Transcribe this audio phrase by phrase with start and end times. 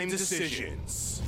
[0.00, 1.20] Time decisions.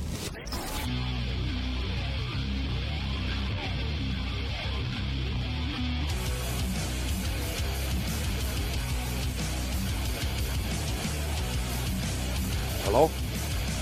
[12.81, 13.11] Hello?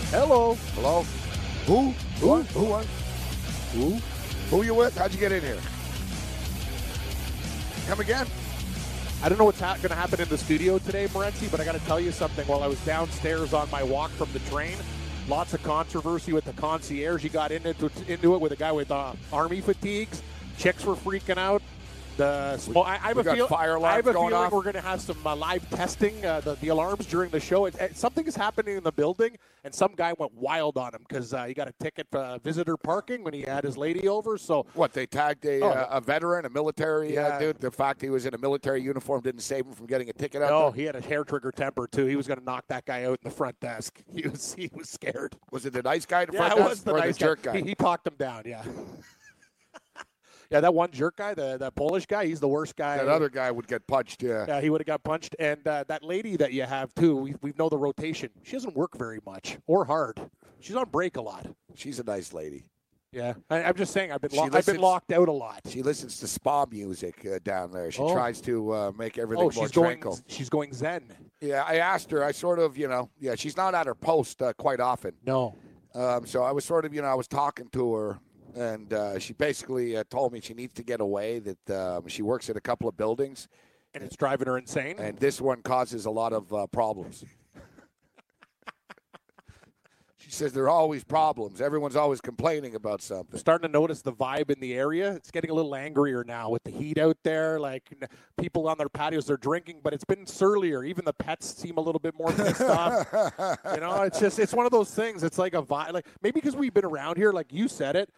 [0.10, 0.56] Hello.
[0.76, 1.04] Hello?
[1.68, 1.92] Who?
[2.20, 2.42] Who?
[2.42, 2.44] Who?
[2.44, 2.84] Who?
[3.72, 3.90] Who?
[4.50, 4.98] Who you with?
[4.98, 5.58] How'd you get in here?
[7.88, 8.41] Come again?
[9.24, 11.64] I don't know what's ha- going to happen in the studio today, Morency, but I
[11.64, 12.48] got to tell you something.
[12.48, 14.76] While I was downstairs on my walk from the train,
[15.28, 17.22] lots of controversy with the concierge.
[17.22, 20.24] He got into into it with a guy with uh, army fatigues.
[20.58, 21.62] Chicks were freaking out.
[22.22, 24.52] The small, I, I have feel, fire I have a going feeling off.
[24.52, 27.66] we're going to have some uh, live testing uh, the, the alarms during the show.
[27.66, 31.04] It, it- something is happening in the building, and some guy went wild on him
[31.10, 34.08] because uh, he got a ticket for uh, visitor parking when he had his lady
[34.08, 34.38] over.
[34.38, 35.70] So What, they tagged a, Oh.
[35.70, 37.40] uh, a veteran, a military uh, Yeah.
[37.40, 37.60] dude?
[37.60, 40.44] The fact he was in a military uniform didn't save him from getting a ticket
[40.44, 40.74] out Oh, there?
[40.74, 42.06] he had a hair trigger temper too.
[42.06, 44.00] He was going to knock that guy out in the front desk.
[44.14, 45.36] He was he was scared.
[45.50, 47.20] Was it the nice guy the Yeah, front it desk was the or nice the
[47.26, 47.58] jerk guy?
[47.58, 48.44] He, he talked him down.
[48.46, 48.62] Yeah.
[50.52, 52.98] Yeah, that one jerk guy, the that Polish guy, he's the worst guy.
[52.98, 54.46] that other guy would get punched, yeah.
[54.48, 55.36] Yeah, he would have got punched.
[55.40, 58.30] And uh, that lady that you have too, we we know the rotation.
[58.44, 60.20] She doesn't work very much or hard.
[60.60, 61.48] She's on break a lot.
[61.76, 62.66] She's a nice lady.
[63.14, 64.12] Yeah, I, I'm just saying.
[64.14, 65.60] I've been lo- I've been locked out a lot.
[65.68, 67.92] She listens to spa music uh, down there.
[67.92, 68.14] She Oh.
[68.14, 70.02] tries to uh, make everything Oh, more she's going.
[70.28, 71.12] She's going zen.
[71.42, 72.24] Yeah, I asked her.
[72.24, 75.14] I sort of, you know, yeah, she's not at her post uh, quite often.
[75.26, 75.58] No.
[75.94, 78.20] Um, so I was sort of, you know, I was talking to her,
[78.56, 81.40] and uh, she basically uh, told me she needs to get away.
[81.40, 83.48] That um, she works at a couple of buildings,
[83.94, 84.96] And it's driving her insane.
[85.00, 87.24] and this one causes a lot of uh, problems.
[90.18, 91.62] she says there are always problems.
[91.62, 93.40] Everyone's always complaining about something.
[93.40, 95.14] starting to notice the vibe in the area.
[95.14, 97.60] It's getting a little angrier now with the heat out there.
[97.60, 97.92] Like
[98.38, 100.84] people on their patios, they're drinking, but it's been surlier.
[100.84, 103.08] Even the pets seem a little bit more pissed off.
[103.74, 105.24] You know, it's just it's one of those things.
[105.24, 105.94] It's like a vibe.
[105.94, 108.10] Like maybe because we've been around here, like you said it.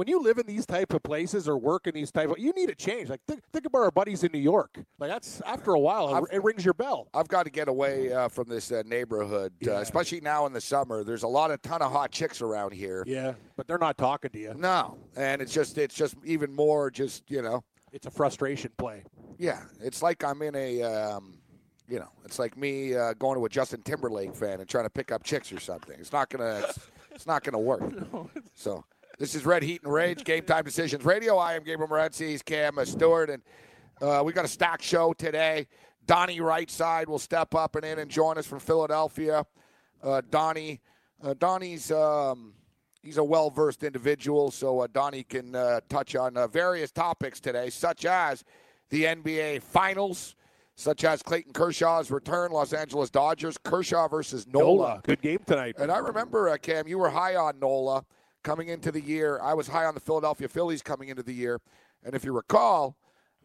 [0.00, 2.54] When you live in these type of places or work in these type of, you
[2.56, 3.10] need a change.
[3.10, 4.78] Like think, think about our buddies in New York.
[4.98, 7.08] Like that's after a while, it, it rings your bell.
[7.12, 10.60] I've got to get away uh, from this uh, neighborhood, uh, especially now in the
[10.62, 11.04] summer.
[11.04, 13.04] There's a lot of ton of hot chicks around here.
[13.06, 14.54] Yeah, but they're not talking to you.
[14.56, 17.62] No, and it's just it's just even more just you know
[17.92, 19.04] It's a frustration play.
[19.36, 19.64] yeah.
[19.82, 21.40] It's like I'm in a um,
[21.90, 24.90] you know it's like me uh, going to a Justin Timberlake fan and trying to
[24.90, 26.00] pick up chicks or something.
[26.00, 26.78] It's not gonna it's,
[27.10, 27.82] it's not gonna work.
[28.54, 28.84] So
[29.20, 31.36] this is Red Heat and Rage Game Time Decisions Radio.
[31.36, 33.42] I am Gabriel Morency, he's Cam Stewart, and
[34.00, 35.66] uh, we got a stacked show today.
[36.06, 39.44] Donnie Rightside will step up and in and join us from Philadelphia.
[40.02, 40.80] Uh, Donnie,
[41.22, 42.54] uh, Donnie's um,
[43.02, 47.40] he's a well versed individual, so uh, Donnie can uh, touch on uh, various topics
[47.40, 48.42] today, such as
[48.88, 50.34] the NBA Finals,
[50.76, 54.64] such as Clayton Kershaw's return, Los Angeles Dodgers, Kershaw versus Nola.
[54.64, 55.74] Nola, good game tonight.
[55.78, 58.06] And I remember, uh, Cam, you were high on Nola
[58.42, 59.40] coming into the year.
[59.42, 61.60] I was high on the Philadelphia Phillies coming into the year.
[62.04, 62.96] And if you recall,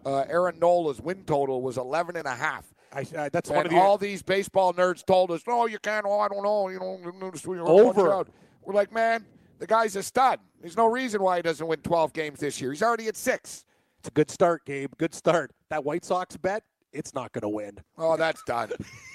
[0.06, 2.66] uh, Aaron Nola's win total was 11 and a half.
[2.94, 6.06] I, uh, that's one of the all these baseball nerds told us, no, you can't.
[6.08, 6.70] Oh, I don't know.
[6.70, 8.14] You know, Over.
[8.14, 8.30] Out.
[8.64, 9.26] We're like, man,
[9.60, 10.40] the guy's a stud.
[10.62, 12.72] There's no reason why he doesn't win 12 games this year.
[12.72, 13.66] He's already at six.
[14.00, 14.92] It's a good start, Gabe.
[14.98, 15.52] Good start.
[15.70, 16.64] That White Sox bet,
[16.94, 17.80] it's not going to win.
[17.98, 18.72] Oh, that's done.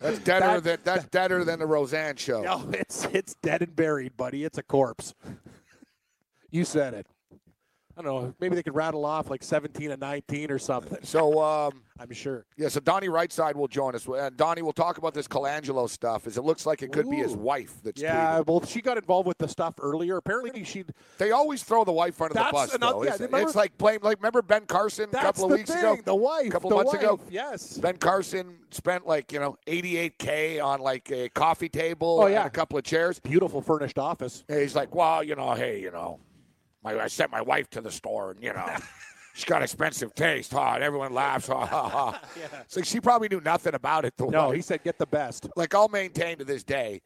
[0.00, 2.42] that's deader That- than that's deader than the Roseanne show.
[2.42, 4.44] No, it's it's dead and buried, buddy.
[4.44, 5.14] It's a corpse.
[6.50, 7.06] you said it.
[7.98, 8.34] I don't know.
[8.38, 10.98] Maybe they could rattle off like 17 and 19 or something.
[11.02, 12.46] So, um, I'm sure.
[12.56, 14.06] Yeah, so Donnie Rightside will join us.
[14.06, 17.16] And Donnie, we'll talk about this Colangelo stuff, as it looks like it could be
[17.16, 18.46] his wife that's Yeah, tweeting.
[18.46, 20.16] well, she got involved with the stuff earlier.
[20.16, 20.84] Apparently, she.
[21.18, 23.02] They always throw the wife under the That's bus, another- though.
[23.04, 23.98] yeah, remember- it's like blame.
[24.00, 25.78] Like remember Ben Carson a couple of weeks thing.
[25.80, 26.46] ago, The wife.
[26.46, 27.18] a couple the months wife, ago.
[27.30, 27.78] Yes.
[27.78, 32.46] Ben Carson spent like you know 88k on like a coffee table Oh, and yeah.
[32.46, 33.18] a couple of chairs.
[33.18, 34.44] Beautiful furnished office.
[34.48, 36.20] And he's like, well, you know, hey, you know,
[36.96, 38.66] my, I sent my wife to the store, and you know.
[39.34, 40.72] She's got expensive taste, huh?
[40.74, 42.20] And everyone laughs, ha ha ha.
[42.64, 44.16] It's like she probably knew nothing about it.
[44.16, 44.56] The No, wife.
[44.56, 45.46] he said get the best.
[45.54, 47.00] like I'll maintain to this day.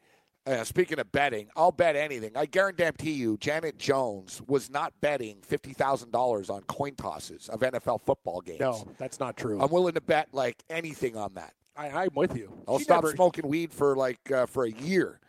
[0.47, 2.31] Uh, speaking of betting, I'll bet anything.
[2.35, 7.59] I guarantee you, Janet Jones was not betting fifty thousand dollars on coin tosses of
[7.59, 8.59] NFL football games.
[8.61, 9.61] No, that's not true.
[9.61, 11.53] I'm willing to bet like anything on that.
[11.77, 12.51] I, I'm with you.
[12.67, 15.19] I'll She stop never- smoking weed for like uh, for a year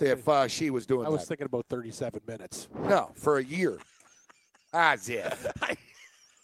[0.00, 1.28] if uh, she was doing I was that.
[1.28, 2.68] thinking about 37 minutes.
[2.88, 3.78] no, for a year.
[4.72, 5.46] As if.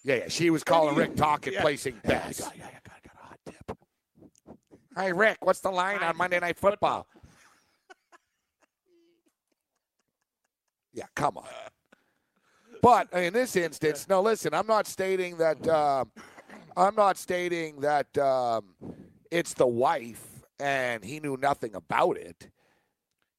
[0.05, 0.29] Yeah, yeah.
[0.29, 1.63] She was calling Rick talking, Yeah.
[1.63, 2.41] placing Yeah, I bets.
[2.41, 3.79] got, yeah, I got, I got a hot tip.
[4.97, 7.07] Hey, Rick, what's the line on Monday Night Football?
[10.93, 11.47] Yeah, come on.
[12.83, 15.67] But in this instance, no, listen, I'm not stating that.
[15.69, 16.11] um
[16.77, 18.65] I'm not stating that um,
[19.31, 22.49] it's the wife and he knew nothing about it.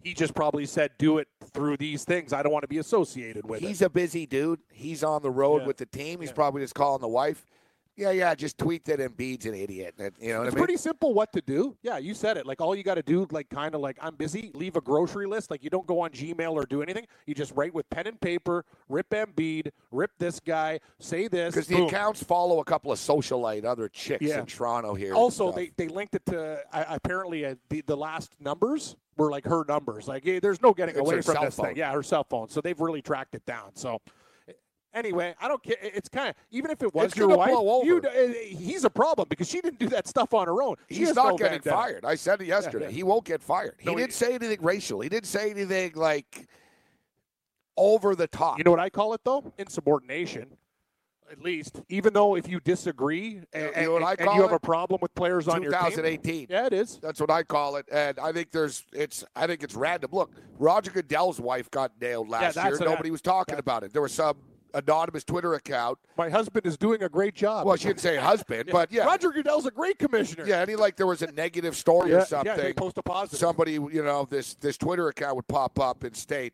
[0.06, 2.32] He just probably said, "Do it through these things.
[2.32, 4.60] I don't want to be associated with He's it." a busy dude.
[4.72, 5.68] He's on the road Yeah.
[5.68, 6.20] with the team.
[6.22, 6.36] He's Yeah.
[6.36, 7.44] probably just calling the wife.
[7.98, 9.96] Yeah, yeah, just tweet that Embiid's an idiot.
[9.98, 10.04] You
[10.34, 10.66] know what It's I mean?
[10.66, 11.78] pretty simple what to do.
[11.82, 12.46] Yeah, you said it.
[12.46, 14.52] Like all you got to do, like kind of like I'm busy.
[14.54, 15.50] Leave a grocery list.
[15.50, 17.08] Like you don't go on Gmail or do anything.
[17.26, 18.66] You just write with pen and paper.
[18.90, 19.72] Rip Embiid.
[19.92, 20.82] Rip this guy.
[21.00, 21.56] Say this.
[21.56, 24.42] Because the accounts follow a couple of socialite other chicks Yeah.
[24.42, 25.16] in Toronto here.
[25.16, 29.46] Also, they, they linked it to uh, apparently uh, the the last numbers were like
[29.46, 30.08] her numbers.
[30.08, 31.68] Like hey, there's no getting It's away from this phone.
[31.68, 31.78] thing.
[31.78, 32.50] Yeah, her cell phone.
[32.50, 33.72] So they've really tracked it down.
[33.76, 34.00] So.
[34.94, 35.76] Anyway, I don't care.
[35.82, 39.28] It's kind of even if it was It's your wife, you uh, he's a problem
[39.30, 40.78] because she didn't do that stuff on her own.
[40.90, 41.70] She He's not no getting vendetta.
[41.76, 42.06] fired.
[42.06, 42.86] I said it yesterday.
[42.86, 42.92] yeah.
[42.92, 43.76] He won't get fired.
[43.84, 45.02] No, he he- didn't say anything racial.
[45.02, 46.48] He didn't say anything like
[47.76, 48.58] over the top.
[48.58, 49.52] You know what I call it though?
[49.58, 50.48] Insubordination.
[51.32, 55.00] At least, even though if you disagree and, You know and you have a problem
[55.02, 56.48] with players on your team, 2018.
[56.50, 57.00] yeah, it is.
[57.02, 60.12] That's what I call it, and I think there's it's I think it's random.
[60.14, 62.90] Look, Roger Goodell's wife got nailed last that's year.
[62.90, 63.92] Nobody I- was talking about it.
[63.92, 64.38] There was some
[64.76, 65.98] anonymous Twitter account.
[66.18, 67.66] My husband is doing a great job.
[67.66, 70.46] Well, she didn't say husband, but yeah, Roger Goodell's a great commissioner.
[70.46, 70.60] yeah.
[70.60, 72.48] Any like there was a negative story yeah, or something.
[72.56, 72.62] yeah.
[72.62, 73.40] They post a positive.
[73.40, 76.54] somebody, you know, this this Twitter account would pop up and state,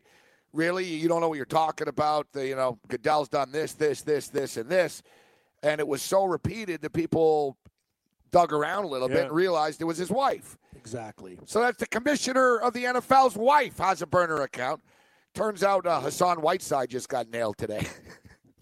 [0.52, 2.26] "Really, you don't know what you're talking about?
[2.32, 5.02] The, you know, Goodell's done this, this, this, this, and this,"
[5.62, 7.56] and it was so repeated that people
[8.30, 10.56] dug around a little bit and realized it was his wife.
[10.74, 11.38] exactly.
[11.44, 14.80] So that's the commissioner of the NFL's wife has a burner account.
[15.34, 17.86] Turns out uh, Hassan Whiteside just got nailed today.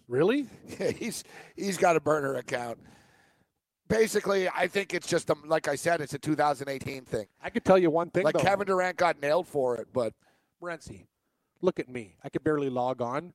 [0.08, 0.46] Really?
[0.80, 1.22] Yeah, he's
[1.54, 2.78] he's got a burner account.
[3.86, 7.26] Basically, I think it's just a, like I said, it's a 2018 thing.
[7.40, 8.24] I could tell you one thing.
[8.24, 8.42] Like though.
[8.42, 10.12] Kevin Durant got nailed for it, but
[10.60, 11.06] Renzi,
[11.62, 12.16] look at me.
[12.24, 13.32] I could barely log on.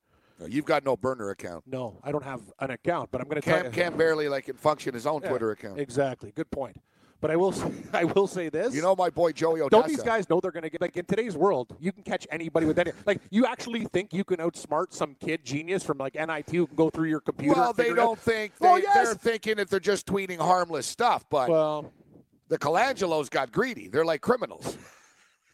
[0.47, 1.63] you've got no burner account.
[1.65, 3.71] No, I don't have an account, but I'm going to tell Cam you.
[3.71, 5.79] Cam barely like can function his own Yeah, Twitter account.
[5.79, 6.31] Exactly.
[6.35, 6.77] Good point.
[7.21, 8.75] But I will say, I will say this.
[8.75, 9.69] You know my boy Joey Oddessa.
[9.69, 11.75] Don't these guys know they're going to get like in today's world?
[11.79, 12.91] You can catch anybody with any.
[13.05, 16.75] Like you actually think you can outsmart some kid genius from like MIT who can
[16.75, 17.55] go through your computer?
[17.59, 18.05] well, they figure it out?
[18.05, 18.93] don't think they, Well, yes.
[18.93, 21.91] they're thinking that they're just tweeting harmless stuff, but Well,
[22.49, 23.87] the Colangelo's got greedy.
[23.87, 24.77] They're like criminals.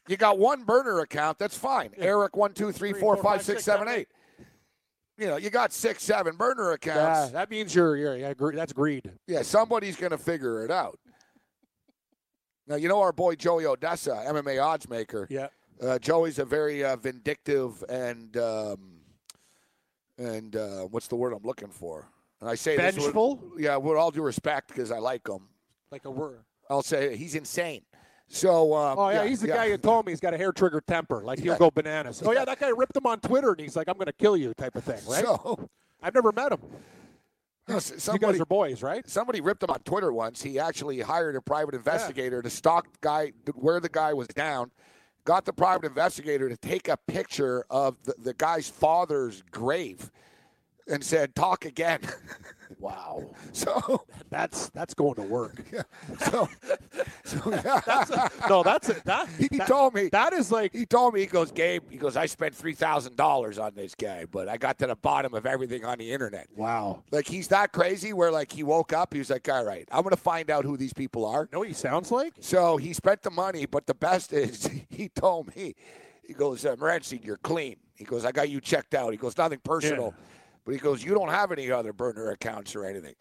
[0.07, 1.91] You got one burner account, that's fine.
[1.97, 4.07] Eric one two three four five six seven eight.
[5.17, 7.29] You know, you got six, seven burner accounts.
[7.31, 9.11] yeah, that means you're, you're yeah, gre- that's greed.
[9.27, 10.97] Yeah, somebody's going to figure it out.
[12.67, 15.27] Now, you know our boy Joey Oddessa, MMA odds maker.
[15.29, 15.47] Yeah.
[15.81, 19.01] Uh, Joey's a very uh, vindictive and um,
[20.17, 22.07] and uh, what's the word I'm looking for?
[22.39, 23.35] And I say this Vengeful?
[23.35, 25.47] with, yeah, with all due respect because I like him.
[25.91, 26.43] Like a word.
[26.69, 27.81] I'll say he's insane.
[28.33, 30.81] So um, Oh yeah, he's the guy who told me he's got a hair trigger
[30.81, 31.21] temper.
[31.21, 31.57] Like he'll Yeah.
[31.59, 32.23] go bananas.
[32.25, 34.37] Oh yeah, that guy ripped him on Twitter, and he's like, "I'm going to kill
[34.37, 35.23] you," type of thing, right?
[35.23, 35.67] So
[36.01, 36.59] I've never met him.
[37.67, 37.79] you know,
[38.13, 39.07] you guys are boys, right?
[39.07, 40.41] somebody ripped him on Twitter once.
[40.41, 44.71] He actually hired a private investigator to stalk the guy where the guy was down.
[45.25, 50.09] Got the private investigator to take a picture of the, the guy's father's grave
[50.87, 51.99] and said, "Talk again."
[52.81, 55.63] Wow, so, that's that's going to work.
[56.25, 56.49] so,
[57.23, 58.27] so yeah.
[58.49, 59.03] no, that's it.
[59.05, 61.83] That he that- told me that is like he told me he goes, Gabe.
[61.89, 64.95] He goes, I spent three thousand dollars on this guy, but I got to the
[64.95, 66.47] bottom of everything on the internet.
[66.55, 67.03] wow.
[67.11, 70.03] Like he's that crazy where like he woke up, he was like, all right, I'm
[70.03, 71.47] gonna find out who these people are.
[71.53, 72.33] know what he sounds like?
[72.39, 75.75] So he spent the money, but the best is he told me,
[76.23, 77.75] he goes, uh, Morency, you're clean.
[77.95, 79.11] He goes, I got you checked out.
[79.11, 80.15] He goes, nothing personal,
[80.65, 83.15] but he goes, you don't have any other burner accounts or anything.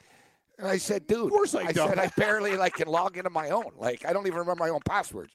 [0.59, 1.89] And I said, dude, of course I I don't.
[1.89, 3.73] said I barely like can log into my own.
[3.77, 5.33] Like I don't even remember my own passwords.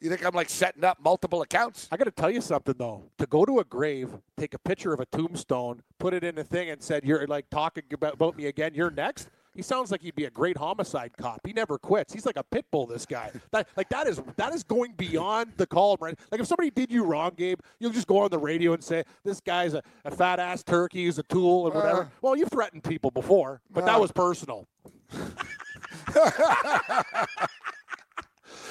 [0.00, 1.88] You think I'm like setting up multiple accounts?
[1.90, 3.04] I got to tell you something though.
[3.18, 6.44] To go to a grave, take a picture of a tombstone, put it in a
[6.44, 8.72] thing, and said you're like talking about, about me again.
[8.74, 9.28] You're next.
[9.54, 11.40] He sounds like he'd be a great homicide cop.
[11.46, 12.12] He never quits.
[12.12, 12.86] He's like a pit bull.
[12.86, 13.30] This guy.
[13.52, 16.18] That like that is that is going beyond the call, right?
[16.32, 19.04] Like if somebody did you wrong, Gabe, you'll just go on the radio and say
[19.24, 22.00] this guy's a, a fat ass turkey, he's a tool, and whatever.
[22.02, 22.06] Uh.
[22.20, 24.00] well, you've threatened people before, but that Uh.
[24.00, 24.66] was personal.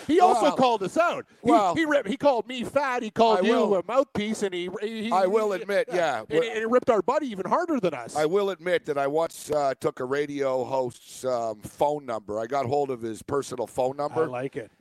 [0.08, 1.26] He also Well- called us out.
[1.44, 3.04] He, well- he, ripped, he called me fat.
[3.04, 4.70] He called I you will- a mouthpiece, and he.
[4.82, 8.16] he I will admit, yeah, and, and he ripped our buddy even harder than us.
[8.16, 12.40] I will admit that I once uh, took a radio host's um, phone number.
[12.40, 14.24] I got hold of his personal phone number.
[14.24, 14.72] I like it.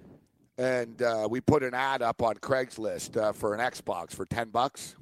[0.59, 4.51] and uh, we put an ad up on Craigslist uh, for an Xbox for ten
[4.51, 4.97] bucks.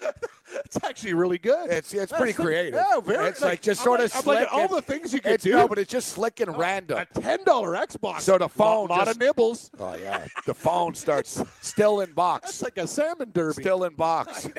[0.64, 1.70] It's actually really good.
[1.70, 2.74] It's it's That's pretty creative.
[2.74, 3.28] Yeah, very.
[3.28, 4.38] It's like just I'm sort like, of slick.
[4.40, 5.52] like all the things you can do.
[5.52, 6.98] no, but it's just slick and random.
[6.98, 8.20] a ten dollar Xbox.
[8.22, 9.70] So the phone a lot just- of nibbles.
[9.78, 13.62] Oh yeah, the phone starts still in That's box, like a salmon derby.
[13.62, 14.48] still in box.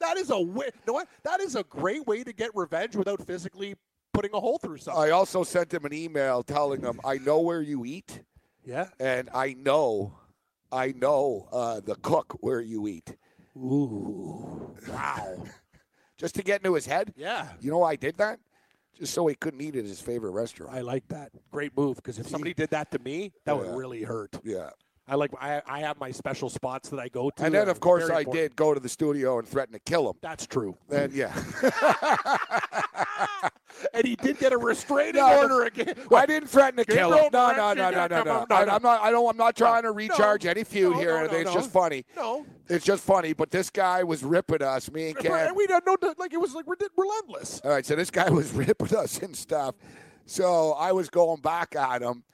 [0.00, 1.08] That is a wi- you know what?
[1.22, 3.76] That is a great way to get revenge without physically
[4.12, 5.02] putting a hole through something.
[5.02, 8.20] I also sent him an email telling him I know where you eat,
[8.64, 8.88] yeah.
[9.00, 10.12] and I know,
[10.72, 13.16] I know uh, the cook where you eat.
[13.56, 14.74] Ooh.
[14.88, 15.44] Wow.
[16.18, 17.12] Just to get into his head.
[17.16, 17.48] yeah.
[17.60, 18.38] You know why I did that?
[18.98, 20.74] Just so he couldn't eat at his favorite restaurant.
[20.74, 21.30] I like that.
[21.50, 23.60] Great move because if somebody did that to me, that Yeah.
[23.62, 24.34] would really hurt.
[24.44, 24.70] yeah.
[25.08, 27.44] I like I, I have my special spots that I go to.
[27.44, 28.32] And then, of course, I important.
[28.34, 30.16] did go to the studio and threaten to kill him.
[30.20, 30.76] That's true.
[30.90, 31.32] And yeah,
[33.92, 35.94] And he did get a restraining No, order again.
[36.14, 37.30] I didn't threaten to kill him.
[37.32, 38.46] No, no, no, no, no, no.
[38.50, 38.72] I, no.
[38.72, 39.00] I'm not.
[39.02, 39.28] I don't.
[39.28, 41.20] I'm not trying to recharge any feud No, here.
[41.20, 41.54] no, no, it's no.
[41.54, 42.04] just funny.
[42.16, 42.46] No.
[42.68, 43.32] It's just funny.
[43.32, 45.32] But this guy was ripping us, me and Ken.
[45.32, 47.60] And we don't know like it was like we're relentless.
[47.64, 49.74] All right, so this guy was ripping us and stuff.
[50.26, 52.24] So I was going back at him,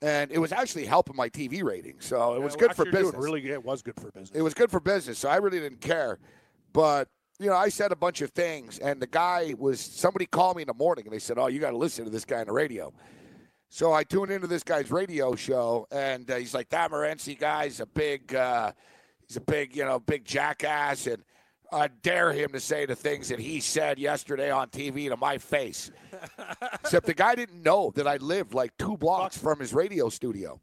[0.00, 1.96] and it was actually helping my TV rating.
[2.00, 3.22] So it was good actually for business.
[3.22, 4.30] Really, it was good for business.
[4.34, 5.18] It was good for business.
[5.18, 6.18] So I really didn't care.
[6.72, 7.08] But
[7.42, 10.62] you know, I said a bunch of things, and the guy was somebody called me
[10.62, 12.46] in the morning, and they said, "Oh, you got to listen to this guy on
[12.46, 12.92] the radio."
[13.68, 17.80] So I tuned into this guy's radio show, and uh, he's like, "That Morency guy's
[17.80, 18.72] a big, uh,
[19.26, 21.22] he's a big, you know, big jackass," and
[21.72, 25.38] I dare him to say the things that he said yesterday on TV to my
[25.38, 25.90] face.
[26.74, 30.60] Except the guy didn't know that I lived like two blocks from his radio studio,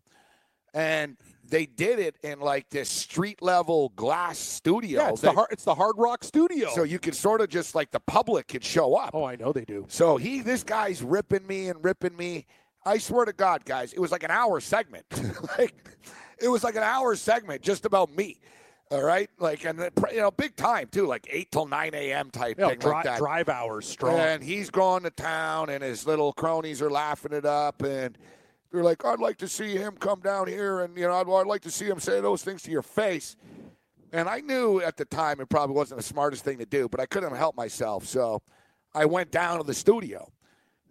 [0.74, 5.02] and they did it in like this street level glass studio.
[5.02, 6.70] yeah, it's that- the hard, it's the Hard Rock Studio.
[6.76, 9.12] so you can sort of just like the public could show up.
[9.14, 9.86] oh, I know they do.
[9.90, 12.46] So he, this guy's ripping me and ripping me.
[12.86, 15.06] I swear to God, guys, it was like an hour segment.
[15.58, 15.74] like
[16.42, 18.40] it was like an hour segment just about me.
[18.92, 22.32] All right, like and uh, you know, big time too, like eight till nine a.m.
[22.32, 23.20] type Yeah, thing dri- like that.
[23.20, 24.18] drive hours strong.
[24.18, 28.18] And he's going to town, and his little cronies are laughing it up, and
[28.72, 31.48] they're like, "I'd like to see him come down here, and you know, I'd, I'd
[31.48, 33.36] like to see him say those things to your face."
[34.12, 37.00] And I knew at the time it probably wasn't the smartest thing to do, but
[37.00, 38.42] I couldn't help myself, so
[38.94, 40.32] I went down to the studio,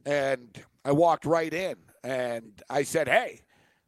[0.06, 3.42] and I walked right in, and I said, "Hey,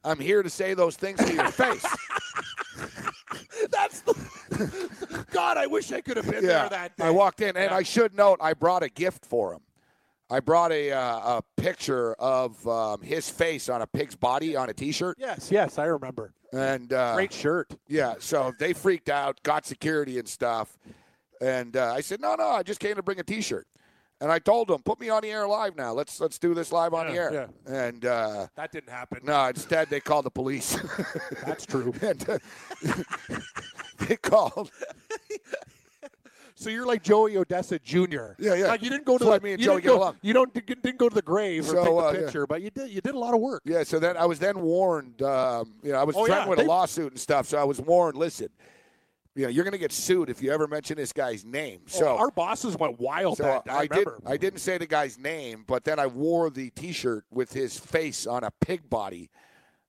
[0.05, 1.87] I'm here to say those things to your face."
[3.71, 5.57] That's the God.
[5.57, 7.05] I wish I could have been there that day.
[7.05, 7.77] I walked in, and Yeah.
[7.77, 9.61] I should note I brought a gift for him.
[10.31, 14.71] I brought a uh, a picture of um, his face on a pig's body on
[14.71, 16.33] a T-shirt, Yes, yes, I remember.
[16.53, 17.71] and uh, Great shirt.
[17.89, 18.15] yeah.
[18.21, 20.79] So they freaked out, got security and stuff,
[21.41, 23.67] and uh, I said, "No, no, I just came to bring a T-shirt."
[24.23, 25.93] And I told them, "Put me on the air live now.
[25.95, 27.31] Let's let's do this live on the air.
[27.33, 29.21] Yeah, air." And uh, That didn't happen.
[29.25, 30.79] no, instead they called the police.
[31.47, 31.93] That's true.
[32.03, 32.39] and uh,
[34.07, 34.71] they called.
[36.61, 38.35] So you're like Joey Oddessa Jr.
[38.39, 38.67] Yeah, yeah.
[38.69, 40.15] Like you didn't go to why the, me and you Joey didn't go.
[40.21, 42.21] You don't didn't go to the grave or So, take the uh, yeah.
[42.21, 43.63] picture, but you did you did a lot of work.
[43.65, 45.23] Yeah, so then I was then warned.
[45.23, 47.47] Um, you know, I was Oh, threatened yeah, with they- a lawsuit and stuff.
[47.47, 48.19] So I was warned.
[48.19, 48.49] Listen,
[49.35, 51.81] you know, you're going to get sued if you ever mention this guy's name.
[51.87, 53.39] Oh, So our bosses went wild.
[53.39, 54.09] so that I, I did.
[54.27, 58.27] I didn't say the guy's name, but then I wore the T-shirt with his face
[58.27, 59.31] on a pig body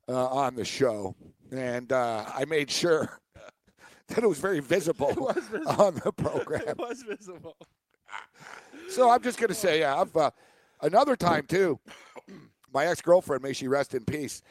[0.07, 1.15] uh, on the show,
[1.51, 3.19] and uh, I made sure
[4.11, 5.81] that it was very visible, was visible.
[5.81, 6.63] on the program.
[6.67, 7.57] it was visible.
[8.89, 10.31] So I'm just gonna say, yeah, I've uh,
[10.81, 11.79] another time too.
[12.73, 14.41] My ex girlfriend, may she rest in peace.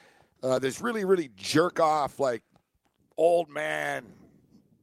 [0.43, 2.43] Uh, this really, really jerk off, like
[3.17, 4.05] old man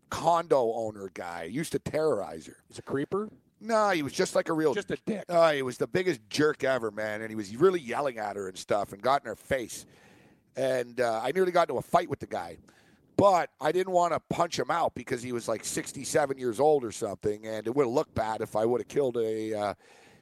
[0.09, 2.57] condo owner guy used to terrorize her.
[2.67, 3.29] He's a creeper.
[3.59, 4.73] No, he was just like a real.
[4.73, 5.25] Just a dick.
[5.27, 8.47] Uh, he was the biggest jerk ever, man, and he was really yelling at her
[8.47, 9.85] and stuff, and got in her face.
[10.55, 12.57] And uh, I nearly got into a fight with the guy,
[13.17, 16.83] but I didn't want to punch him out because he was like 67 years old
[16.85, 19.73] or something, and it would have looked bad if I would have killed a uh,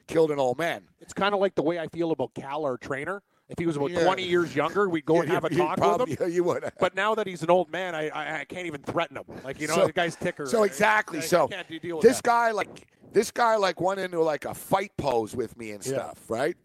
[0.08, 0.82] killed an old man.
[1.00, 3.22] It's kind of like the way I feel about Cal, our trainer.
[3.48, 4.02] If he was about Yeah.
[4.02, 6.28] 20 years younger, we'd go and have a talk probably, with him.
[6.30, 6.64] Yeah, You would.
[6.80, 9.24] But now that he's an old man, I I, I can't even threaten him.
[9.44, 10.46] Like you know, So- the guy's ticker.
[10.46, 11.18] So exactly.
[11.18, 12.24] I, so can't deal with this that.
[12.24, 15.92] guy like this guy like went into like a fight pose with me and Yeah.
[15.92, 16.56] stuff, right?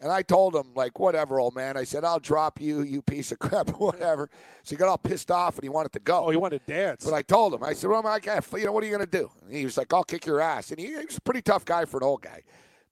[0.00, 1.76] And I told him like, whatever, old man.
[1.76, 4.30] I said, I'll drop you, you piece of crap, whatever.
[4.62, 6.26] So he got all pissed off and he wanted to go.
[6.26, 7.04] Oh, he wanted to dance.
[7.04, 8.44] But I told him, I said, well, I can't.
[8.52, 9.30] You know, what are you going to do?
[9.44, 10.70] And he was like, I'll kick your ass.
[10.70, 12.42] And he, he was a pretty tough guy for an old guy.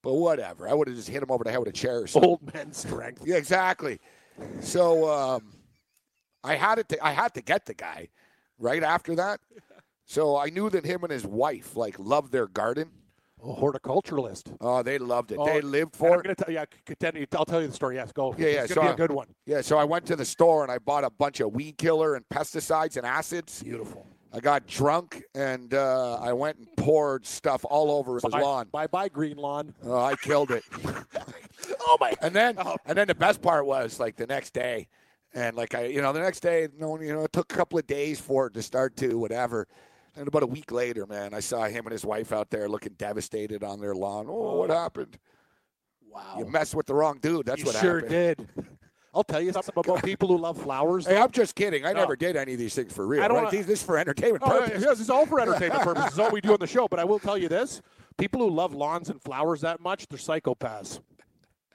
[0.01, 0.67] But whatever.
[0.67, 2.29] I would have just hit him over the head with a chair or something.
[2.29, 3.23] Old man strength.
[3.25, 3.99] Yeah, exactly.
[4.59, 5.53] So um,
[6.43, 6.89] I had it.
[6.89, 8.09] To, I had to get the guy
[8.59, 9.39] right after that.
[10.05, 12.89] So I knew that him and his wife like loved their garden.
[13.43, 14.55] A horticulturalist.
[14.59, 15.37] Oh, they loved it.
[15.39, 16.23] Oh, they lived And I'm it.
[16.23, 17.25] gonna tell yeah, continue.
[17.33, 17.95] I'll tell you the story.
[17.95, 18.33] Yes, go.
[18.37, 19.27] Yeah, yeah, It's so be a good one.
[19.45, 22.15] Yeah, so I went to the store and I bought a bunch of weed killer
[22.15, 23.61] and pesticides and acids.
[23.61, 24.07] Beautiful.
[24.33, 28.67] I got drunk and uh, I went and poured stuff all over his Bye, lawn.
[28.71, 29.73] bye, bye, green lawn.
[29.85, 30.63] Oh, I killed it.
[31.89, 32.13] Oh my!
[32.21, 32.75] And then, Oh.
[32.85, 34.87] and then the best part was like the next day,
[35.33, 37.79] and like I, you know, the next day, no, you know, it took a couple
[37.79, 39.67] of days for it to start to whatever.
[40.17, 42.93] And about a week later, man, I saw him and his wife out there looking
[42.93, 44.25] devastated on their lawn.
[44.27, 44.55] Oh, oh.
[44.57, 45.17] what happened?
[46.09, 46.35] Wow.
[46.39, 47.45] You messed with the wrong dude.
[47.45, 48.47] That's you what sure happened.
[48.55, 48.67] did.
[49.13, 51.07] I'll tell you something about people who love flowers.
[51.07, 51.85] Hey, I'm just kidding.
[51.85, 52.01] I No.
[52.01, 53.23] never did any of these things for real.
[53.23, 53.45] I don't right?
[53.45, 54.83] wanna- This is for entertainment Oh, purposes.
[54.83, 56.09] yes, it's all for entertainment purposes.
[56.11, 56.87] It's all we do on the show.
[56.87, 57.81] But I will tell you this:
[58.17, 60.99] people who love lawns and flowers that much, they're psychopaths.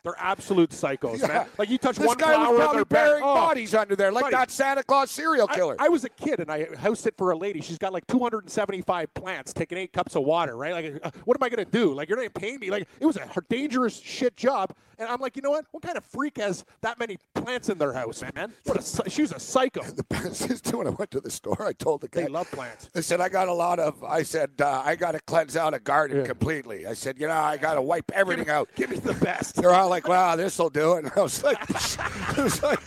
[0.04, 1.26] They're absolute psychos, Yeah.
[1.28, 1.46] man.
[1.58, 3.34] Like you touch This one guy flower was in probably burying oh.
[3.34, 4.34] bodies under there, like Buddy.
[4.34, 5.76] that Santa Claus serial killer.
[5.78, 7.60] I, was a kid and I house sit for a lady.
[7.60, 10.56] She's got like 275 plants, taking eight cups of water.
[10.56, 10.72] Right?
[10.72, 11.94] Like, uh, what am I gonna do?
[11.94, 12.70] Like, you're not paying me.
[12.70, 14.74] Like, it was a dangerous shit job.
[15.02, 15.64] And I'm like, you know what?
[15.72, 18.52] What kind of freak has that many plants in their house, man?
[18.64, 19.82] What a she was a psycho.
[19.82, 22.28] And the is too when I went to the store, I told the guy, They
[22.28, 22.88] love plants.
[22.94, 25.74] I said, I got a lot of, I said, uh, I got to cleanse out
[25.74, 26.26] a garden Yeah.
[26.26, 26.86] completely.
[26.86, 28.68] I said, you know, I got to wipe everything out.
[28.76, 29.56] Give me the best.
[29.56, 31.04] They're all like, wow, this will do it.
[31.04, 32.78] And I was like, it was like,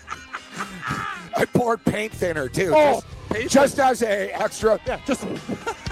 [1.35, 2.71] I poured paint thinner too.
[2.73, 3.03] Oh,
[3.33, 4.79] just, just as a extra.
[4.87, 5.25] Yeah, just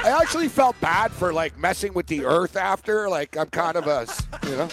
[0.01, 3.10] I actually felt bad for like messing with the earth after.
[3.10, 4.08] Like I'm kind of a,
[4.50, 4.70] you know,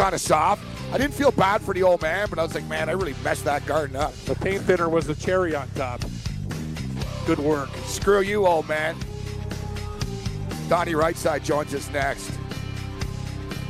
[0.00, 0.64] kind of soft.
[0.94, 3.14] I didn't feel bad for the old man, but I was like, man, I really
[3.22, 4.14] messed that garden up.
[4.24, 6.00] the paint thinner was the cherry on top.
[7.26, 7.68] Good work.
[7.84, 8.96] Screw you, old man.
[10.70, 12.30] Donnie Rightside joins us next.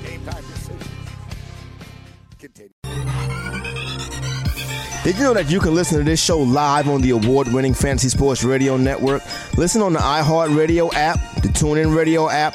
[0.05, 0.89] Game time decisions.
[2.39, 2.71] Continue.
[5.03, 7.75] Did you know that you can listen to this show live on the award winning
[7.75, 9.23] Fantasy Sports Radio Network?
[9.57, 12.55] Listen on the iHeartRadio app, the TuneIn Radio app,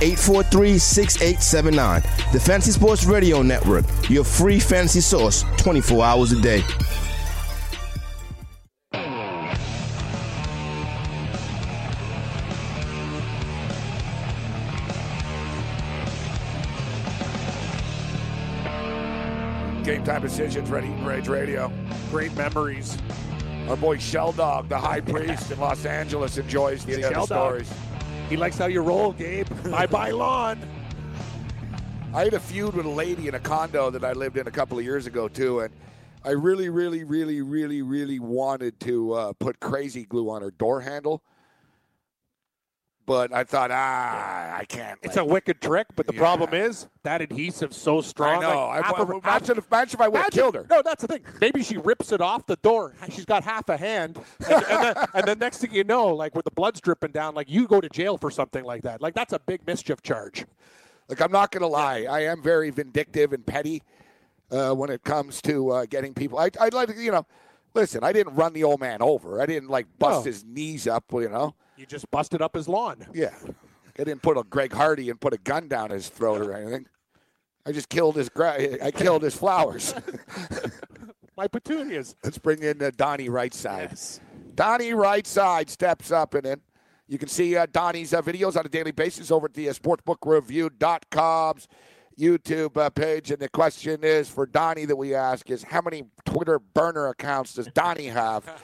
[0.00, 2.02] 843 6879.
[2.32, 6.62] The Fantasy Sports Radio Network, your free fantasy source 24 hours a day.
[19.84, 21.70] Game time decisions, Ready Rage Radio.
[22.10, 22.96] Great memories.
[23.68, 27.64] Our boy Shell Dog, the high priest in Los Angeles, enjoys the, the Shell Dog.
[28.34, 29.46] He likes how you roll, Gabe.
[29.70, 30.58] bye bye lawn.
[32.12, 34.50] I had a feud with a lady in a condo that I lived in a
[34.50, 35.72] couple of years ago too, and
[36.24, 40.80] I really, really, really, really, really wanted to uh, put crazy glue on her door
[40.80, 41.22] handle,
[43.06, 44.98] but I thought, ah, I can't.
[45.02, 46.20] It's like- a wicked trick, but the Yeah.
[46.20, 48.40] problem is that adhesive's so I strong.
[48.42, 48.66] know.
[48.68, 50.66] like, I, I, her- imagine, if, imagine if I would have killed her.
[50.70, 51.20] No, that's the thing.
[51.40, 52.94] Maybe she rips it off the door.
[53.10, 56.34] She's got half a hand, and, and, then, and then next thing you know, like
[56.34, 59.02] with the blood's dripping down, like you go to jail for something like that.
[59.02, 60.46] Like that's a big mischief charge.
[61.08, 63.82] Like I'm not gonna lie, I am very vindictive and petty
[64.50, 66.38] uh, when it comes to uh, getting people.
[66.38, 67.26] I, I'd like to, you know,
[67.74, 68.02] listen.
[68.02, 69.42] I didn't run the old man over.
[69.42, 70.30] I didn't like bust No.
[70.30, 71.04] his knees up.
[71.12, 73.06] You know, You just busted up his lawn.
[73.12, 73.34] yeah.
[73.96, 76.86] I didn't put a Greg Hardy and put a gun down his throat or anything.
[77.64, 79.94] I just killed his gra- I killed his flowers.
[81.36, 82.16] My petunias.
[82.24, 83.90] Let's bring in uh, Donnie Rightside.
[83.90, 84.20] Yes.
[84.54, 86.60] Donnie Rightside steps up and in.
[87.06, 89.72] You can see uh, Donnie's uh, videos on a daily basis over at the uh,
[89.72, 91.68] sportsbookreview.com's
[92.18, 93.30] YouTube uh, page.
[93.30, 97.54] And the question is for Donnie that we ask is how many Twitter burner accounts
[97.54, 98.44] does Donnie have?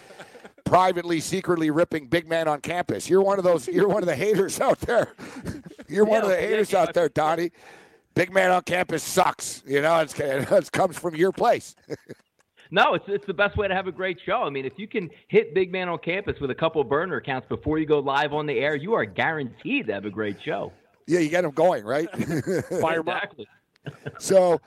[0.70, 3.10] Privately, secretly ripping big man on campus.
[3.10, 3.66] You're one of those.
[3.66, 5.14] You're one of the haters out there.
[5.88, 7.50] You're one of the haters out there, Donnie.
[8.14, 9.64] Big man on campus sucks.
[9.66, 11.74] You know, it's, it comes from your place.
[12.72, 14.44] No, it's it's the best way to have a great show.
[14.44, 17.16] I mean, if you can hit Big Man on Campus with a couple of burner
[17.16, 20.36] accounts before you go live on the air, you are guaranteed to have a great
[20.40, 20.72] show.
[21.08, 22.08] Yeah, you get them going, right?
[22.80, 23.48] Fire exactly.
[24.20, 24.60] So,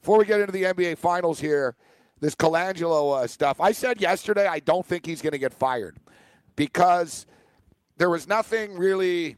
[0.00, 1.74] before we get into the NBA Finals here,
[2.20, 5.96] this Colangelo uh, stuff, I said yesterday I don't think he's going to get fired
[6.56, 7.26] because
[7.96, 9.36] there was nothing really,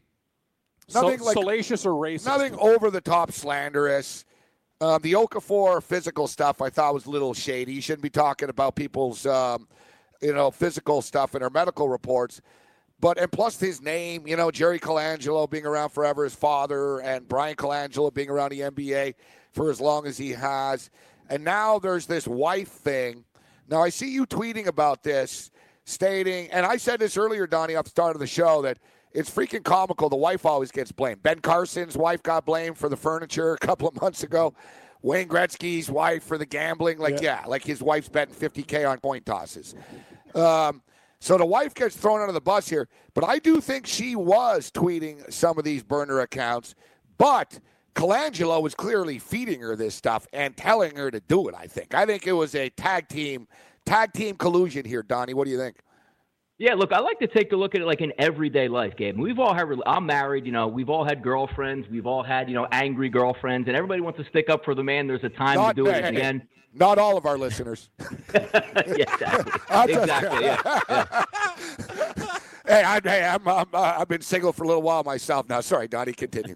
[0.87, 2.25] So, nothing like salacious or racist?
[2.25, 4.25] nothing over the top slanderous.
[4.79, 7.73] Um, the Okafor physical stuff I thought was a little shady.
[7.73, 9.67] You shouldn't be talking about people's, um,
[10.21, 12.41] you know, physical stuff in their medical reports.
[12.99, 17.27] But and plus his name, you know, Jerry Colangelo being around forever, his father, and
[17.27, 19.15] Bryan Colangelo being around the NBA
[19.51, 20.89] for as long as he has.
[21.31, 23.23] And now there's this wife thing.
[23.69, 25.49] Now I see you tweeting about this,
[25.85, 28.79] stating, and I said this earlier, Donnie, at the start of the show, that
[29.13, 30.09] it's freaking comical.
[30.09, 31.23] The wife always gets blamed.
[31.23, 34.53] Ben Carson's wife got blamed for the furniture a couple of months ago.
[35.01, 36.99] Wayne Gretzky's wife for the gambling.
[36.99, 39.73] Like, yeah, yeah like his wife's betting 50K on coin tosses.
[40.35, 40.81] Um,
[41.21, 44.69] so the wife gets thrown under the bus here, but I do think she was
[44.69, 46.75] tweeting some of these burner accounts.
[47.17, 47.59] But
[47.95, 51.55] Colangelo was clearly feeding her this stuff and telling her to do it.
[51.55, 51.93] I think.
[51.93, 53.47] I think it was a tag team
[53.85, 55.33] tag team collusion here, Donnie.
[55.33, 55.77] What do you think?
[56.61, 59.17] Yeah, look, I like to take a look at it like in everyday life, Gabe.
[59.17, 62.53] We've all had, I'm married, you know, we've all had girlfriends, we've all had, you
[62.53, 65.07] know, angry girlfriends, and everybody wants to stick up for the man.
[65.07, 66.43] There's a time Not, to do it the end.
[66.71, 67.89] Not all of our listeners.
[68.33, 68.45] yeah,
[68.85, 69.93] exactly.
[69.93, 70.45] exactly.
[70.45, 70.81] Yeah.
[70.87, 71.25] yeah.
[72.67, 75.59] Hey, I, hey, I'm, I'm uh, I've been single for a little while myself now.
[75.59, 76.55] Sorry, Donnie, continue.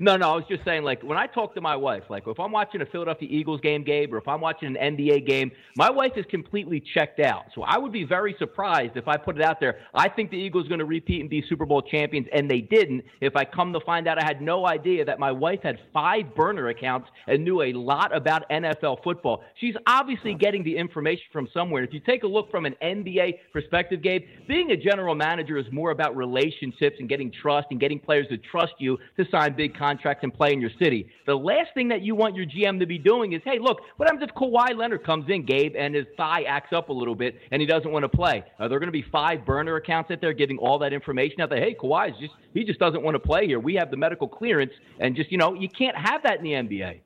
[0.00, 2.38] No, no, I was just saying, like when I talk to my wife, like if
[2.38, 5.90] I'm watching a Philadelphia Eagles game, Gabe, or if I'm watching an NBA game, my
[5.90, 7.44] wife is completely checked out.
[7.54, 9.78] So I would be very surprised if I put it out there.
[9.94, 12.60] I think the Eagles are going to repeat and be Super Bowl champions, and they
[12.60, 13.04] didn't.
[13.20, 16.34] If I come to find out, I had no idea that my wife had five
[16.34, 19.42] burner accounts and knew a lot about NFL football.
[19.58, 21.82] She's obviously getting the information from somewhere.
[21.84, 25.66] If you take a look from an NBA perspective, Gabe, being a general manager is
[25.72, 29.72] more about relationships and getting trust and getting players to trust you to sign big
[29.72, 31.08] contracts and play in your city.
[31.26, 34.08] The last thing that you want your GM to be doing is, hey, look, what
[34.08, 37.38] happens if Kawhi Leonard comes in, Gabe, and his thigh acts up a little bit
[37.50, 38.44] and he doesn't want to play?
[38.58, 41.50] Are there going to be five burner accounts out there giving all that information out
[41.50, 41.60] there?
[41.60, 43.60] Hey, Kawhi is just he just doesn't want to play here.
[43.60, 46.52] We have the medical clearance, and just you know, you can't have that in the
[46.52, 47.00] NBA.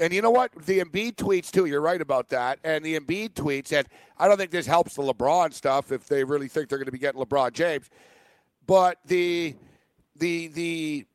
[0.00, 0.52] And you know what?
[0.64, 1.66] The Embiid tweets too.
[1.66, 2.60] You're right about that.
[2.62, 6.22] And the Embiid tweets, and I don't think this helps the LeBron stuff if they
[6.22, 7.90] really think they're going to be getting LeBron James.
[8.66, 9.56] But the
[10.16, 11.06] the the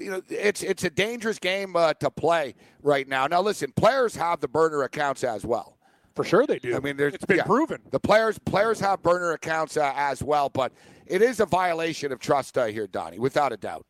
[0.00, 3.26] you know it's it's a dangerous game uh, to play right now.
[3.26, 5.76] Now listen, players have the burner accounts as well.
[6.16, 6.76] For sure they do.
[6.76, 7.80] I mean, there's, it's been yeah, proven.
[7.90, 10.72] The players players have burner accounts uh, as well, but
[11.06, 13.86] it is a violation of trust uh, here, Donnie, without a doubt.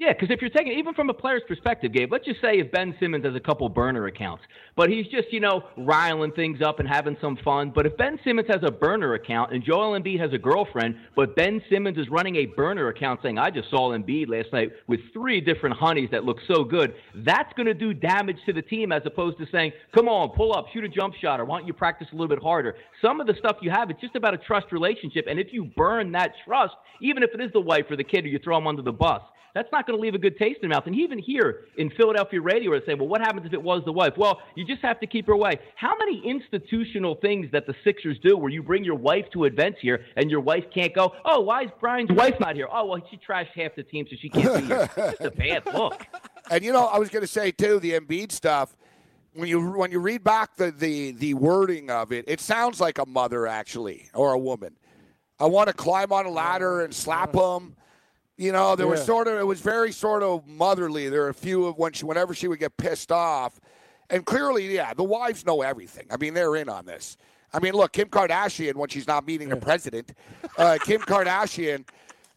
[0.00, 2.72] Yeah, because if you're taking even from a player's perspective, Gabe, let's just say if
[2.72, 4.42] Ben Simmons has a couple burner accounts,
[4.76, 7.70] but he's just you know riling things up and having some fun.
[7.72, 11.36] But if Ben Simmons has a burner account and Joel Embiid has a girlfriend, but
[11.36, 14.98] Ben Simmons is running a burner account saying, "I just saw Embiid last night with
[15.12, 18.90] three different honeys that look so good," that's going to do damage to the team
[18.90, 21.68] as opposed to saying, "Come on, pull up, shoot a jump shot, or why don't
[21.68, 24.34] you practice a little bit harder?" Some of the stuff you have, it's just about
[24.34, 27.88] a trust relationship, and if you burn that trust, even if it is the wife
[27.88, 29.22] or the kid, or you throw them under the bus
[29.54, 30.86] that's not going to leave a good taste in the mouth.
[30.86, 33.92] And even here in Philadelphia radio, they say, well, what happens if it was the
[33.92, 34.14] wife?
[34.16, 35.58] Well, you just have to keep her away.
[35.76, 39.78] How many institutional things that the Sixers do where you bring your wife to events
[39.80, 42.68] here and your wife can't go, oh, why is Bryan's wife not here?
[42.70, 44.90] Oh, well, she trashed half the team, so she can't be here.
[44.96, 46.04] It's just a bad look.
[46.50, 48.76] And, you know, I was going to say, too, the Embiid stuff
[49.34, 52.98] when you when you read back the, the the wording of it, it sounds like
[52.98, 54.76] a mother actually or a woman.
[55.40, 57.56] I want to climb on a ladder and slap mm.
[57.56, 57.76] him.
[58.36, 58.92] You know, there yeah.
[58.92, 61.08] was sort of it was very sort of motherly.
[61.08, 63.60] There were a few of when she whenever she would get pissed off,
[64.10, 66.06] and clearly, yeah, the wives know everything.
[66.10, 67.16] I mean, they're in on this.
[67.52, 70.14] I mean, look, Kim Kardashian when she's not meeting the president,
[70.58, 71.86] uh, Kim Kardashian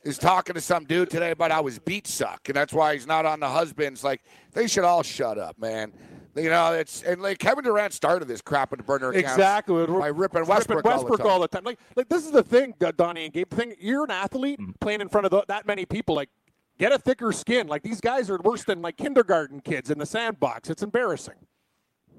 [0.04, 3.08] is talking to some dude today about how his beats suck, and that's why he's
[3.08, 4.04] not on the husbands.
[4.04, 4.22] Like
[4.54, 5.92] they should all shut up, man.
[6.38, 9.86] You know, it's and like Kevin Durant started this crap with the burner accounts exactly
[9.88, 11.64] by ripping Westbrook, ripping Westbrook all, all, the time.
[11.64, 13.50] Like, like this is the thing, Donnie and Gabe.
[13.50, 14.72] The thing, you're an athlete mm-hmm.
[14.80, 16.16] playing in front of the, that many people.
[16.16, 16.30] Like,
[16.78, 17.68] get a thicker skin.
[17.68, 20.70] Like these guys are worse than like kindergarten kids in the sandbox.
[20.70, 21.36] It's embarrassing.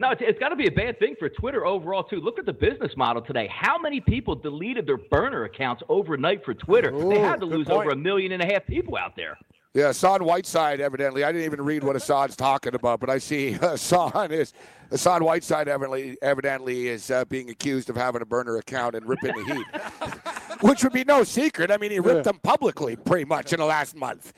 [0.01, 2.21] No, it's, it's got to be a bad thing for Twitter overall too.
[2.21, 3.49] Look at the business model today.
[3.53, 6.95] How many people deleted their burner accounts overnight for Twitter?
[6.95, 7.81] Ooh, they had to lose point.
[7.81, 9.37] over a million and a half people out there.
[9.75, 11.25] Yeah, Hassan Whiteside evidently.
[11.25, 14.53] I didn't even read what Hassan's talking about, but I see Hassan is
[14.91, 19.35] Hassan Whiteside evidently evidently is uh, being accused of having a burner account and ripping
[19.37, 21.71] the Heat, which would be no secret.
[21.71, 22.33] I mean, he ripped yeah.
[22.33, 24.33] them publicly pretty much in the last month.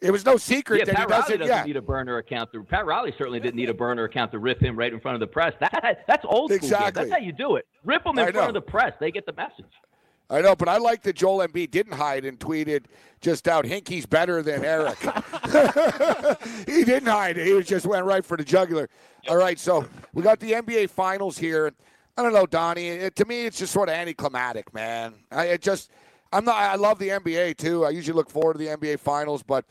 [0.00, 1.30] It was no secret yeah, that Pat he doesn't.
[1.30, 1.64] Riley doesn't yeah.
[1.64, 2.50] need a burner account.
[2.52, 5.14] To, Pat Riley certainly didn't need a burner account to rip him right in front
[5.14, 5.52] of the press.
[5.60, 6.56] That, that's old school.
[6.56, 7.04] Exactly.
[7.04, 7.66] That's how you do it.
[7.84, 8.94] Rip them in front of the press.
[8.98, 9.66] They get the message.
[10.30, 12.84] I know, but I like that Joel Embiid didn't hide and tweeted
[13.20, 14.98] just out, Hinkie's better than Eric.
[16.66, 17.36] he didn't hide.
[17.36, 18.88] He just went right for the jugular.
[19.28, 21.72] All right, so we got the NBA Finals here.
[22.16, 22.88] I don't know, Donnie.
[22.88, 25.14] It, to me, it's just sort of anticlimactic, man.
[25.32, 25.90] I it just,
[26.32, 26.56] I'm not.
[26.56, 27.84] I love the NBA too.
[27.84, 29.64] I usually look forward to the NBA Finals, but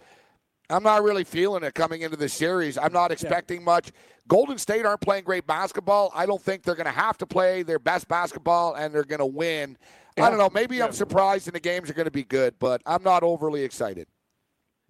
[0.70, 2.78] I'm not really feeling it coming into the series.
[2.78, 3.92] I'm not expecting much.
[4.28, 6.12] Golden State aren't playing great basketball.
[6.14, 9.20] I don't think they're going to have to play their best basketball and they're going
[9.20, 9.76] to win.
[10.22, 10.50] I don't know.
[10.54, 13.64] Maybe I'm surprised and the games are going to be good, but I'm not overly
[13.64, 14.08] excited.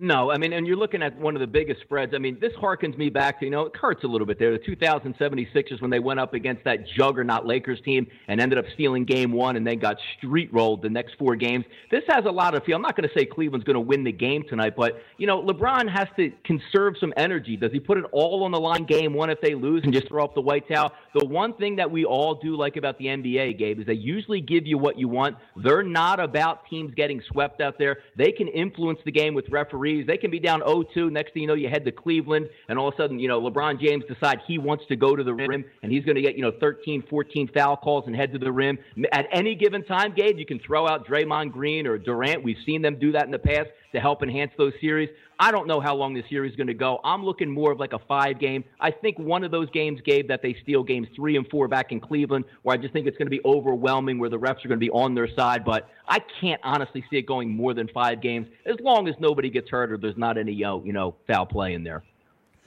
[0.01, 2.13] No, I mean, and you're looking at one of the biggest spreads.
[2.15, 4.57] I mean, this harkens me back to, you know, it hurts a little bit there.
[4.57, 9.03] The 2076ers when they went up against that juggernaut Lakers team and ended up stealing
[9.03, 11.65] game one and then got street rolled the next four games.
[11.91, 12.77] This has a lot of feel.
[12.77, 15.43] I'm not going to say Cleveland's going to win the game tonight, but, you know,
[15.43, 17.57] LeBron has to conserve some energy.
[17.57, 20.07] Does he put it all on the line game one if they lose and just
[20.07, 20.93] throw up the white towel?
[21.13, 24.39] The one thing that we all do like about the NBA, Gabe, is they usually
[24.39, 25.35] give you what you want.
[25.57, 27.97] They're not about teams getting swept out there.
[28.15, 31.11] They can influence the game with referees they can be down 0-2.
[31.11, 33.41] Next thing you know, you head to Cleveland, and all of a sudden, you know,
[33.41, 36.35] LeBron James decides he wants to go to the rim, and he's going to get,
[36.35, 38.77] you know, 13, 14 foul calls and head to the rim.
[39.11, 42.43] At any given time, Gabe, you can throw out Draymond Green or Durant.
[42.43, 45.09] We've seen them do that in the past to help enhance those series.
[45.41, 46.99] I don't know how long this series is going to go.
[47.05, 48.65] I'm looking more of like a five game.
[48.81, 51.93] I think one of those games, Gabe, that they steal games three and four back
[51.93, 54.67] in Cleveland, where I just think it's going to be overwhelming, where the refs are
[54.67, 55.63] going to be on their side.
[55.63, 59.49] But I can't honestly see it going more than five games, as long as nobody
[59.49, 62.03] gets hurt or there's not any, you know, foul play in there.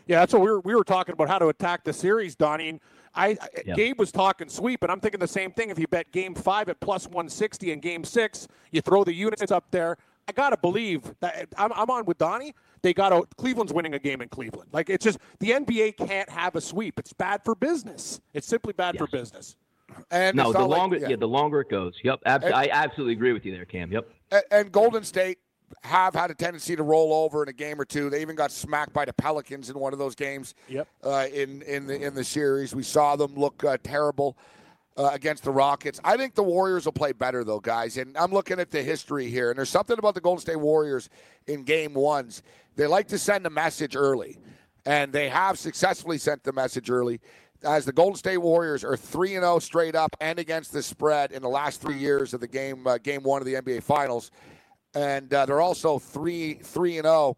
[0.06, 2.80] Yeah, that's what we were we were talking about how to attack the series, Donnie.
[3.14, 3.74] I yeah.
[3.74, 5.68] Gabe was talking sweep, and I'm thinking the same thing.
[5.68, 9.52] If you bet Game Five at plus 160 and Game Six, you throw the units
[9.52, 9.98] up there.
[10.28, 12.54] I gotta believe that I'm, I'm on with Donnie.
[12.82, 14.70] They got a Cleveland's winning a game in Cleveland.
[14.72, 16.98] Like it's just the NBA can't have a sweep.
[16.98, 18.20] It's bad for business.
[18.34, 19.00] It's simply bad yes.
[19.00, 19.56] for business.
[20.10, 21.08] And no, the longer like, yeah.
[21.10, 21.16] yeah.
[21.16, 21.94] the longer it goes.
[22.02, 23.92] Yep, abs- and, I absolutely agree with you there, Cam.
[23.92, 24.08] Yep.
[24.30, 25.38] And, and Golden State
[25.82, 28.10] have had a tendency to roll over in a game or two.
[28.10, 30.54] They even got smacked by the Pelicans in one of those games.
[30.68, 30.88] Yep.
[31.02, 34.36] Uh, in in the in the series, we saw them look uh, terrible
[34.96, 36.00] uh, against the Rockets.
[36.04, 37.96] I think the Warriors will play better, though, guys.
[37.96, 41.08] And I'm looking at the history here, and there's something about the Golden State Warriors
[41.46, 42.42] in game ones.
[42.76, 44.38] They like to send a message early,
[44.86, 47.20] and they have successfully sent the message early.
[47.64, 50.82] As the Golden State Warriors are three and zero oh straight up and against the
[50.82, 53.84] spread in the last three years of the game, uh, game one of the NBA
[53.84, 54.32] Finals,
[54.94, 57.36] and uh, they're also three three and zero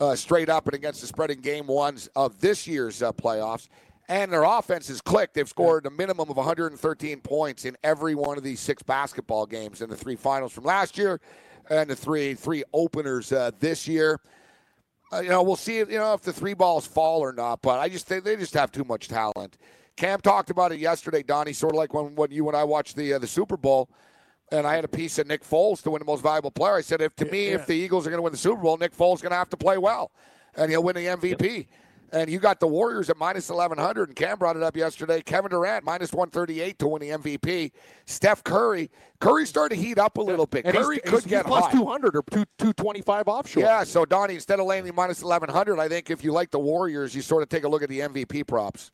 [0.00, 3.12] oh, uh, straight up and against the spread in game ones of this year's uh,
[3.12, 3.68] playoffs
[4.08, 5.34] and their offense has clicked.
[5.34, 9.80] They've scored a minimum of 113 points in every one of these six basketball games
[9.80, 11.20] in the three finals from last year
[11.70, 14.20] and the three three openers uh, this year.
[15.12, 15.78] Uh, you know, we'll see.
[15.78, 17.62] You know, if the three balls fall or not.
[17.62, 19.58] But I just think they just have too much talent.
[19.96, 21.52] Cam talked about it yesterday, Donnie.
[21.52, 23.90] Sort of like when, when you and I watched the uh, the Super Bowl,
[24.50, 26.76] and I had a piece of Nick Foles to win the most valuable player.
[26.76, 27.54] I said, if to me, yeah.
[27.54, 29.36] if the Eagles are going to win the Super Bowl, Nick Foles is going to
[29.36, 30.12] have to play well,
[30.54, 31.56] and he'll win the MVP.
[31.56, 31.66] Yep.
[32.12, 35.22] And you got the Warriors at minus 1,100, and Cam brought it up yesterday.
[35.22, 37.72] Kevin Durant, minus 138 to win the MVP.
[38.04, 38.90] Steph Curry.
[39.18, 40.66] Curry started to heat up a little bit.
[40.66, 41.72] And Curry he's, could he's get plus high.
[41.72, 43.62] 200 or 2, 225 offshore.
[43.62, 47.14] Yeah, so Donnie, instead of landing minus 1,100, I think if you like the Warriors,
[47.14, 48.90] you sort of take a look at the MVP props.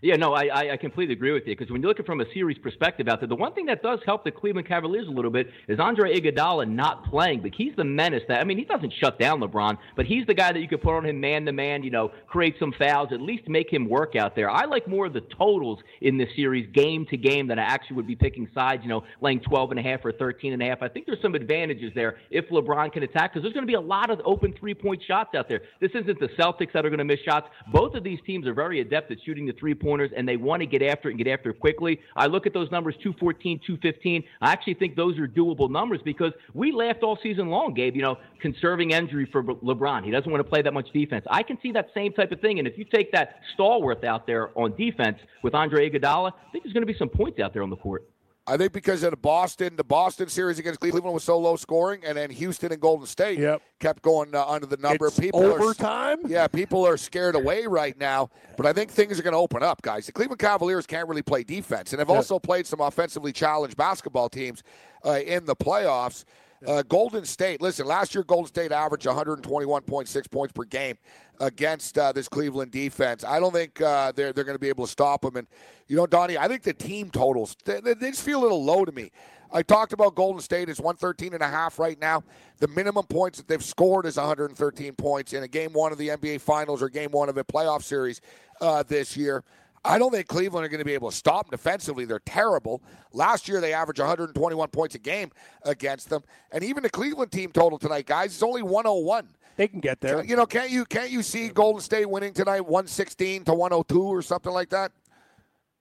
[0.00, 2.32] Yeah, no, I, I completely agree with you because when you look at from a
[2.32, 5.30] series perspective out there, the one thing that does help the Cleveland Cavaliers a little
[5.30, 8.92] bit is Andre Iguodala not playing, but he's the menace that I mean he doesn't
[9.00, 11.52] shut down LeBron, but he's the guy that you could put on him man to
[11.52, 14.48] man, you know, create some fouls, at least make him work out there.
[14.48, 17.96] I like more of the totals in this series, game to game, than I actually
[17.96, 20.66] would be picking sides, you know, laying 12 and a half or 13 and a
[20.66, 20.80] half.
[20.80, 23.74] I think there's some advantages there if LeBron can attack because there's going to be
[23.74, 25.62] a lot of open three point shots out there.
[25.80, 27.48] This isn't the Celtics that are going to miss shots.
[27.72, 30.60] Both of these teams are very adept at shooting the three pointers, and they want
[30.60, 31.98] to get after it and get after it quickly.
[32.14, 34.22] I look at those numbers 214, 215.
[34.42, 38.02] I actually think those are doable numbers because we laughed all season long, Gabe, you
[38.02, 40.04] know, conserving injury for LeBron.
[40.04, 41.24] He doesn't want to play that much defense.
[41.30, 42.58] I can see that same type of thing.
[42.58, 46.64] And if you take that stalwart out there on defense with Andre Iguodala, I think
[46.64, 48.06] there's going to be some points out there on the court.
[48.48, 52.00] I think because of the Boston, the Boston series against Cleveland was so low scoring,
[52.04, 53.60] and then Houston and Golden State yep.
[53.78, 55.08] kept going uh, under the number.
[55.08, 56.24] It's people overtime.
[56.24, 59.38] Are, yeah, people are scared away right now, but I think things are going to
[59.38, 60.06] open up, guys.
[60.06, 64.30] The Cleveland Cavaliers can't really play defense, and have also played some offensively challenged basketball
[64.30, 64.62] teams
[65.04, 66.24] uh, in the playoffs.
[66.66, 70.96] Uh, Golden State, listen, last year Golden State averaged 121.6 points per game
[71.40, 73.22] against uh, this Cleveland defense.
[73.22, 75.36] I don't think uh, they're they're going to be able to stop them.
[75.36, 75.46] And
[75.86, 78.84] you know, Donnie, I think the team totals they, they, just feel a little low
[78.84, 79.10] to me.
[79.50, 82.22] I talked about Golden State is 113 and a half right now.
[82.58, 86.08] The minimum points that they've scored is 113 points in a game one of the
[86.08, 88.20] NBA Finals or game one of a playoff series
[88.60, 89.44] uh, this year.
[89.84, 92.04] I don't think Cleveland are going to be able to stop them defensively.
[92.04, 92.82] They're terrible.
[93.12, 95.30] Last year they averaged 121 points a game
[95.62, 99.28] against them, and even the Cleveland team total tonight, guys, is only 101.
[99.56, 100.24] They can get there.
[100.24, 104.22] You know, can't you can't you see Golden State winning tonight 116 to 102 or
[104.22, 104.92] something like that?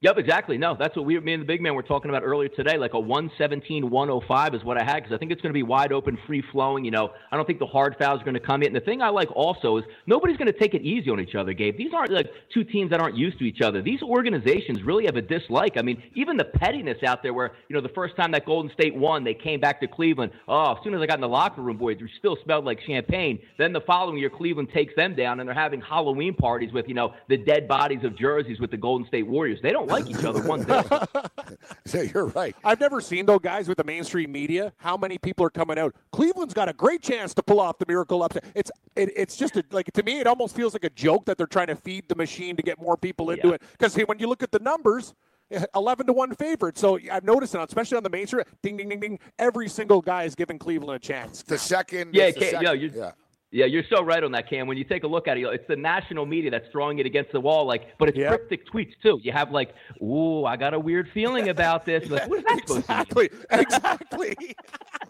[0.02, 0.60] Yep, exactly.
[0.60, 2.78] No, that's what we, me and the big man were talking about earlier today.
[2.78, 5.64] Like a 117, 105 is what I had because I think it's going to be
[5.64, 6.86] wide open, free flowing.
[6.86, 8.68] You know, I don't think the hard fouls are going to come in.
[8.68, 11.34] And the thing I like also is nobody's going to take it easy on each
[11.34, 11.80] other, Gabe.
[11.80, 13.82] These aren't like two teams that aren't used to each other.
[13.82, 15.78] These organizations really have a dislike.
[15.78, 18.72] I mean, even the pettiness out there where, you know, the first time that Golden
[18.74, 20.32] State won, they came back to Cleveland.
[20.48, 22.80] Oh, as soon as I got in the locker room, boys, we still smelled like
[22.86, 23.40] champagne.
[23.58, 26.94] Then the following year, Cleveland takes them down and they're having Halloween parties with, you
[26.94, 29.58] know, the dead bodies of jerseys with the Golden State Warriors.
[29.64, 30.84] They don't like each other one day.
[31.86, 32.56] so you're right.
[32.64, 34.74] I've never seen though guys with the mainstream media.
[34.78, 35.96] How many people are coming out?
[36.12, 38.44] Cleveland's got a great chance to pull off the miracle upset.
[38.56, 41.38] It's it, it's just a, like to me, it almost feels like a joke that
[41.38, 43.54] they're trying to feed the machine to get more people into Yeah.
[43.56, 43.62] it.
[43.72, 45.14] Because when you look at the numbers.
[45.50, 46.78] Eh, 11 to 1 favorite.
[46.78, 48.44] So I've noticed it, especially on the mainstream.
[48.62, 49.20] Ding, ding, ding, ding.
[49.40, 51.42] Every single guy is giving Cleveland a chance.
[51.42, 52.14] The second.
[52.14, 53.12] Yeah, it's the second- no, you- yeah.
[53.50, 54.68] Yeah, you're so right on that, Cam.
[54.68, 57.32] When you take a look at it, it's the national media that's throwing it against
[57.32, 57.66] the wall.
[57.66, 58.28] Like, but it's Yeah.
[58.28, 59.20] cryptic tweets too.
[59.24, 62.60] You have like, "Ooh, I got a weird feeling about this." Like, what is that
[62.68, 63.02] supposed to mean?
[63.02, 63.30] Exactly.
[63.52, 64.56] Exactly.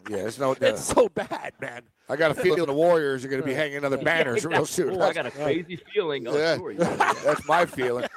[0.10, 0.56] Yeah, it's no.
[0.62, 1.82] it's so bad, man.
[2.08, 5.02] I got a feeling the Warriors are going to be hanging other banners real soon.
[5.02, 6.26] I got a crazy feeling.
[6.30, 6.56] Oh, Yeah.
[6.56, 6.73] sure.
[6.76, 8.08] That's my feeling.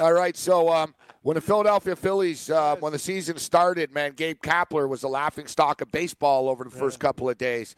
[0.00, 4.36] All right, so um, when the Philadelphia Phillies, uh, when the season started, man, Gabe
[4.42, 7.74] Kapler was the laughing stock of baseball over the first couple of days.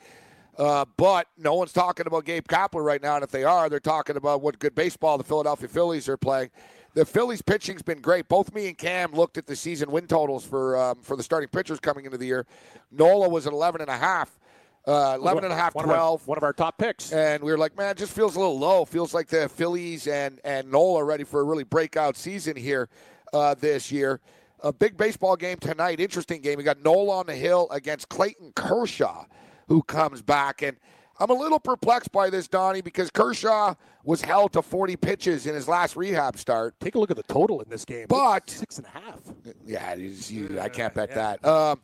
[0.58, 3.80] Uh, but no one's talking about Gabe Kapler right now, and if they are, they're
[3.80, 6.50] talking about what good baseball the Philadelphia Phillies are playing.
[6.94, 8.28] The Phillies pitching's been great.
[8.28, 11.48] Both me and Cam looked at the season win totals for um, for the starting
[11.48, 12.46] pitchers coming into the year.
[12.90, 14.38] Nola was at 11 and a half.
[14.86, 16.26] Uh, 11 and a half, One of our- 12.
[16.26, 17.12] one of our top picks.
[17.12, 18.84] And we were like, man, it just feels a little low.
[18.84, 22.90] Feels like the Phillies and and Nola are ready for a really breakout season here
[23.32, 24.20] uh, this year.
[24.64, 25.98] A big baseball game tonight.
[25.98, 26.58] Interesting game.
[26.58, 29.24] We got Nola on the hill against Clayton Kershaw,
[29.72, 30.60] who comes back.
[30.60, 30.76] And
[31.18, 35.54] I'm a little perplexed by this, Donnie, because Kershaw was held to 40 pitches in
[35.54, 36.78] his last rehab start.
[36.78, 38.04] Take a look at the total in this game.
[38.08, 39.20] But- six and a half.
[39.64, 41.42] Yeah, you- I can't bet that.
[41.46, 41.80] Um,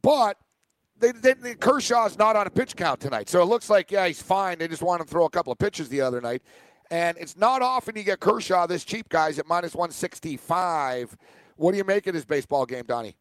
[0.00, 0.36] but
[1.00, 4.06] they, they, they- Kershaw's not on a pitch count tonight, so it looks like yeah
[4.06, 4.58] he's fine.
[4.58, 6.42] They just want him to throw a couple of pitches the other night,
[6.90, 11.16] and it's not often you get Kershaw this cheap, guys, at minus one sixty five.
[11.56, 13.16] What do you make of this baseball game, Donnie?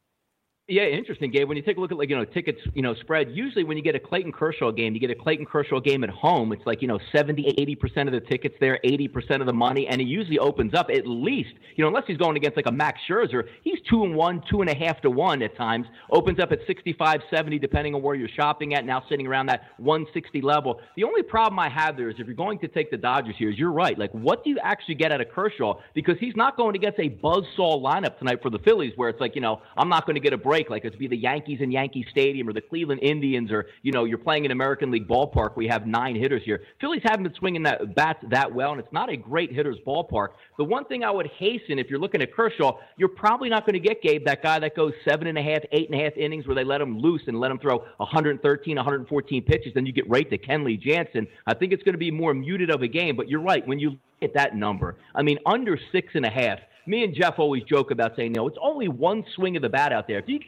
[0.69, 1.47] Yeah, interesting, Gabe.
[1.47, 3.29] When you take a look at like you know tickets, you know spread.
[3.31, 6.09] Usually, when you get a Clayton Kershaw game, you get a Clayton Kershaw game at
[6.09, 6.51] home.
[6.51, 9.53] It's like you know 70, 80 percent of the tickets there, eighty percent of the
[9.53, 12.65] money, and it usually opens up at least you know unless he's going against like
[12.65, 15.87] a Max Scherzer, he's two and one, two and a half to one at times.
[16.11, 18.83] Opens up at 65, 70, depending on where you're shopping at.
[18.83, 20.81] Now sitting around that 160 level.
[20.97, 23.51] The only problem I have there is if you're going to take the Dodgers here,
[23.51, 23.97] is you're right.
[23.97, 25.79] Like, what do you actually get out of Kershaw?
[25.93, 29.33] Because he's not going against a buzzsaw lineup tonight for the Phillies, where it's like
[29.33, 30.56] you know I'm not going to get a break.
[30.69, 34.05] Like it's be the Yankees in Yankee Stadium or the Cleveland Indians, or you know
[34.05, 35.55] you're playing in American League ballpark.
[35.55, 36.61] We have nine hitters here.
[36.81, 40.29] Phillies haven't been swinging that bats that well, and it's not a great hitter's ballpark.
[40.57, 43.73] The one thing I would hasten if you're looking at Kershaw, you're probably not going
[43.73, 46.13] to get Gabe that guy that goes seven and a half, eight and a half
[46.17, 49.73] innings where they let him loose and let him throw 113, 114 pitches.
[49.73, 51.27] Then you get right to Kenley Jansen.
[51.45, 53.15] I think it's going to be more muted of a game.
[53.15, 54.97] But you're right when you look at that number.
[55.13, 56.59] I mean, under six and a half.
[56.87, 59.91] Me and Jeff always joke about saying, no, it's only one swing of the bat
[59.91, 60.19] out there.
[60.19, 60.39] If you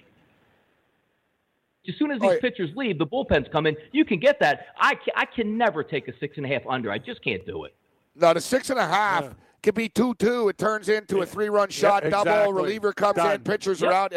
[1.88, 2.40] as soon as these yeah.
[2.42, 3.76] pitchers leave, the bullpens come in.
[3.92, 4.68] You can get that.
[4.80, 6.92] I can, I can never take a six and a half under.
[6.92, 7.74] I just can't do it.
[8.16, 10.50] No, the six and a half could be two two.
[10.50, 12.22] It turns into a three run shot double.
[12.32, 12.54] exactly.
[12.54, 13.42] Reliever comes in.
[13.42, 13.92] Pitchers Yep.
[13.92, 14.14] are out.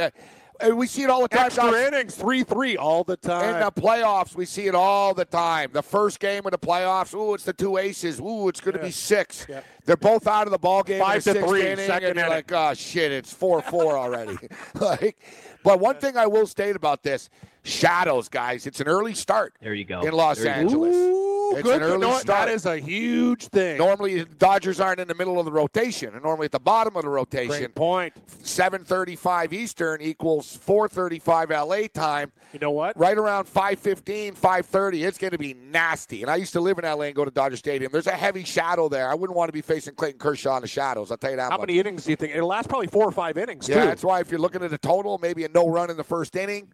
[0.62, 1.46] And we see it all the time.
[1.46, 1.88] Extra guys.
[1.88, 3.54] innings, three three all the time.
[3.56, 5.70] In the playoffs, we see it all the time.
[5.72, 8.20] The first game of the playoffs, ooh, it's the two aces.
[8.20, 9.46] Ooh, it's going to be six.
[9.48, 9.62] Yeah.
[9.84, 11.00] They're both out of the ball game.
[11.00, 12.36] Five to sixth three, inning, second and you're inning.
[12.36, 14.36] like, oh shit, it's four four already.
[14.74, 15.18] like,
[15.64, 17.28] but one thing I will state about this:
[17.64, 18.66] shadows, guys.
[18.66, 19.54] It's an early start.
[19.60, 20.00] There you go.
[20.02, 20.52] In Los There.
[20.54, 21.21] Angeles, Ooh,
[21.56, 21.82] it's good.
[21.82, 22.46] an You early know start.
[22.46, 23.78] That is a huge thing.
[23.78, 27.02] Normally, Dodgers aren't in the middle of the rotation, and normally at the bottom of
[27.02, 27.48] the rotation.
[27.48, 28.14] Great point.
[28.42, 32.32] 7:35 Eastern equals 4:35 LA time.
[32.52, 32.98] You know what?
[32.98, 36.22] Right around 5:15, 5:30, it's going to be nasty.
[36.22, 37.90] And I used to live in LA and go to Dodger Stadium.
[37.92, 39.08] There's a heavy shadow there.
[39.10, 41.10] I wouldn't want to be facing Clayton Kershaw in the shadows.
[41.10, 41.66] I'll tell you that How much.
[41.68, 42.34] many innings do you think?
[42.34, 43.86] It'll last probably four or five innings yeah, too.
[43.86, 46.36] that's why if you're looking at a total, maybe a no run in the first
[46.36, 46.72] inning.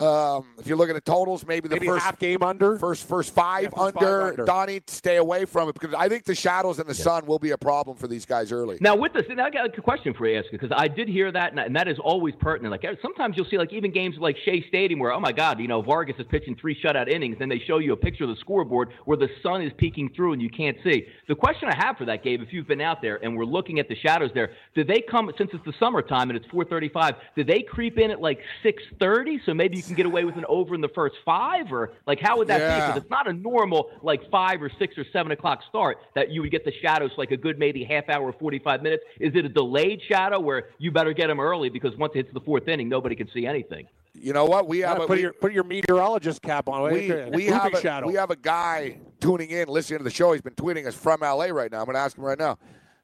[0.00, 2.78] Um, if you're looking at totals, maybe the Maybe first half game under.
[2.78, 4.22] first first five, Yeah, first five under.
[4.22, 4.44] under.
[4.44, 7.52] Donnie, stay away from it because I think the shadows and the sun will be
[7.52, 8.78] a problem for these guys early.
[8.80, 11.50] Now, with this, now I got a question for you, because I did hear that,
[11.52, 12.72] and- and that is always pertinent.
[12.72, 15.68] Like sometimes you'll see, like even games like Shea Stadium, where oh my God, you
[15.68, 18.36] know Vargas is pitching three shutout innings, then they show you a picture of the
[18.36, 21.06] scoreboard where the sun is peeking through and you can't see.
[21.28, 23.78] The question I have for that, Gabe, if you've been out there and we're looking
[23.78, 27.14] at the shadows there, do they come since it's the summertime and it's 4:35?
[27.36, 30.44] Do they creep in at like 6:30, so maybe you can get away with an
[30.48, 32.62] over in the first five, or like how would that be?
[32.62, 32.86] Yeah.
[32.88, 36.40] Because it's not a normal like five or six or seven o'clock start that you
[36.42, 39.04] would get the shadows like a good maybe half hour, forty five minutes.
[39.20, 42.34] Is it a delayed shadow where you better get them early because once it hits
[42.34, 43.86] the fourth inning, nobody can see anything?
[44.14, 44.68] You know what?
[44.68, 46.92] We have Yeah, a, put we, your put your meteorologist cap on.
[46.92, 48.06] we, we have a, shadow.
[48.06, 50.32] we have a guy tuning in, listening to the show.
[50.32, 51.80] He's been tweeting us from LA right now.
[51.80, 52.58] I'm going to ask him right now.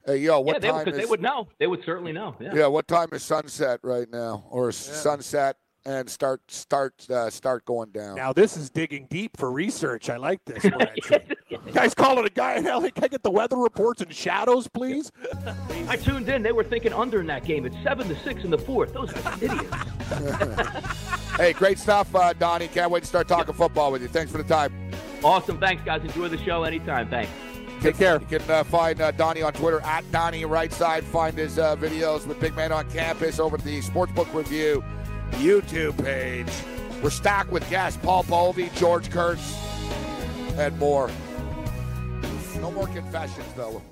[0.06, 1.04] Hey, yo, what yeah, they, time because is?
[1.04, 1.48] they would know.
[1.58, 2.34] They would certainly know.
[2.40, 2.54] Yeah.
[2.54, 7.64] Yeah, what time is sunset right now, or is sunset and start start uh, start
[7.64, 8.16] going down?
[8.16, 10.10] Now this is digging deep for research.
[10.10, 10.64] I like this.
[10.64, 11.36] We're entering.
[11.72, 12.90] Guys calling a guy in LA.
[12.90, 15.12] Can I get the weather reports and shadows, please?
[15.88, 16.42] I tuned in.
[16.42, 17.64] They were thinking under in that game.
[17.66, 18.92] It's seven to six in the fourth.
[18.92, 19.76] Those are idiots.
[21.36, 22.68] Hey, great stuff, uh, Donnie.
[22.68, 24.08] Can't wait to start talking football with you.
[24.08, 24.74] Thanks for the time.
[25.24, 25.58] Awesome.
[25.58, 26.02] Thanks, guys.
[26.02, 27.08] Enjoy the show anytime.
[27.08, 27.30] Thanks.
[27.80, 28.20] Take care.
[28.20, 31.02] You can uh, find uh, Donnie on Twitter at Donnie Right Side.
[31.02, 34.84] Find his uh, videos with Big Man on Campus over at the Sportsbook Review
[35.32, 36.48] YouTube page.
[37.02, 39.56] We're stacked with guests Paul Bovi, George Kurtz,
[40.58, 41.10] and more.
[42.60, 43.82] No more confessions, though.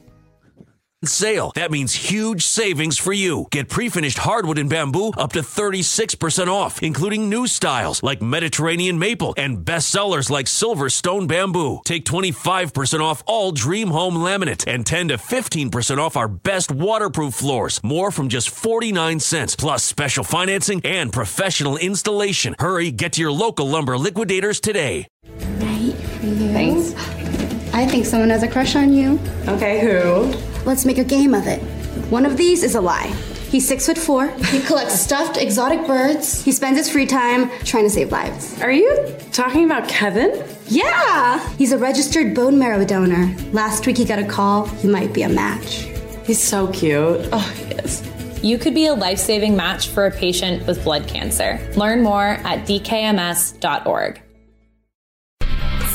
[1.04, 1.52] Sale.
[1.54, 3.46] That means huge savings for you.
[3.52, 9.32] Get pre-finished hardwood and bamboo up to 36% off, including new styles like Mediterranean maple
[9.36, 11.80] and bestsellers like Silverstone bamboo.
[11.84, 17.34] Take 25% off all Dream Home laminate and 10 to 15% off our best waterproof
[17.34, 17.80] floors.
[17.84, 22.56] More from just 49 cents plus special financing and professional installation.
[22.58, 25.06] Hurry, get to your local lumber liquidators today.
[25.24, 25.94] Right.
[26.20, 27.17] Thanks.
[27.78, 29.20] I think someone has a crush on you.
[29.46, 30.36] Okay, who?
[30.64, 31.60] Let's make a game of it.
[32.10, 33.06] One of these is a lie.
[33.52, 34.26] He's six foot four.
[34.46, 36.44] He collects stuffed exotic birds.
[36.44, 38.60] He spends his free time trying to save lives.
[38.62, 40.44] Are you talking about Kevin?
[40.66, 41.38] Yeah!
[41.54, 43.32] He's a registered bone marrow donor.
[43.52, 44.66] Last week he got a call.
[44.66, 45.86] He might be a match.
[46.24, 47.28] He's so cute.
[47.32, 48.02] Oh, he is.
[48.42, 51.60] You could be a life saving match for a patient with blood cancer.
[51.76, 54.20] Learn more at dkms.org.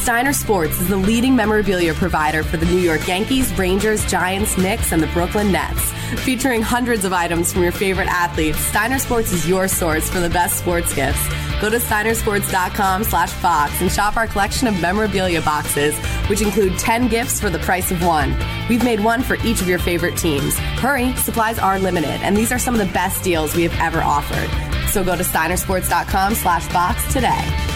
[0.04, 4.92] Steiner Sports is the leading memorabilia provider for the New York Yankees, Rangers, Giants, Knicks,
[4.92, 5.94] and the Brooklyn Nets.
[6.26, 10.30] Featuring hundreds of items from your favorite athletes, Steiner Sports is your source for the
[10.30, 11.26] best sports gifts.
[11.62, 15.98] Go to steinersports.com slash box and shop our collection of memorabilia boxes,
[16.28, 18.36] which include 10 gifts for the price of one.
[18.68, 20.58] We've made one for each of your favorite teams.
[20.58, 24.04] Hurry, supplies are limited, and these are some of the best deals we have ever
[24.04, 24.50] offered.
[24.90, 27.73] So go to steinersports.com slash box today.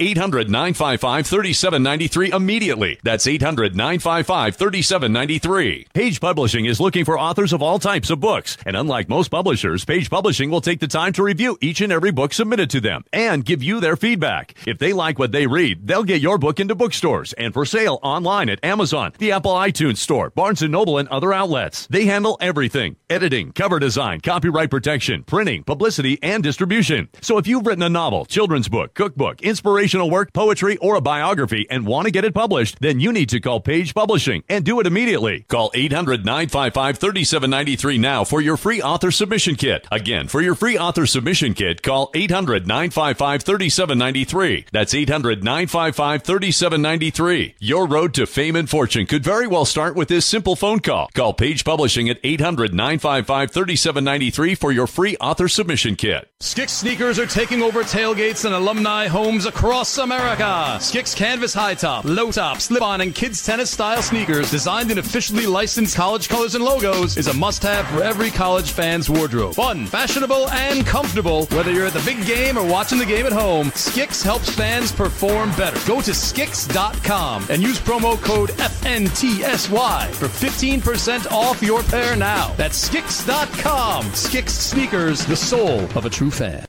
[0.00, 2.98] 800 955 3793 immediately.
[3.02, 5.86] That's 800 955 3793.
[5.92, 8.56] Page Publishing is looking for authors of all types of books.
[8.66, 12.10] And unlike most publishers, Page Publishing will take the time to review each and every
[12.12, 14.54] book submitted to them and give you their feedback.
[14.66, 17.98] If they like what they read, they'll get your book into bookstores and for sale
[18.02, 21.86] online at Amazon, the Apple iTunes Store, Barnes & Noble, and other outlets.
[21.88, 27.08] They handle everything editing, cover design, copyright protection, printing, publicity, and distribution.
[27.20, 29.42] So if you've written a novel, children's book, cookbook,
[29.86, 33.28] inspirational work, poetry, or a biography and want to get it published, then you need
[33.28, 35.44] to call Page Publishing and do it immediately.
[35.48, 39.86] Call 800 955 3793 now for your free author submission kit.
[39.92, 44.66] Again, for your free author submission kit, call 800 955 3793.
[44.72, 47.54] That's 800 955 3793.
[47.60, 51.08] Your road to fame and fortune could very well start with this simple phone call.
[51.14, 56.28] Call Page Publishing at 800 955 3793 for your free author submission kit.
[56.40, 60.78] Skicks sneakers are taking over tailgates and alumni homes across America.
[60.80, 64.96] Skicks canvas high top, low top, slip on, and kids tennis style sneakers designed in
[64.96, 69.54] officially licensed college colors and logos is a must have for every college fan's wardrobe.
[69.54, 71.44] Fun, fashionable, and comfortable.
[71.48, 74.92] Whether you're at the big game or watching the game at home, Skicks helps fans
[74.92, 75.78] perform better.
[75.86, 82.54] Go to Skicks.com and use promo code FNTSY for 15% off your pair now.
[82.56, 84.10] That's Skicks.com.
[84.14, 86.64] Skicks sneakers, the soul of a true fan.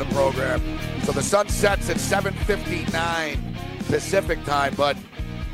[0.00, 0.60] On the program.
[1.04, 3.38] So the sun sets at 7:59
[3.88, 4.96] Pacific time, but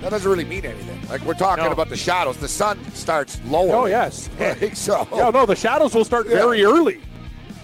[0.01, 1.01] that doesn't really mean anything.
[1.09, 1.71] Like we're talking No.
[1.71, 2.37] about the shadows.
[2.37, 3.75] The sun starts lower.
[3.75, 4.29] Oh yes.
[4.39, 6.37] Like, so Yeah, no, the shadows will start Yeah.
[6.37, 7.01] very early.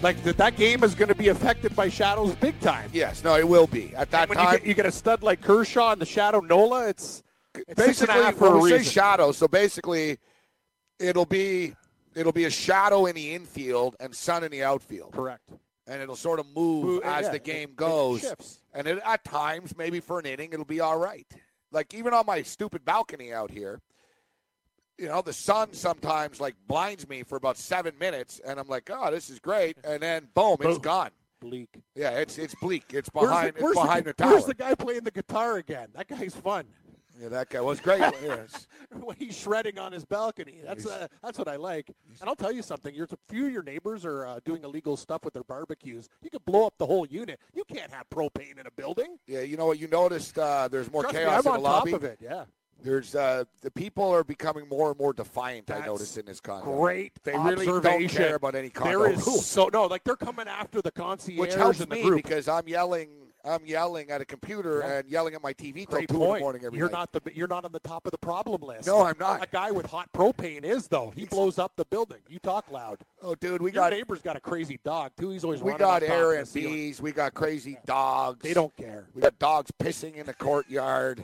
[0.01, 2.89] Like that, that game is going to be affected by shadows big time.
[2.91, 4.39] yes, no, it will be at that time.
[4.51, 7.21] you get, you get a stud like Kershaw and the shadow Nola, it's,
[7.53, 8.91] it's six and a basically, for we say reason.
[8.91, 10.17] shadow, so basically,
[10.99, 11.75] it'll be
[12.15, 15.11] it'll be a shadow in the infield and sun in the outfield.
[15.13, 15.43] Correct.
[15.91, 18.21] And it'll sort of move Move, as yeah, the game it goes.
[18.21, 18.61] shifts.
[18.73, 21.27] and it, at times, maybe for an inning, it'll be all right.
[21.71, 23.81] Like even on my stupid balcony out here,
[24.97, 28.89] you know, the sun sometimes like blinds me for about seven minutes, and I'm like,
[28.91, 30.79] oh, this is great, and then boom, it's Boom.
[30.79, 31.09] gone.
[31.41, 31.69] Bleak.
[31.95, 32.83] Yeah, it's it's bleak.
[32.93, 34.31] It's Where's behind the, where's it's behind the, the, tower.
[34.33, 35.87] Where's the guy playing the guitar again?
[35.95, 36.65] That guy's fun.
[37.21, 37.99] Yeah, that guy was great.
[38.23, 38.65] yes.
[38.99, 40.59] when he's shredding on his balcony.
[40.65, 41.91] That's uh, that's what I like.
[42.19, 42.95] And I'll tell you something.
[42.95, 46.09] Your a few of your neighbors are uh, doing illegal stuff with their barbecues.
[46.23, 47.39] You could blow up the whole unit.
[47.53, 49.17] You can't have propane in a building.
[49.27, 49.77] Yeah, you know what?
[49.79, 51.91] You noticed uh, there's more Trust me, chaos I'm in on the lobby.
[51.91, 52.19] top of it.
[52.21, 52.45] Yeah.
[52.83, 55.69] There's uh, the people are becoming more and more defiant.
[55.69, 56.75] I That's noticed in this condo.
[56.79, 58.17] Great They really don't observation.
[58.17, 59.45] care about any condo There is rules.
[59.45, 62.23] so no, like they're coming after the concierge which helps and the me group.
[62.23, 63.09] because I'm yelling.
[63.43, 64.93] I'm yelling at a computer Yeah.
[64.99, 67.09] and yelling at my TV till two in the morning every you're night.
[67.13, 68.87] not the you're not on the top of the problem list.
[68.87, 69.43] No, I'm not.
[69.43, 71.11] A guy with hot propane is though.
[71.15, 72.19] He blows up the building.
[72.29, 72.99] You talk loud.
[73.21, 75.29] Oh, dude, we Your got neighbor's got a crazy dog too.
[75.31, 77.01] He's always we running got Airbnbs.
[77.01, 78.43] We got crazy dogs.
[78.43, 79.05] They don't care.
[79.13, 81.23] We got dogs pissing in the courtyard.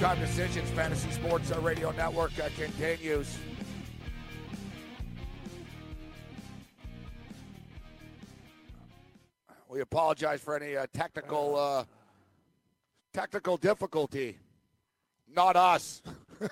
[0.00, 0.68] Time decisions.
[0.70, 3.38] Fantasy Sports uh, Radio Network uh, continues.
[9.68, 11.84] We apologize for any uh, technical uh,
[13.14, 14.38] technical difficulty.
[15.34, 16.02] Not us.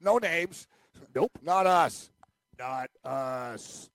[0.00, 0.68] no names.
[1.14, 1.32] Nope.
[1.42, 2.10] Not us.
[2.58, 3.91] Not us.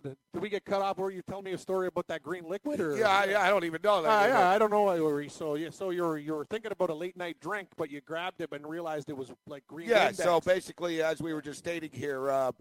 [0.00, 0.98] Did, we get cut off?
[0.98, 2.80] Where you telling me a story about that green liquid?
[2.80, 4.08] Or Yeah, I, I don't even know that.
[4.08, 4.82] Ah, yeah, I don't know.
[5.28, 8.48] So yeah, so you're you're thinking about a late night drink, but you grabbed it
[8.52, 9.88] and realized it was like green.
[9.88, 10.18] Yeah, index.
[10.18, 12.52] so basically, as we were just stating here, uh,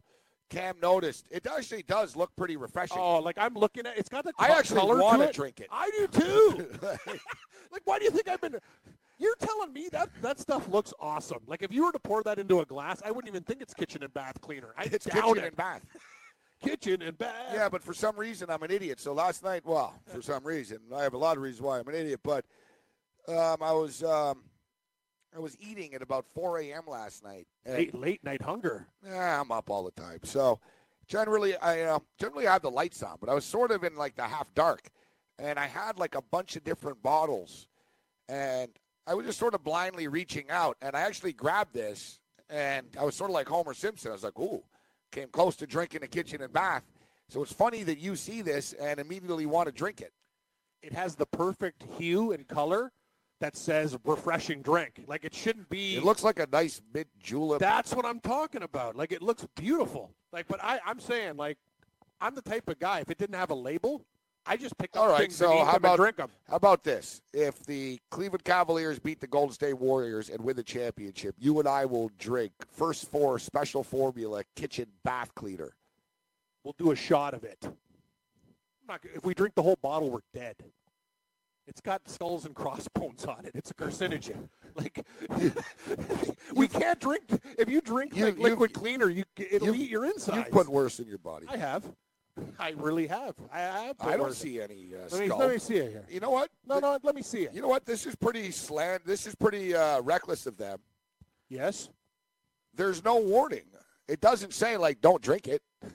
[0.49, 2.97] Cam noticed it actually does look pretty refreshing.
[2.99, 5.67] Oh, like I'm looking at it's got the I actually want to drink it.
[5.71, 6.67] I do too.
[7.71, 8.57] like, why do you think I've been?
[9.17, 11.39] You're telling me that that stuff looks awesome.
[11.45, 13.73] Like, if you were to pour that into a glass, I wouldn't even think it's
[13.73, 14.73] kitchen and bath cleaner.
[14.75, 15.47] I It's doubt kitchen it.
[15.47, 15.81] and bath.
[16.61, 17.33] Kitchen and bath.
[17.53, 18.99] Yeah, but for some reason I'm an idiot.
[18.99, 21.87] So last night, well, for some reason, I have a lot of reasons why I'm
[21.87, 22.19] an idiot.
[22.23, 22.45] But
[23.27, 24.43] um, I was um,
[25.35, 26.83] I was eating at about 4 a.m.
[26.87, 27.47] last night.
[27.65, 28.87] Late, late night hunger.
[29.05, 30.19] Yeah, I'm up all the time.
[30.23, 30.59] So
[31.07, 34.15] generally, I uh, generally have the lights on, but I was sort of in like
[34.15, 34.89] the half dark,
[35.39, 37.67] and I had like a bunch of different bottles,
[38.27, 38.71] and
[39.07, 43.03] I was just sort of blindly reaching out, and I actually grabbed this, and I
[43.03, 44.11] was sort of like Homer Simpson.
[44.11, 44.63] I was like, ooh,
[45.11, 46.83] came close to drinking the kitchen and bath.
[47.29, 50.11] So it's funny that you see this and immediately want to drink it.
[50.81, 52.91] It has the perfect hue and color
[53.39, 55.03] that says refreshing drink.
[55.07, 55.95] Like it shouldn't be.
[55.95, 57.59] It looks like a nice mint julep.
[57.59, 58.95] That's what I'm talking about.
[58.95, 60.11] Like it looks beautiful.
[60.31, 61.57] Like, but I, I'm saying like,
[62.19, 62.99] I'm the type of guy.
[62.99, 64.05] If it didn't have a label,
[64.45, 66.29] I just pick up All right, things so how about drink them.
[66.49, 67.21] how about this?
[67.33, 71.67] If the Cleveland Cavaliers beat the Golden State Warriors and win the championship, you and
[71.67, 75.73] I will drink first four special formula kitchen bath cleaner.
[76.63, 77.57] We'll do a shot of it.
[77.63, 77.73] I'm
[78.87, 80.55] not, if we drink the whole bottle, we're dead.
[81.67, 83.51] It's got skulls and crossbones on it.
[83.55, 84.49] It's a carcinogen.
[84.73, 85.05] Like
[86.55, 87.23] we can't drink.
[87.59, 90.37] If you drink You- like liquid cleaner, you it'll eat your insides.
[90.37, 91.45] You've put worse in your body.
[91.49, 91.83] I have.
[92.59, 93.35] I really have.
[93.51, 93.95] I have.
[93.99, 95.39] I don't worse- see any uh, Let me, skull.
[95.39, 96.05] let me see it here.
[96.09, 96.49] You know what?
[96.67, 96.97] No, no.
[97.03, 97.53] Let me see it.
[97.53, 97.85] You know what?
[97.85, 99.05] This is pretty slant.
[99.05, 100.79] This is pretty uh, reckless of them.
[101.49, 101.89] Yes.
[102.73, 103.65] There's no warning.
[104.07, 105.61] It doesn't say like don't drink it.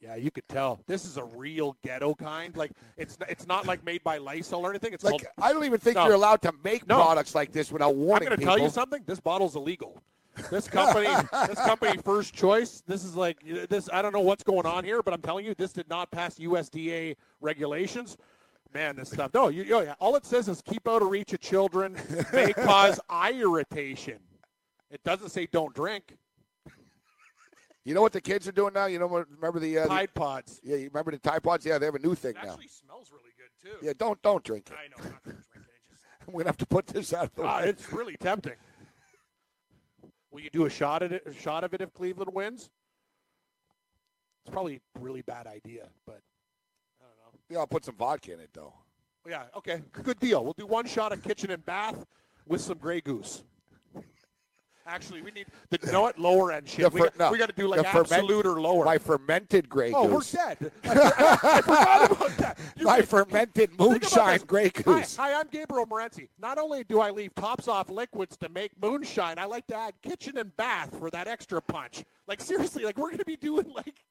[0.00, 0.80] Yeah, you could tell.
[0.86, 2.56] This is a real ghetto kind.
[2.56, 4.92] Like it's it's not like made by Lysol or anything.
[4.92, 5.26] It's Like called.
[5.42, 6.04] I don't even think No.
[6.06, 6.94] you're allowed to make No.
[6.94, 8.28] products like this without warning.
[8.28, 9.02] I'm going to tell you something.
[9.06, 10.00] This bottle's illegal.
[10.50, 11.08] This company,
[11.48, 12.82] this company, first choice.
[12.86, 13.88] This is like this.
[13.92, 16.36] I don't know what's going on here, but I'm telling you, this did not pass
[16.36, 18.16] USDA regulations.
[18.74, 19.32] Man, this stuff.
[19.34, 19.94] No, you, oh yeah.
[19.98, 21.96] All it says is keep out of reach of children.
[22.32, 24.18] May cause eye irritation.
[24.90, 26.14] It doesn't say don't drink.
[27.84, 28.84] You know what the kids are doing now?
[28.86, 29.06] You know?
[29.06, 30.60] Remember the uh, the- Tide Pods.
[30.62, 31.64] Yeah, you remember the Tide Pods?
[31.64, 32.50] Yeah, they have a new thing It now.
[32.52, 33.86] actually smells really good too.
[33.86, 34.74] Yeah, don't don't drink it.
[34.74, 34.96] I know.
[35.04, 35.58] I'm not drink it.
[35.58, 37.68] It just- We're gonna have to put this out of the Ah, way.
[37.70, 38.52] it's really tempting.
[40.30, 41.22] Will you do a shot at it?
[41.26, 42.70] A shot of it if Cleveland wins?
[44.44, 46.20] It's probably a really bad idea, but
[47.00, 47.38] I don't know.
[47.50, 48.74] Yeah, I'll put some vodka in it though.
[49.28, 50.42] Yeah, okay, good deal.
[50.44, 52.06] We'll do one shot of kitchen and bath
[52.46, 53.42] with some Grey Goose.
[54.88, 56.84] Actually, we need the you know what lower end shit.
[56.84, 58.86] The we, got, no, we got to do like the ferment- Absolut or lower.
[58.86, 60.32] My fermented Grey oh, Goose.
[60.34, 60.72] we're dead.
[60.84, 62.58] I, I- I forgot about that.
[62.76, 64.44] You My guys- fermented moonshine this.
[64.44, 65.16] Grey Hi, Goose.
[65.16, 66.28] hi, I'm Gabriel Morency.
[66.38, 69.94] Not only do I leave tops off liquids to make moonshine, I like to add
[70.02, 72.04] kitchen and bath for that extra punch.
[72.26, 74.04] Like seriously, like we're gonna be doing like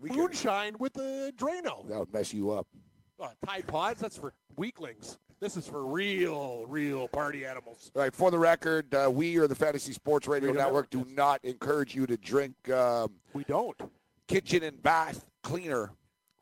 [0.00, 1.86] moonshine with the Drano.
[1.88, 2.66] That would mess you up.
[3.20, 5.18] Oh, Tide Pods, that's for weaklings.
[5.42, 7.90] This is for real, real party animals.
[7.96, 11.04] All right, for the record, uh, we or the Fantasy Sports Radio Radio Network do
[11.16, 13.76] not encourage you to drink um, We don't.
[14.28, 15.90] kitchen and bath cleaner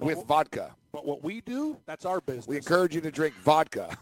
[0.01, 0.76] with vodka.
[0.92, 2.46] But what we do, that's our business.
[2.46, 3.96] We encourage you to drink vodka.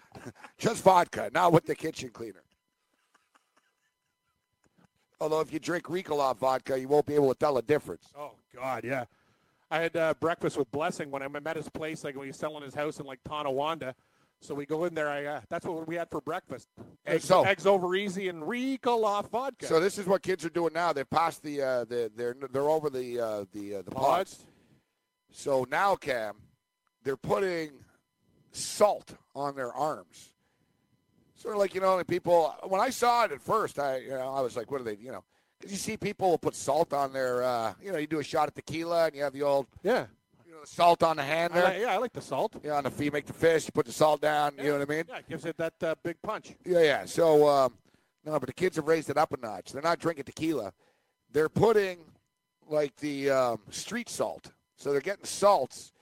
[0.58, 2.42] Just vodka, not with the kitchen cleaner.
[5.20, 8.08] Although if you drink Ricola vodka, you won't be able to tell a difference.
[8.18, 9.04] Oh God, yeah.
[9.70, 12.64] I had uh, breakfast with Blessing when I met his place, like when he's selling
[12.64, 13.94] his house in like Tonawanda.
[14.42, 15.08] So we go in there.
[15.08, 16.68] I uh, that's what we had for breakfast:
[17.06, 19.66] eggs, so- eggs over easy and Ricola vodka.
[19.66, 20.92] So this is what kids are doing now.
[20.92, 24.34] They've passed the uh, the they're they're over the uh, the uh, the pods.
[24.34, 24.46] Pods?
[25.30, 26.34] So now, Cam,
[27.04, 27.70] they're putting
[28.50, 30.30] salt on their arms.
[31.36, 32.54] Sort of like you know, like people.
[32.66, 34.96] When I saw it at first, I you know I was like, what are they?
[34.96, 35.24] You know,
[35.58, 37.44] because you see people will put salt on their.
[37.44, 40.06] Uh, you know, you do a shot of tequila and you have the old yeah,
[40.62, 41.64] the salt on the hand I there.
[41.64, 42.54] like, yeah, I like the salt.
[42.62, 43.66] Yeah, on the feet, make the fish.
[43.66, 44.54] You put the salt down.
[44.56, 45.04] You know what I mean?
[45.08, 46.54] Yeah, it gives it that uh, big punch.
[46.64, 47.04] Yeah, yeah.
[47.04, 47.74] So um,
[48.24, 49.72] no, but the kids have raised it up a notch.
[49.72, 50.72] They're not drinking tequila.
[51.32, 51.98] They're putting
[52.68, 54.52] like the um, street salt.
[54.76, 55.92] So they're getting salts.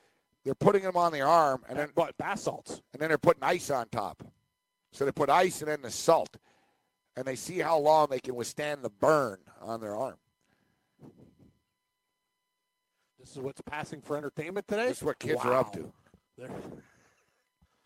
[0.45, 3.43] They're putting them on the arm, and then what bath salts, and then they're putting
[3.43, 4.23] ice on top.
[4.93, 6.37] So they put ice and then the salt,
[7.17, 10.17] and they see how long they can withstand the burn on their arm.
[13.21, 14.89] This is what's passing for entertainment today.
[14.89, 15.93] This is what kids are up to.
[16.39, 16.51] They're-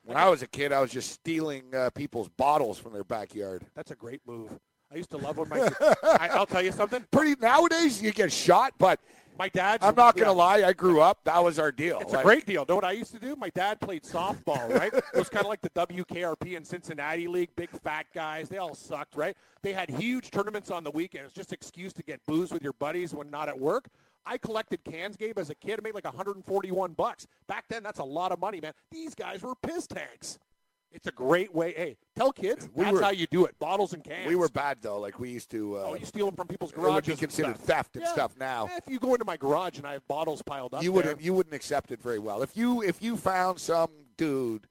[0.04, 3.64] When I was a kid, I was just stealing uh, people's bottles from their backyard.
[3.74, 4.50] That's a great move.
[4.92, 5.60] I used to love when my.
[6.04, 7.04] I, I'll tell you something.
[7.10, 9.00] Pretty nowadays, you get shot, but
[9.38, 9.80] My dad.
[9.82, 10.62] I'm not gonna lie.
[10.62, 11.18] I grew up.
[11.24, 11.98] That was our deal.
[12.00, 12.64] It's Like- a great deal.
[12.68, 13.34] Know what I used to do?
[13.34, 14.92] My dad played softball, right?
[14.94, 17.48] it was kind of like the WKRP in Cincinnati League.
[17.56, 18.48] Big fat guys.
[18.48, 19.34] They all sucked, right?
[19.62, 21.24] They had huge tournaments on the weekend.
[21.24, 23.88] It's just excuse to get booze with your buddies when not at work.
[24.26, 25.78] I collected cans, Gabe, as a kid.
[25.78, 27.26] I made like 141 bucks.
[27.46, 28.72] Back then, that's a lot of money, man.
[28.90, 30.38] These guys were piss tanks.
[30.92, 31.74] It's a great way.
[31.76, 33.58] Hey, tell kids We that's were- how you do it.
[33.58, 34.28] Bottles and cans.
[34.28, 35.00] We were bad though.
[35.00, 35.76] Like we used to.
[35.78, 37.16] Uh, Oh, you steal them from people's it would garages.
[37.16, 37.66] be considered stuff.
[37.66, 38.12] theft and Yeah.
[38.12, 38.68] stuff now.
[38.76, 41.20] If you go into my garage and I have bottles piled up, you there, wouldn't.
[41.20, 42.42] You wouldn't accept it very well.
[42.42, 44.68] If you if you found some dude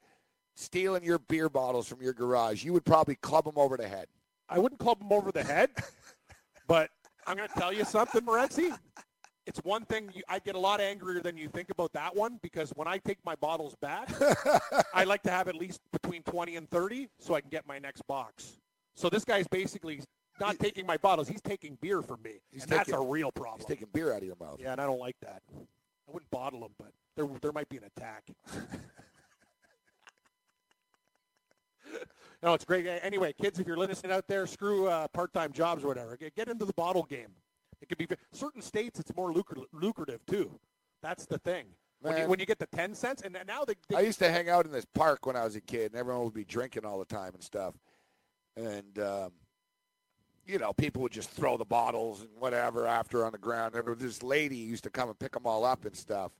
[0.55, 4.07] stealing your beer bottles from your garage, you would probably club him over the head.
[4.47, 5.71] I wouldn't club him over the head,
[6.67, 6.89] but
[7.27, 8.77] I'm going to tell you something, Morency.
[9.45, 12.39] It's one thing you, I get a lot angrier than you think about that one
[12.41, 14.09] because when I take my bottles back,
[14.93, 17.77] I like to have at least between 20 and 30 so I can get my
[17.77, 18.59] next box.
[18.95, 20.01] So this guy's basically
[20.39, 23.59] not taking my bottles; he's taking beer from me, He's and that's a real problem.
[23.59, 24.57] He's taking beer out of your mouth.
[24.59, 25.41] Yeah, and I don't like that.
[25.55, 28.23] I wouldn't bottle them, but there there might be an attack.
[32.43, 32.85] no, it's great.
[33.01, 36.17] Anyway, kids, if you're listening out there, screw uh, part-time jobs or whatever.
[36.35, 37.29] Get into the bottle game.
[37.83, 38.97] It could be certain states.
[38.97, 40.57] It's more lucrative, lucrative too.
[41.01, 41.65] That's the thing.
[41.99, 44.31] When you, when you get the ten cents, and now they, they I used to
[44.31, 46.85] hang out in this park when I was a kid, and everyone would be drinking
[46.85, 47.75] all the time and stuff.
[48.55, 49.31] And um,
[50.45, 53.75] you know, people would just throw the bottles and whatever after on the ground.
[53.75, 56.31] And this lady used to come and pick them all up and stuff.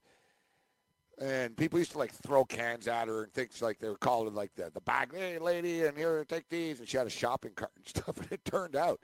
[1.20, 4.34] And people used to like throw cans at her and things like they were calling
[4.34, 6.80] like the the bag, hey lady, and here take these.
[6.80, 8.18] And she had a shopping cart and stuff.
[8.18, 9.02] And it turned out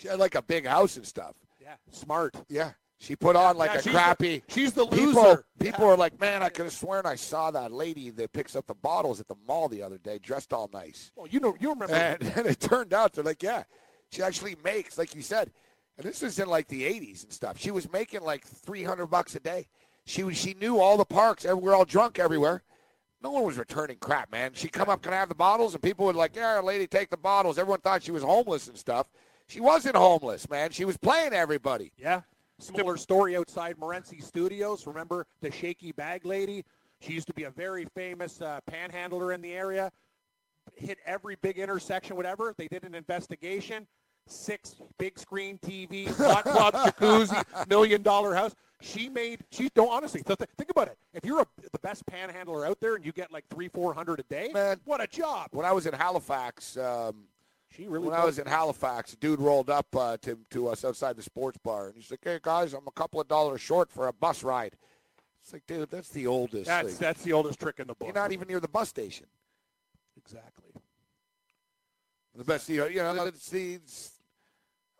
[0.00, 1.34] she had like a big house and stuff.
[1.60, 2.34] Yeah, smart.
[2.48, 2.72] Yeah.
[2.98, 4.42] She put on like Yeah, a she's the- crappy.
[4.48, 5.44] she's the people, loser.
[5.58, 8.66] People are like, man, I could have sworn I saw that lady that picks up
[8.66, 11.10] the bottles at the mall the other day, dressed all nice.
[11.16, 11.94] Well, you know, you remember.
[11.94, 13.62] And, and it turned out they're like, yeah,
[14.10, 15.50] she actually makes, like you said,
[15.96, 17.58] and this was in like the '80s and stuff.
[17.58, 19.68] She was making like 300 bucks a day.
[20.04, 21.44] She was, she knew all the parks.
[21.46, 22.62] and We're all drunk everywhere.
[23.22, 24.52] No one was returning crap, man.
[24.54, 25.74] She'd come up, can I have the bottles?
[25.74, 27.58] And people would like, yeah, lady, take the bottles.
[27.58, 29.06] Everyone thought she was homeless and stuff.
[29.50, 30.70] She wasn't homeless, man.
[30.70, 31.90] She was playing everybody.
[31.98, 32.20] Yeah.
[32.60, 34.86] Similar story outside Morency Studios.
[34.86, 36.64] Remember the shaky bag lady?
[37.00, 39.90] She used to be a very famous uh, panhandler in the area.
[40.76, 42.54] Hit every big intersection, whatever.
[42.56, 43.88] They did an investigation.
[44.28, 48.54] Six big screen TVs, hot club, jacuzzi, million dollar house.
[48.80, 49.40] She made.
[49.50, 50.98] She don't honestly th- th- think about it.
[51.12, 54.20] If you're a, the best panhandler out there and you get like three, four hundred
[54.20, 54.78] a day, Man.
[54.84, 55.48] what a job!
[55.50, 57.24] When I was in Halifax, um,
[57.76, 58.08] She really.
[58.08, 61.22] when I was in Halifax, a dude rolled up uh, to, to us outside the
[61.22, 64.12] sports bar, and he's like, "Hey guys, I'm a couple of dollars short for a
[64.12, 64.76] bus ride."
[65.42, 66.66] It's like, dude, that's the oldest.
[66.66, 66.96] That's thing.
[66.98, 68.06] that's the oldest trick in the book.
[68.06, 69.26] You're not even near the bus station.
[70.16, 70.70] exactly.
[72.36, 73.74] The best, you know, you know it's the.
[73.74, 74.12] It's,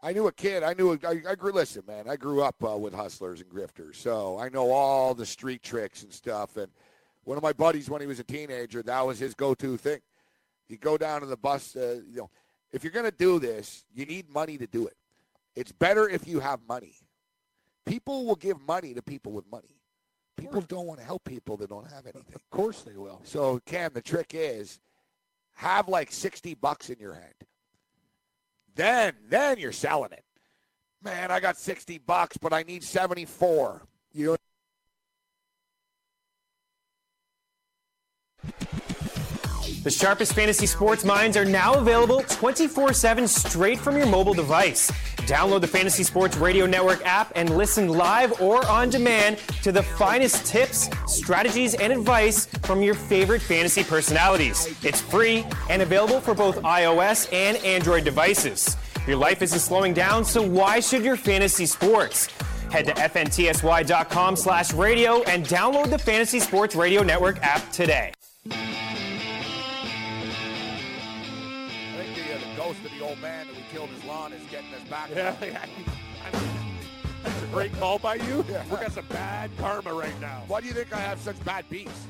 [0.03, 0.63] I knew a kid.
[0.63, 0.93] I knew.
[0.93, 1.53] A, I, I grew.
[1.53, 2.09] Listen, man.
[2.09, 6.03] I grew up uh, with hustlers and grifters, so I know all the street tricks
[6.03, 6.57] and stuff.
[6.57, 6.69] And
[7.25, 10.01] one of my buddies, when he was a teenager, that was his go-to thing.
[10.69, 11.77] You go down to the bus.
[11.77, 12.31] Uh, you know,
[12.73, 14.97] if you're gonna do this, you need money to do it.
[15.57, 16.95] It's better if you have money.
[17.87, 19.77] People will give money to people with money.
[20.37, 22.35] People don't want to help people that don't have anything.
[22.35, 23.21] Of course they will.
[23.25, 24.81] So, Cam, the trick is
[25.55, 27.35] have like 60 bucks in your hand.
[28.75, 30.25] Then, then you're selling it.
[31.03, 33.83] Man, I got 60 bucks, but I need 74.
[34.13, 34.37] You know,
[39.83, 44.91] The sharpest fantasy sports minds are now available 24 7 straight from your mobile device.
[45.27, 49.83] Download the Fantasy Sports Radio Network app and listen live or on demand to the
[49.83, 54.69] finest tips, strategies, and advice from your favorite fantasy personalities.
[54.85, 58.77] It's free and available for both iOS and Android devices.
[59.07, 62.27] Your life isn't slowing down, so why should your fantasy sports?
[62.71, 68.13] Head to fntsy.com slash radio and download the Fantasy Sports Radio Network app today.
[73.11, 75.11] Old man that we killed his lawn is getting us back.
[75.15, 75.67] Yeah, yeah.
[77.25, 78.45] That's a great call by you.
[78.49, 78.63] Yeah.
[78.71, 80.45] We got some bad karma right now.
[80.47, 82.07] Why do you think I have such bad beats?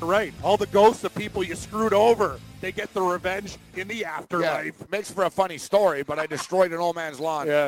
[0.00, 0.32] You're right.
[0.42, 4.12] All the ghosts of people you screwed over, they get the revenge in the Yeah,
[4.16, 4.88] afterlife.
[4.90, 7.46] makes for a funny story, but I destroyed an old man's lawn.
[7.48, 7.66] Yeah.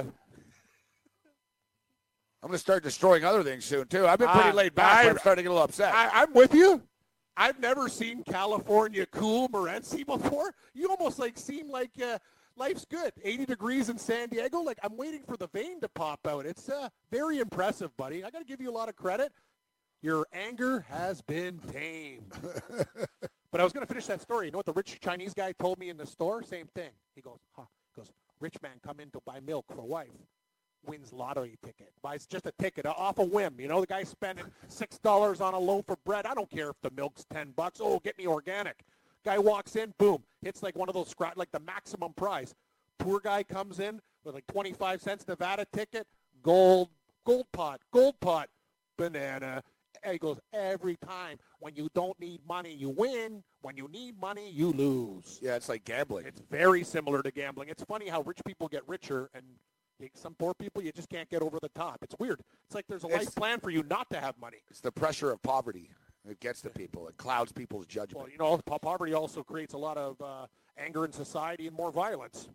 [2.42, 4.06] I'm going to start destroying other things soon, too.
[4.06, 5.92] I've been pretty I- laid back, I- I'm starting to get a little upset.
[5.94, 6.80] I, I'm with you.
[7.36, 10.54] I've never seen California cool Morency before.
[10.74, 12.18] You almost like seem like uh,
[12.56, 13.12] life's good.
[13.22, 14.60] 80 degrees in San Diego.
[14.60, 16.46] Like I'm waiting for the vein to pop out.
[16.46, 18.24] It's uh, very impressive, buddy.
[18.24, 19.32] I got to give you a lot of credit.
[20.02, 22.32] Your anger has been tamed.
[23.50, 24.46] but I was going to finish that story.
[24.46, 26.42] You know what the rich Chinese guy told me in the store?
[26.42, 26.90] Same thing.
[27.14, 27.64] He goes, huh.
[27.94, 30.08] He goes, rich man come in to buy milk for wife
[30.86, 31.92] wins lottery ticket.
[32.02, 33.56] Buys just a ticket uh, off a whim.
[33.58, 36.26] You know, the guy's spending six dollars on a loaf of bread.
[36.26, 37.80] I don't care if the milk's ten bucks.
[37.82, 38.84] Oh, get me organic.
[39.24, 42.54] Guy walks in, boom, hits like one of those scratch, like the maximum prize.
[42.98, 46.06] Poor guy comes in with like twenty five cents Nevada ticket,
[46.42, 46.88] gold,
[47.24, 48.48] gold pot, gold pot,
[48.96, 49.62] banana.
[50.02, 51.38] And he goes every time.
[51.58, 53.42] When you don't need money, you win.
[53.62, 55.40] When you need money, you lose.
[55.42, 56.26] yeah, it's like gambling.
[56.26, 57.70] It's very similar to gambling.
[57.70, 59.42] It's funny how rich people get richer and
[60.14, 61.98] some poor people you just can't get over the top.
[62.02, 62.40] It's weird.
[62.66, 64.58] It's like there's a It's- life plan for you not to have money.
[64.70, 65.90] It's the pressure of poverty.
[66.28, 67.06] It gets to people.
[67.08, 68.24] It clouds people's judgment.
[68.24, 71.76] Well, you know, po- poverty also creates a lot of uh, anger in society and
[71.76, 72.48] more violence.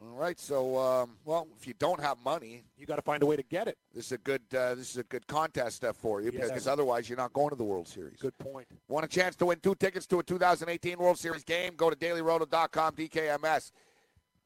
[0.00, 3.26] All right, so um, well, if you don't have money, You got to find a
[3.26, 3.76] way to get it.
[3.92, 6.46] this is a good uh, this is a good contest stuff for you Yes.
[6.46, 8.16] because otherwise you're not going to the World Series.
[8.20, 8.66] Good point.
[8.86, 11.74] Want a chance to win two tickets to a 2018 World Series game?
[11.76, 13.72] Go to dailyroto.com DKMS.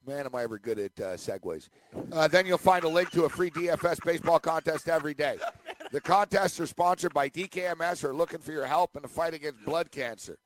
[0.05, 1.69] Man, am I ever good at uh, segues.
[2.11, 5.37] Uh, then you'll find a link to a free DFS baseball contest every day.
[5.93, 9.33] The contests are sponsored by DKMS who are looking for your help in the fight
[9.33, 10.37] against blood cancer.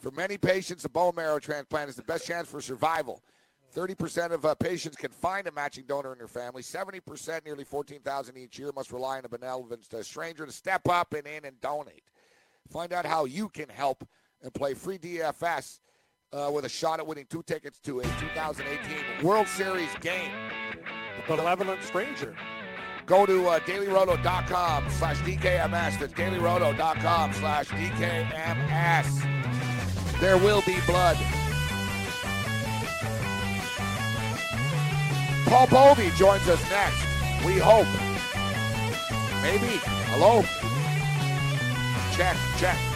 [0.00, 3.22] For many patients, a bone marrow transplant is the best chance for survival.
[3.74, 6.62] 30% of uh, patients can find a matching donor in their family.
[6.62, 11.12] 70%, nearly 14,000 each year, must rely on a benevolent uh, stranger to step up
[11.12, 12.04] and in and donate.
[12.70, 14.08] Find out how you can help
[14.42, 15.80] and play free DFS
[16.32, 20.30] uh, with a shot at winning two tickets to a 2018 World Series game.
[21.28, 22.34] The Benevolent stranger.
[23.06, 25.98] Go to uh, dailyroto.com slash DKMS.
[26.00, 29.20] That's dailyroto.com slash DKMS.
[30.20, 31.16] There will be blood.
[35.46, 37.06] Paul Bovi joins us next.
[37.44, 37.86] We hope.
[39.42, 39.78] Maybe.
[40.10, 40.42] Hello?
[42.16, 42.95] Check, check.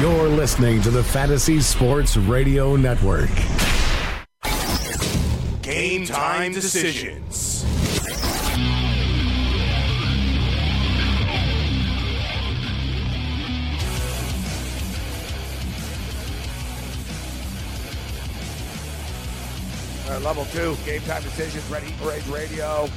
[0.00, 3.28] You're listening to the Fantasy Sports Radio Network.
[5.60, 7.66] Game time decisions.
[20.22, 22.88] Level two, game time decisions, Red Heat Rage Radio.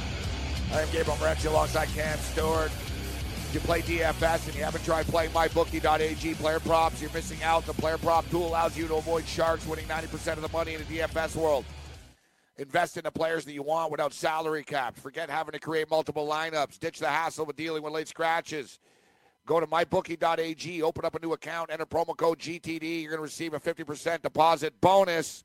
[0.72, 2.72] I am Gabriel Morency alongside Cam Stewart.
[3.54, 7.64] You play DFS and you haven't tried playing MyBookie.ag player props, you're missing out.
[7.64, 10.80] The player prop tool allows you to avoid sharks winning 90% of the money in
[10.80, 11.64] the DFS world.
[12.56, 15.00] Invest in the players that you want without salary caps.
[15.00, 16.80] Forget having to create multiple lineups.
[16.80, 18.80] Ditch the hassle of dealing with late scratches.
[19.46, 23.02] Go to mybookie.ag, open up a new account, enter promo code GTD.
[23.02, 25.44] You're going to receive a 50% deposit bonus.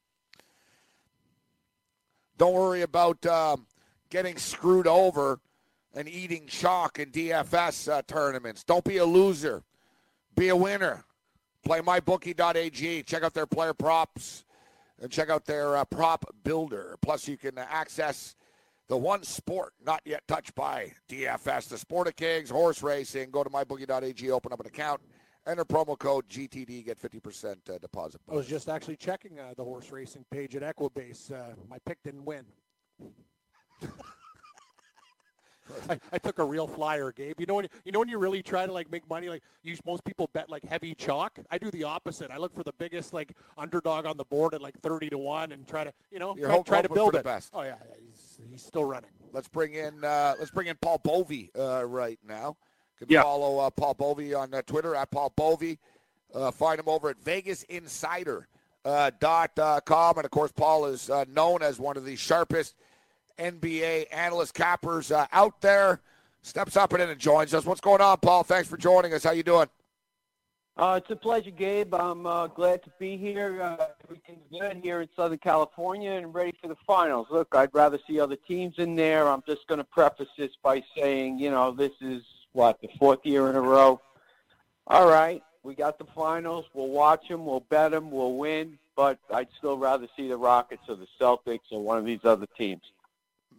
[2.39, 3.67] Don't worry about um,
[4.09, 5.39] getting screwed over
[5.93, 8.63] and eating chalk in DFS uh, tournaments.
[8.63, 9.63] Don't be a loser.
[10.35, 11.03] Be a winner.
[11.63, 13.03] Play mybookie.ag.
[13.03, 14.45] Check out their player props
[15.01, 16.97] and check out their uh, prop builder.
[17.01, 18.35] Plus, you can access
[18.87, 23.29] the one sport not yet touched by DFS, the Sport of Kings, horse racing.
[23.31, 25.01] Go to mybookie.ag, open up an account,
[25.45, 28.21] enter promo code GTD, get 50% uh, deposit.
[28.29, 31.31] I was just actually checking uh, the horse racing page at Equibase.
[31.31, 32.45] Uh, my pick didn't win.
[35.89, 37.39] I, I, took a real flyer, Gabe.
[37.39, 39.75] You know when you know when you really try to like make money, like you,
[39.85, 41.39] most people bet like heavy chalk.
[41.49, 42.31] I do the opposite.
[42.31, 45.51] I look for the biggest like underdog on the board at like thirty to one
[45.51, 47.23] and try to you know You're try, try to build it.
[47.23, 47.51] best.
[47.53, 49.11] Oh yeah, he's, he's still running.
[49.31, 52.57] Let's bring in uh, let's bring in Paul Bovi uh, right now.
[52.99, 53.23] You can Yeah.
[53.23, 55.77] follow uh, Paul Bovi on uh, Twitter at Paul Bovi.
[56.33, 58.45] Uh, find him over at VegasInsider
[58.85, 62.15] uh, dot uh, com, and of course, Paul is uh, known as one of the
[62.15, 62.75] sharpest
[63.39, 66.01] NBA analyst cappers uh, out there.
[66.41, 67.65] Steps up and in and joins us.
[67.65, 68.43] What's going on, Paul?
[68.43, 69.23] Thanks for joining us.
[69.23, 69.67] How you doing?
[70.79, 71.93] Uh, it's a pleasure, Gabe.
[71.93, 73.61] I'm uh, glad to be here.
[73.61, 77.27] Uh, everything's good here in Southern California and ready for the finals.
[77.29, 79.27] Look, I'd rather see other teams in there.
[79.27, 82.23] I'm just going to preface this by saying, you know, this is,
[82.53, 83.99] what, the fourth year in a row?
[84.87, 86.65] All right, we got the finals.
[86.73, 87.45] We'll watch them.
[87.45, 88.09] We'll bet them.
[88.09, 88.79] We'll win.
[88.95, 92.47] But I'd still rather see the Rockets or the Celtics or one of these other
[92.57, 92.83] teams.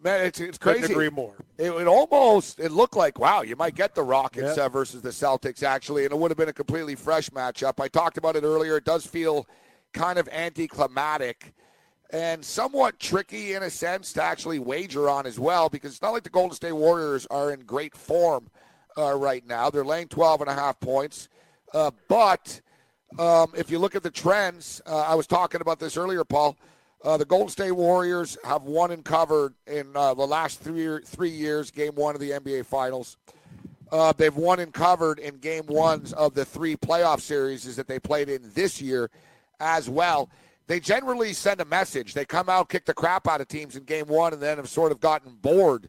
[0.02, 0.94] Man, it's, it's Couldn't crazy.
[0.94, 1.34] agree more.
[1.58, 5.10] It, it almost it looked like wow, you might get the Rockets uh, versus the
[5.10, 7.80] Celtics actually, and it would have been a completely fresh matchup.
[7.80, 8.78] I talked about it earlier.
[8.78, 9.46] It does feel
[9.92, 11.52] kind of anticlimactic
[12.12, 16.10] and somewhat tricky in a sense to actually wager on as well because it's not
[16.10, 18.48] like the Golden State Warriors are in great form
[18.96, 19.70] uh, right now.
[19.70, 21.28] They're laying 12 and a half points,
[21.74, 22.60] uh, but
[23.18, 26.56] um, if you look at the trends, uh, I was talking about this earlier, Paul.
[27.02, 31.30] Uh, the Golden State Warriors have won and covered in uh, the last three three
[31.30, 31.70] years.
[31.70, 33.16] Game one of the NBA Finals.
[33.90, 37.98] Uh, they've won and covered in game ones of the three playoff series that they
[37.98, 39.10] played in this year
[39.58, 40.30] as well.
[40.68, 42.14] They generally send a message.
[42.14, 44.68] They come out, kick the crap out of teams in game one, and then have
[44.68, 45.88] sort of gotten bored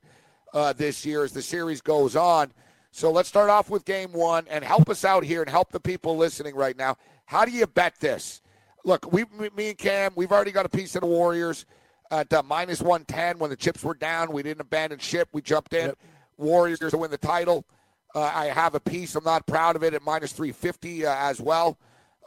[0.54, 2.52] uh, this year as the series goes on.
[2.92, 5.80] So let's start off with game one and help us out here and help the
[5.80, 6.98] people listening right now.
[7.26, 8.42] How do you bet this?
[8.84, 9.26] Look, we,
[9.56, 11.66] me- and Cam, we've already got a piece of the Warriors
[12.10, 14.32] at uh, minus 110 when the chips were down.
[14.32, 15.30] We didn't abandon ship.
[15.32, 15.94] We jumped in.
[16.38, 17.66] Warriors to win the title.
[18.16, 19.16] Uh, I have a piece.
[19.16, 21.78] I'm not proud of it at minus 350 uh, as well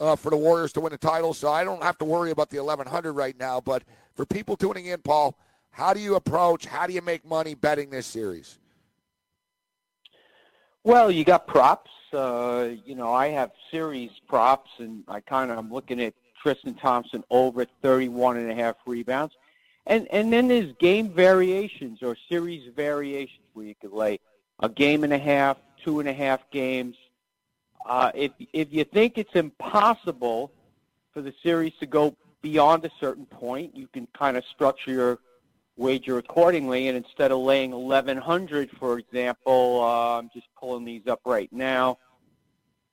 [0.00, 1.34] uh, for the Warriors to win the title.
[1.34, 3.60] So I don't have to worry about the 1100 right now.
[3.60, 3.82] But
[4.14, 5.36] for people tuning in, Paul,
[5.70, 6.66] how do you approach?
[6.66, 8.58] How do you make money betting this series?
[10.84, 11.90] Well, you got props.
[12.12, 16.14] Uh, you know, I have series props, and I kind of I'm looking at
[16.44, 19.34] Tristan Thompson over 31 and a half rebounds,
[19.86, 24.20] and and then there's game variations or series variations where you could lay
[24.60, 26.96] a game and a half, two and a half games.
[27.86, 30.52] Uh, if if you think it's impossible
[31.14, 35.18] for the series to go beyond a certain point, you can kind of structure your
[35.78, 36.88] wager accordingly.
[36.88, 41.98] And instead of laying 1100, for example, uh, I'm just pulling these up right now,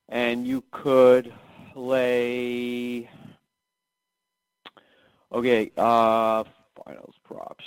[0.08, 1.34] and you could
[1.76, 3.10] lay.
[5.34, 6.44] Okay, uh,
[6.86, 7.64] finals props.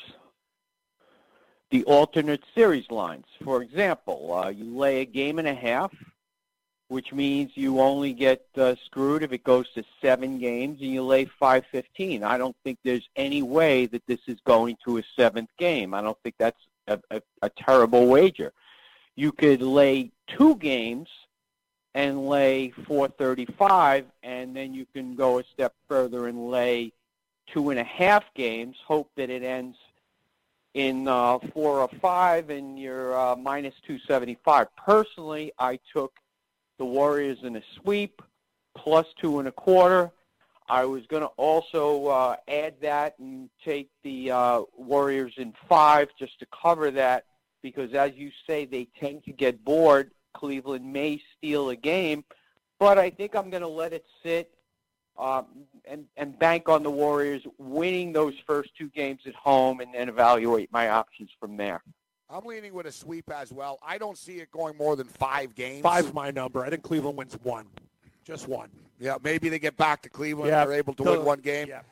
[1.71, 5.91] The alternate series lines, for example, uh, you lay a game and a half,
[6.89, 11.03] which means you only get uh, screwed if it goes to seven games, and you
[11.03, 12.23] lay 515.
[12.23, 15.95] I don't think there's any way that this is going to a seventh game.
[15.95, 18.53] I don't think that's a, a, a terrible wager.
[19.17, 21.09] You could lay two games
[21.95, 26.93] and lay 435, and then you can go a step further and lay
[27.47, 29.77] two and a half games, hope that it ends
[30.75, 34.69] in uh, four or five, and you're uh, minus 275.
[34.77, 36.19] Personally, I took
[36.79, 38.21] the Warriors in a sweep,
[38.75, 40.11] plus two and a quarter.
[40.69, 46.09] I was going to also uh, add that and take the uh, Warriors in five
[46.19, 47.27] just to cover that
[47.63, 50.11] because, as you say, they tend to get bored.
[50.33, 52.25] Cleveland may steal a game,
[52.81, 54.54] but I think I'm going to let it sit
[55.19, 55.47] um,
[55.85, 60.09] and and bank on the Warriors winning those first two games at home, and then
[60.09, 61.83] evaluate my options from there.
[62.31, 63.79] I'm leaning with a sweep as well.
[63.87, 65.83] I don't see it going more than five games.
[65.83, 66.65] Five's my number.
[66.65, 67.67] I think Cleveland wins one,
[68.25, 68.71] just one.
[68.99, 70.49] Yeah, maybe they get back to Cleveland.
[70.51, 70.65] Yeah.
[70.65, 71.69] They're able to Till- win one game.
[71.69, 71.83] yeah.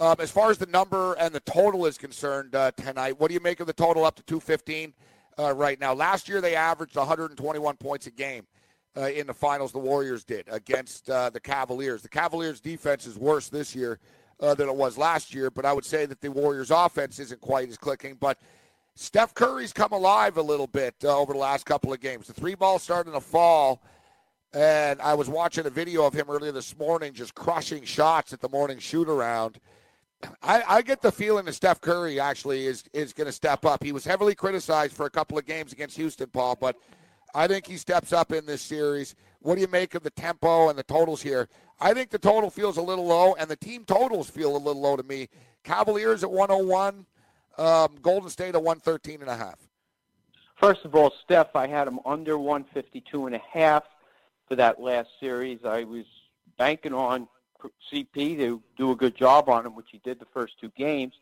[0.00, 3.34] Um, as far as the number and the total is concerned uh, tonight, what do
[3.34, 4.92] you make of the total up to 215
[5.40, 5.92] uh, right now?
[5.92, 8.46] Last year they averaged 121 points a game
[8.96, 9.72] uh, in the finals.
[9.72, 12.02] The Warriors did against uh, the Cavaliers.
[12.02, 13.98] The Cavaliers' defense is worse this year
[14.40, 17.40] uh, than it was last year, but I would say that the Warriors' offense isn't
[17.40, 18.16] quite as clicking.
[18.18, 18.38] But
[18.94, 22.26] Steph Curry's come alive a little bit uh, over the last couple of games.
[22.26, 23.82] The three ball starting to fall.
[24.54, 28.40] And I was watching a video of him earlier this morning just crushing shots at
[28.40, 29.60] the morning shoot around.
[30.42, 33.84] I, I get the feeling that Steph Curry actually is is going to step up.
[33.84, 36.76] He was heavily criticized for a couple of games against Houston, Paul, but
[37.34, 39.14] I think he steps up in this series.
[39.40, 41.48] What do you make of the tempo and the totals here?
[41.80, 44.82] I think the total feels a little low, and the team totals feel a little
[44.82, 45.28] low to me.
[45.62, 47.06] Cavaliers at 101,
[47.58, 49.58] um, Golden State at 113 and a half.
[50.60, 53.84] First of all, Steph, I had him under 152 and a half
[54.48, 55.60] for that last series.
[55.64, 56.04] I was
[56.56, 57.28] banking on
[57.92, 61.14] CP to do a good job on him, which he did the first two games.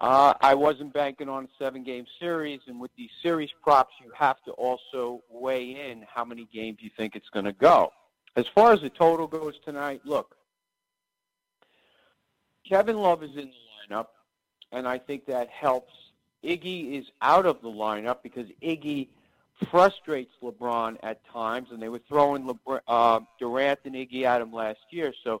[0.00, 4.42] Uh, I wasn't banking on a seven-game series, and with these series props, you have
[4.44, 7.90] to also weigh in how many games you think it's going to go.
[8.36, 10.36] As far as the total goes tonight, look,
[12.68, 14.08] Kevin Love is in the lineup,
[14.72, 15.92] and I think that helps.
[16.44, 19.08] Iggy is out of the lineup because Iggy
[19.70, 24.52] frustrates LeBron at times, and they were throwing LeBron, uh, Durant and Iggy at him
[24.52, 25.14] last year.
[25.24, 25.40] So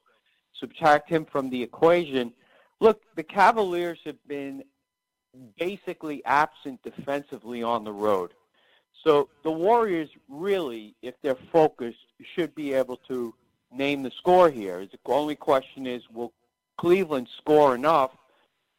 [0.58, 2.32] subtract him from the equation.
[2.80, 4.62] Look, the Cavaliers have been
[5.58, 8.32] basically absent defensively on the road.
[9.04, 11.98] So the Warriors really, if they're focused,
[12.34, 13.34] should be able to
[13.72, 14.86] name the score here.
[14.86, 16.32] The only question is, will
[16.78, 18.10] Cleveland score enough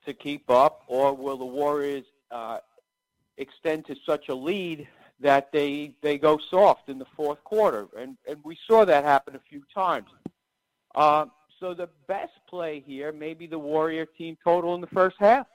[0.05, 2.59] to keep up, or will the Warriors uh,
[3.37, 4.87] extend to such a lead
[5.19, 7.87] that they they go soft in the fourth quarter?
[7.97, 10.09] And and we saw that happen a few times.
[10.95, 11.25] Uh,
[11.59, 15.47] so the best play here may be the Warrior team total in the first half.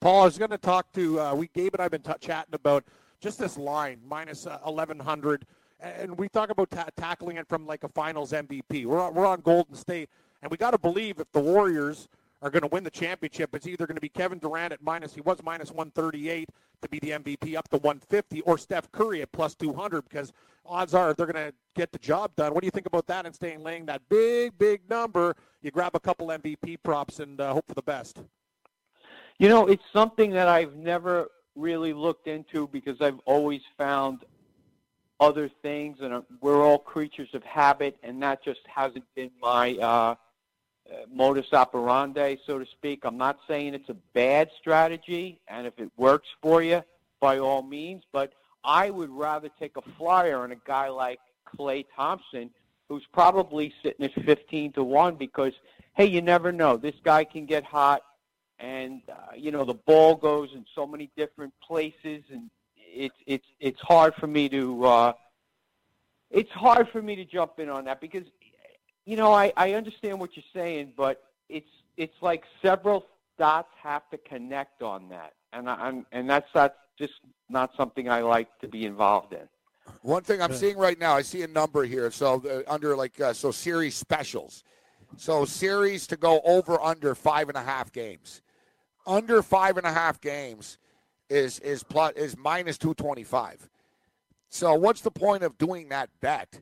[0.00, 2.54] Paul, I was going to talk to uh, we Gabe and I've been t- chatting
[2.54, 2.84] about
[3.20, 5.46] just this line minus uh, eleven hundred,
[5.78, 8.86] and we talk about ta- tackling it from like a Finals MVP.
[8.86, 10.08] We're on, we're on Golden State,
[10.42, 12.08] and we got to believe if the Warriors
[12.40, 15.14] are going to win the championship, it's either going to be Kevin Durant at minus
[15.14, 16.48] he was minus one thirty eight
[16.82, 20.02] to be the MVP up to one fifty, or Steph Curry at plus two hundred
[20.08, 20.32] because
[20.66, 22.54] odds are they're going to get the job done.
[22.54, 25.36] What do you think about that and staying laying that big big number?
[25.62, 28.22] You grab a couple MVP props and uh, hope for the best.
[29.38, 34.20] You know, it's something that I've never really looked into because I've always found
[35.18, 39.74] other things, and uh, we're all creatures of habit, and that just hasn't been my
[39.76, 40.14] uh,
[40.90, 43.04] uh, modus operandi, so to speak.
[43.04, 46.82] I'm not saying it's a bad strategy, and if it works for you,
[47.20, 48.32] by all means, but
[48.64, 51.20] I would rather take a flyer on a guy like
[51.56, 52.50] Klay Thompson,
[52.88, 55.52] who's probably sitting at 15 to 1 because,
[55.94, 56.76] hey, you never know.
[56.76, 58.02] This guy can get hot
[58.60, 63.46] and uh, you know the ball goes in so many different places, and it's it's
[63.58, 65.12] it's hard for me to uh,
[66.30, 68.24] it's hard for me to jump in on that because
[69.04, 73.06] you know I, I understand what you're saying, but it's it's like several
[73.38, 77.14] dots have to connect on that, and I, I'm and that's not just
[77.48, 79.48] not something I like to be involved in.
[80.02, 82.10] One thing I'm seeing right now, I see a number here.
[82.10, 84.62] So uh, under like uh, so series specials,
[85.16, 88.42] so series to go over under five and a half games,
[89.06, 90.78] under five and a half games
[91.28, 93.68] is is plus is minus two twenty five.
[94.48, 96.60] So what's the point of doing that bet?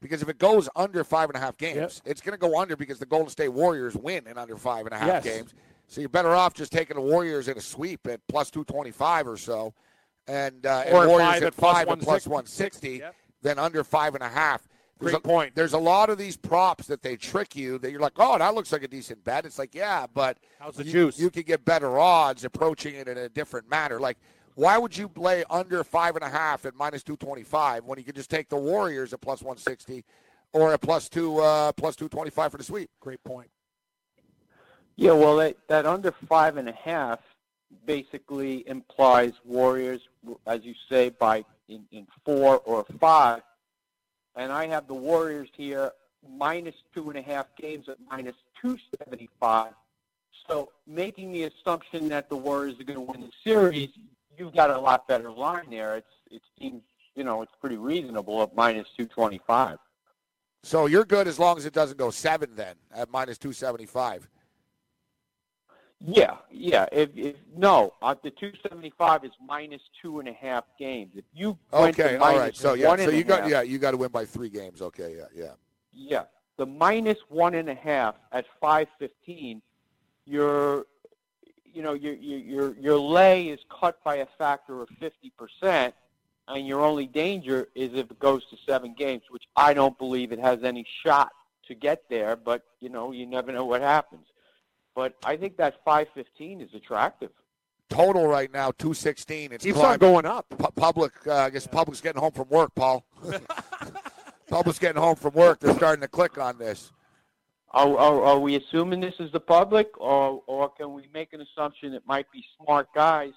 [0.00, 2.76] Because if it goes under five and a half games, it's going to go under
[2.76, 5.24] because the Golden State Warriors win in under five and a half Yes.
[5.24, 5.54] games.
[5.88, 8.90] So you're better off just taking the Warriors in a sweep at plus two twenty
[8.90, 9.74] five or so,
[10.26, 12.30] and, uh, and Or at Warriors five at at plus five plus 160.
[12.30, 13.02] one sixty
[13.42, 14.68] than under five and a half.
[15.00, 15.54] There's Great a, point.
[15.54, 18.54] There's a lot of these props that they trick you that you're like, oh, that
[18.54, 19.46] looks like a decent bet.
[19.46, 21.18] It's like, yeah, but How's the you, juice?
[21.20, 24.00] You could get better odds approaching it in a different manner.
[24.00, 24.18] Like,
[24.58, 27.96] why would you play under five and a half at minus two twenty five when
[27.96, 30.04] you could just take the Warriors at plus one sixty,
[30.52, 32.90] or at plus two uh, plus two twenty five for the sweep?
[32.98, 33.48] Great point.
[34.96, 37.20] Yeah, well, that, that under five and a half
[37.86, 40.00] basically implies Warriors,
[40.44, 43.42] as you say, by in, in four or five.
[44.34, 45.92] And I have the Warriors here
[46.28, 49.72] minus two and a half games at minus 275.
[50.48, 53.90] So making the assumption that the Warriors are going to win the series,
[54.38, 55.96] you've got a lot better line there.
[55.96, 56.82] It's it seems
[57.14, 59.78] you know it's pretty reasonable at minus 225.
[60.62, 64.28] So you're good as long as it doesn't go seven then at minus 275.
[66.00, 66.86] Yeah, yeah.
[66.92, 71.12] If, if no, uh, the 275 is minus two and a half games.
[71.16, 72.54] If you Okay, all right.
[72.54, 74.80] So yeah, so you got half- yeah, you got to win by three games.
[74.80, 75.52] Okay, yeah, yeah.
[75.92, 76.24] Yeah,
[76.56, 79.60] the minus one and a half at five fifteen,
[80.24, 80.86] your,
[81.74, 85.94] you know, your your your your lay is cut by a factor of fifty percent,
[86.48, 90.32] and your only danger is if it goes to seven games, which I don't believe
[90.32, 91.30] it has any shot
[91.66, 92.36] to get there.
[92.36, 94.26] But you know, you never know what happens.
[94.94, 97.30] But I think that five fifteen is attractive.
[97.90, 99.50] Total right now 216.
[99.52, 99.98] It's Keeps on climbing.
[99.98, 100.46] going up.
[100.50, 103.02] Pu- public, uh, I guess public's getting home from work, Paul.
[104.48, 105.58] public's getting home from work.
[105.60, 106.92] They're starting to click on this.
[107.72, 111.42] Are, are, are we assuming this is the public, or or can we make an
[111.42, 113.32] assumption it might be smart guys,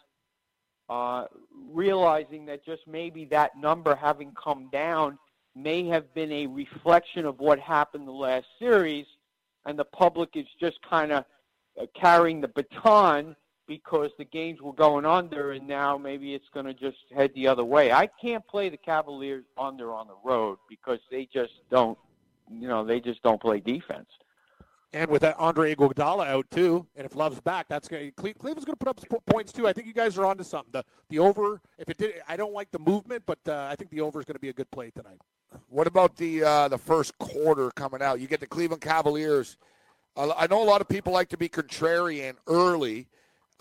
[0.89, 1.25] uh,
[1.69, 5.17] realizing that just maybe that number having come down
[5.53, 9.05] may have been a reflection of what happened the last series,
[9.65, 11.25] and the public is just kind of
[11.79, 13.35] uh, carrying the baton
[13.67, 17.47] because the games were going under, and now maybe it's going to just head the
[17.47, 17.91] other way.
[17.91, 21.97] I can't play the Cavaliers under on the road because they just don't,
[22.59, 24.07] you know, they just don't play defense.
[24.93, 28.11] And with that Andre Iguodala out too, and if Love's back, that's going.
[28.17, 29.65] Cle- Cleveland's going to put up points too.
[29.65, 30.71] I think you guys are onto something.
[30.73, 33.89] The the over, if it did, I don't like the movement, but uh, I think
[33.89, 35.21] the over is going to be a good play tonight.
[35.69, 38.19] What about the uh, the first quarter coming out?
[38.19, 39.55] You get the Cleveland Cavaliers.
[40.17, 43.07] Uh, I know a lot of people like to be contrarian early.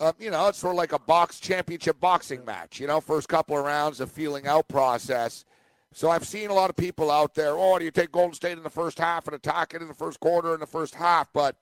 [0.01, 2.79] Um, you know, it's sort of like a box championship boxing match.
[2.79, 5.45] You know, first couple of rounds, a feeling out process.
[5.93, 7.51] So I've seen a lot of people out there.
[7.57, 9.93] Oh, do you take Golden State in the first half and attack it in the
[9.93, 11.31] first quarter and the first half?
[11.33, 11.55] But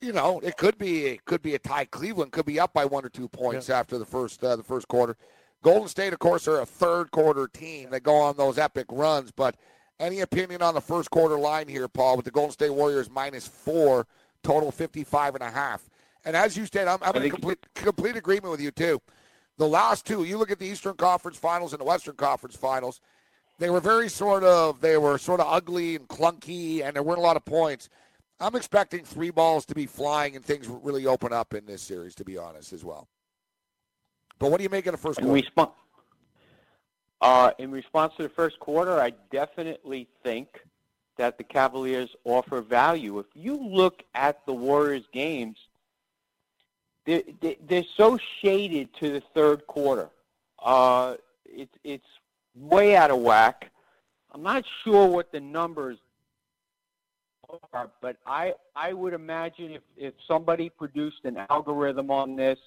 [0.00, 1.86] you know, it could be it could be a tie.
[1.86, 4.86] Cleveland could be up by one or two points after the first uh, the first
[4.88, 5.16] quarter.
[5.62, 7.88] Golden State, of course, are a third quarter team.
[7.88, 9.32] They go on those epic runs.
[9.32, 9.56] But
[9.98, 13.48] any opinion on the first quarter line here, Paul, with the Golden State Warriors minus
[13.48, 14.06] four,
[14.42, 15.88] total 55 and a half.
[16.24, 19.00] And as you said, I'm, I'm in complete, complete agreement with you, too.
[19.56, 23.00] The last two, you look at the Eastern Conference Finals and the Western Conference Finals,
[23.58, 27.18] they were very sort of, they were sort of ugly and clunky, and there weren't
[27.20, 27.88] a lot of points.
[28.40, 32.14] I'm expecting three balls to be flying and things really open up in this series,
[32.16, 33.08] to be honest, as well.
[34.38, 35.42] But what do you make of the first In, quarter?
[35.56, 35.72] respo-
[37.20, 40.48] uh, in response to the first quarter, I definitely think
[41.16, 43.20] that the Cavaliers offer value.
[43.20, 45.56] If you look at the Warriors games,
[47.06, 50.10] they're, they- they're so shaded to the third quarter.
[50.58, 52.06] Uh, it's it's
[52.54, 53.70] way out of whack.
[54.32, 55.98] I'm not sure what the numbers
[57.72, 62.58] are, but I I would imagine if if somebody produced an algorithm on this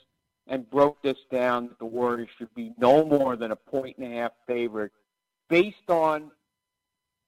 [0.47, 4.15] and broke this down, the Warriors should be no more than a point and a
[4.15, 4.91] half favorite,
[5.49, 6.31] based on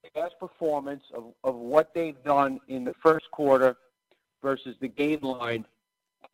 [0.02, 3.76] the past performance of, of what they've done in the first quarter
[4.42, 5.66] versus the game line,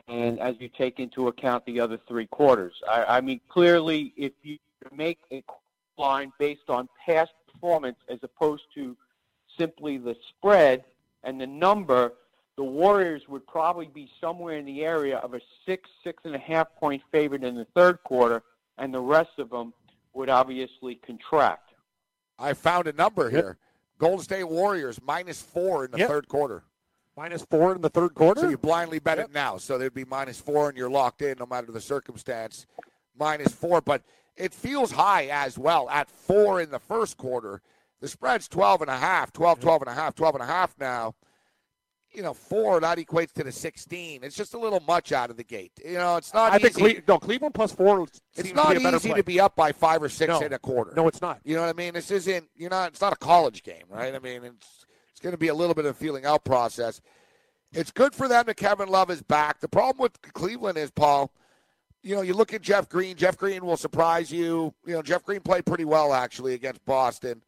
[0.07, 2.74] and as you take into account the other three quarters.
[2.89, 4.59] I, I mean, clearly, if you
[4.95, 5.43] make a
[5.99, 8.97] line based on past performance as opposed to
[9.59, 10.84] simply the spread
[11.22, 12.12] and the number,
[12.57, 16.38] the Warriors would probably be somewhere in the area of a six, six and a
[16.38, 18.42] half point favorite in the third quarter,
[18.78, 19.72] and the rest of them
[20.14, 21.70] would obviously contract.
[22.38, 23.59] I found a number here.
[23.99, 26.09] Golden State Warriors minus four in the Yep.
[26.09, 26.64] third quarter.
[27.16, 28.42] Minus four in the third quarter.
[28.42, 29.57] So you blindly bet it now.
[29.57, 32.66] So there'd be minus four, and you're locked in no matter the circumstance.
[33.18, 34.03] Minus four, but
[34.37, 37.61] it feels high as well at four in the first quarter.
[38.01, 40.74] The spread's 12 and a half, 12, 12 and a half, 12 and a half
[40.78, 41.14] now.
[42.12, 44.24] You know, four, that equates to the 16.
[44.24, 45.72] It's just a little much out of the gate.
[45.84, 46.68] You know, it's not I easy.
[46.68, 48.07] think Cle- no Cleveland plus four.
[48.37, 50.41] it's not to easy to be up by five or six No.
[50.41, 50.93] in a quarter.
[50.97, 51.41] No, it's not.
[51.45, 51.93] You know what I mean?
[51.93, 52.49] This isn't.
[52.55, 52.93] You're not.
[52.93, 54.14] It's not a college game, right?
[54.14, 57.03] I mean, it's it's going to be a little bit of a feeling out process.
[57.72, 59.61] It's good for them that Kevin Love is back.
[59.61, 61.30] The problem with Cleveland is Paul.
[62.07, 63.16] You know, you look at Jeff Green.
[63.16, 64.72] Jeff Green will surprise you.
[64.86, 67.43] You know, Jeff Green played pretty well actually against Boston,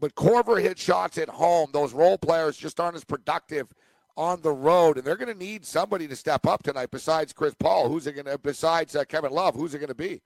[0.00, 1.70] but Korver hit shots at home.
[1.72, 3.68] Those role players just aren't as productive
[4.16, 6.90] on the road, and they're going to need somebody to step up tonight.
[6.90, 8.38] Besides Chris Paul, who's it going to?
[8.38, 10.20] Besides uh, Kevin Love, who's it going to be?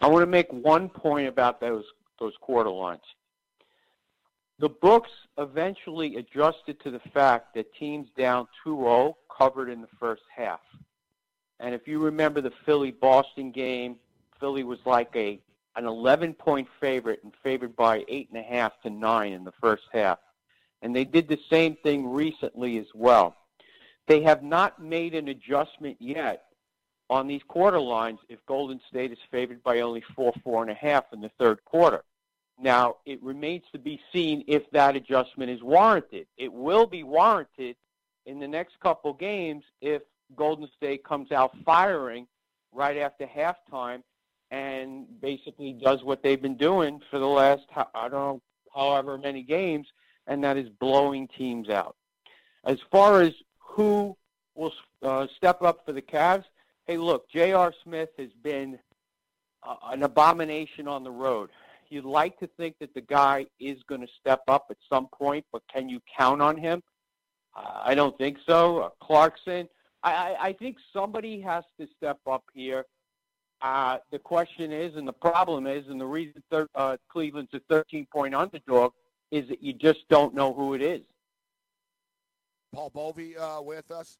[0.00, 1.84] I want to make one point about those
[2.18, 3.02] those quarter lines.
[4.60, 10.22] The books eventually adjusted to the fact that teams down 2-0 covered in the first
[10.34, 10.60] half.
[11.60, 13.96] And if you remember the Philly Boston game,
[14.38, 15.40] Philly was like a
[15.76, 19.52] an 11 point favorite and favored by eight and a half to nine in the
[19.60, 20.18] first half.
[20.82, 23.36] And they did the same thing recently as well.
[24.08, 26.46] They have not made an adjustment yet
[27.10, 30.74] on these quarter lines if Golden State is favored by only four, four and a
[30.74, 32.02] half in the third quarter.
[32.60, 36.26] Now, it remains to be seen if that adjustment is warranted.
[36.36, 37.76] It will be warranted
[38.26, 40.02] in the next couple games if
[40.36, 42.26] Golden State comes out firing
[42.72, 44.02] right after halftime
[44.50, 48.42] and basically does what they've been doing for the last, I don't know,
[48.74, 49.86] however many games,
[50.26, 51.96] and that is blowing teams out.
[52.64, 54.16] As far as who
[54.54, 54.72] will
[55.02, 56.44] uh, step up for the Cavs,
[56.86, 57.72] hey, look, J.R.
[57.84, 58.78] Smith has been
[59.62, 61.50] uh, an abomination on the road.
[61.90, 65.44] You'd like to think that the guy is going to step up at some point,
[65.52, 66.82] but can you count on him?
[67.56, 68.78] Uh, I don't think so.
[68.80, 69.68] Uh, Clarkson,
[70.02, 72.84] I, I, I think somebody has to step up here.
[73.60, 77.60] Uh, the question is, and the problem is, and the reason thir- uh, Cleveland's a
[77.72, 78.92] 13-point underdog
[79.30, 81.02] is that you just don't know who it is.
[82.72, 84.18] Paul Bovi uh, with us.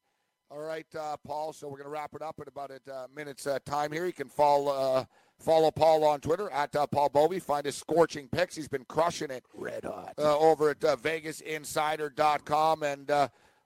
[0.51, 1.53] All right, uh, Paul.
[1.53, 4.07] So we're going to wrap it up in about a uh, minute's uh, time here.
[4.07, 5.05] You can follow uh,
[5.37, 7.39] follow Paul on Twitter at uh, Paul Bovi.
[7.39, 8.55] Find his scorching picks.
[8.55, 9.43] He's been crushing it.
[9.53, 10.15] Red hot.
[10.17, 13.11] over at VegasInsider.com and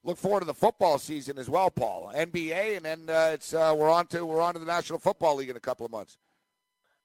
[0.03, 2.11] look forward to the football season as well, Paul.
[2.15, 5.35] NBA, and then uh, it's uh, we're on to we're on to the National Football
[5.37, 6.17] League in a couple of months.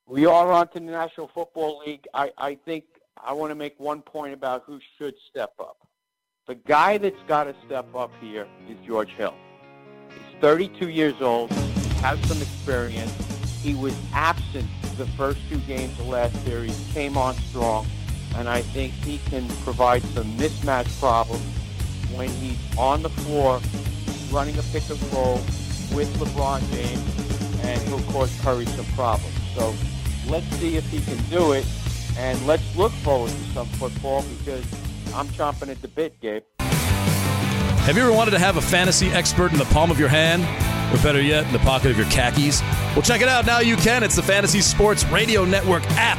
[0.06, 2.06] We are on to the National Football League.
[2.14, 2.84] I, I think
[3.22, 5.86] I want to make one point about who should step up.
[6.46, 9.34] The guy that's got to step up here is George Hill.
[10.08, 11.50] He's 32 years old,
[12.00, 13.12] has some experience.
[13.60, 14.66] He was absent
[14.96, 17.86] the first two games of last series, came on strong,
[18.36, 21.57] and I think he can provide some mismatch problems
[22.14, 23.60] when he's on the floor
[24.30, 25.36] running a pick and roll
[25.94, 29.34] with LeBron James, and he'll cause Curry some problems.
[29.54, 29.74] So
[30.28, 31.66] let's see if he can do it,
[32.18, 34.64] and let's look forward to some football because
[35.14, 36.42] I'm chomping at the bit, Gabe.
[36.60, 40.42] Have you ever wanted to have a fantasy expert in the palm of your hand?
[40.94, 42.62] Or better yet, in the pocket of your khakis?
[42.94, 43.46] Well, check it out.
[43.46, 44.02] Now you can.
[44.02, 46.18] It's the Fantasy Sports Radio Network app.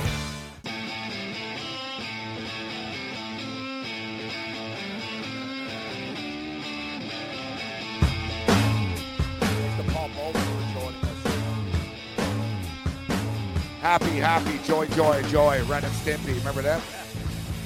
[13.91, 15.61] Happy, happy, joy, joy, joy.
[15.65, 16.33] Ren and Stimpy.
[16.37, 16.81] Remember that?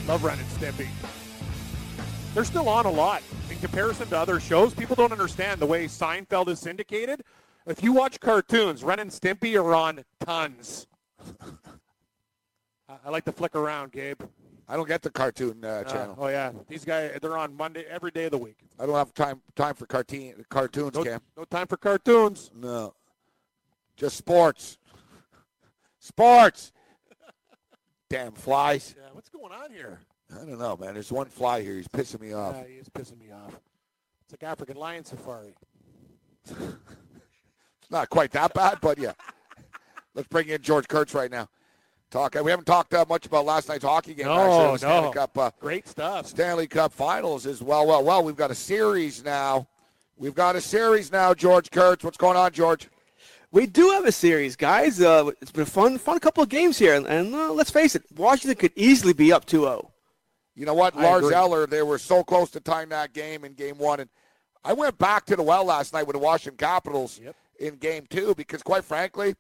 [0.08, 0.88] Love Ren and Stimpy.
[2.34, 3.22] They're still on a lot
[3.52, 4.74] in comparison to other shows.
[4.74, 7.22] People don't understand the way Seinfeld is syndicated.
[7.68, 10.88] If you watch cartoons, Ren and Stimpy are on tons.
[13.06, 14.20] I like to flick around, Gabe.
[14.68, 16.18] I don't get the cartoon uh, channel.
[16.18, 18.58] oh yeah, these guys they're on Monday every day of the week.
[18.80, 21.22] I don't have time time for cartoon cartoons, No, Cam.
[21.38, 22.50] no time for cartoons.
[22.56, 22.96] No,
[23.96, 24.80] just sports.
[26.06, 26.72] Sports.
[28.12, 28.94] Damn flies.
[28.96, 30.00] Yeah, what's going on here?
[30.32, 30.94] I don't know, man.
[30.94, 31.78] There's one fly here.
[31.78, 32.56] He's pissing me off.
[32.56, 33.60] Yeah, he is pissing me off.
[34.24, 35.56] It's like African lion safari.
[37.82, 39.12] It's not quite that bad, but yeah.
[40.16, 41.48] Let's bring in George Kurtz right now.
[42.10, 42.34] Talk.
[42.34, 44.26] We haven't talked uh, much about last night's hockey game.
[44.26, 45.12] No, actually, Stanley no.
[45.12, 46.26] Cup, uh, Great stuff.
[46.26, 47.86] Stanley Cup Finals as well.
[47.86, 49.68] Well, well, we've got a series now.
[50.18, 52.04] We've got a series now, George Kurtz.
[52.04, 52.90] What's going on, George?
[53.56, 55.00] We do have a series, guys.
[55.00, 57.96] Uh, it's been a fun, fun couple of games here, and, and uh, let's face
[57.96, 59.92] it, Washington could easily be up 2-0.
[60.56, 61.36] You know what, I Lars agree.
[61.36, 64.02] Eller, they were so close to tying that game in game one.
[64.02, 64.10] And
[64.66, 67.22] I went back to the well last night with the Washington Capitals
[67.58, 69.36] in game two because, quite frankly,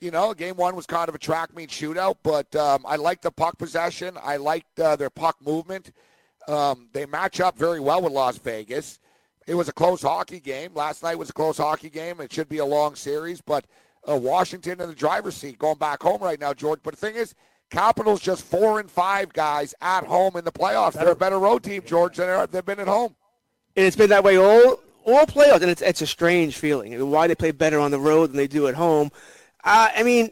[0.00, 3.22] you know, game one was kind of a track meet shootout, but um, I liked
[3.22, 4.16] the puck possession.
[4.22, 5.90] I liked uh, their puck movement.
[6.46, 9.00] Um, they match up very well with Las Vegas.
[9.48, 10.72] It was a close hockey game.
[10.74, 12.20] Last night was a close hockey game.
[12.20, 13.64] It should be a long series, but
[14.08, 16.80] uh, Washington in the driver's seat going back home right now, George.
[16.82, 17.34] But the thing is,
[17.70, 20.92] Capitals just four and five guys at home in the playoffs.
[20.94, 23.14] They're a better road team, George, than they've been at home.
[23.74, 26.94] And it's been that way all all playoffs, and it's it's a strange feeling.
[26.94, 29.10] I mean, why they play better on the road than they do at home.
[29.64, 30.30] Uh, I mean,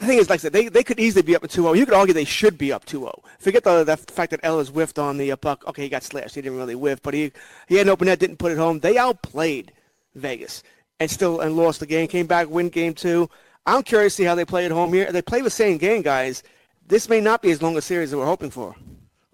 [0.00, 1.76] the thing is, like I said, they, they could easily be up 2-0.
[1.76, 3.12] You could argue they should be up 2-0.
[3.38, 5.62] Forget the, the fact that Ellis whiffed on the uh, puck.
[5.68, 6.34] Okay, he got slashed.
[6.34, 7.32] He didn't really whiff, but he
[7.68, 8.80] he had an open net, didn't put it home.
[8.80, 9.72] They outplayed
[10.14, 10.62] Vegas
[10.98, 12.08] and still and lost the game.
[12.08, 13.28] Came back, win game two.
[13.66, 15.12] I'm curious to see how they play at home here.
[15.12, 16.42] They play the same game, guys.
[16.86, 18.74] This may not be as long a series as we're hoping for.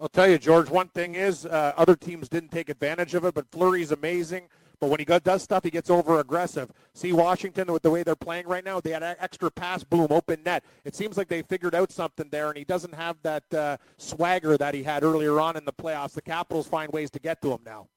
[0.01, 0.69] I'll tell you, George.
[0.69, 4.49] One thing is, uh, other teams didn't take advantage of it, but Fleury's amazing.
[4.79, 6.71] But when he does stuff, he gets over aggressive.
[6.93, 8.79] See Washington with the way they're playing right now.
[8.79, 10.63] They had an extra pass boom, open net.
[10.85, 14.55] It seems like they figured out something there, and he doesn't have that uh, swagger
[14.57, 16.11] that he had earlier on in the playoffs.
[16.11, 17.87] The Capitals find ways to get to him now.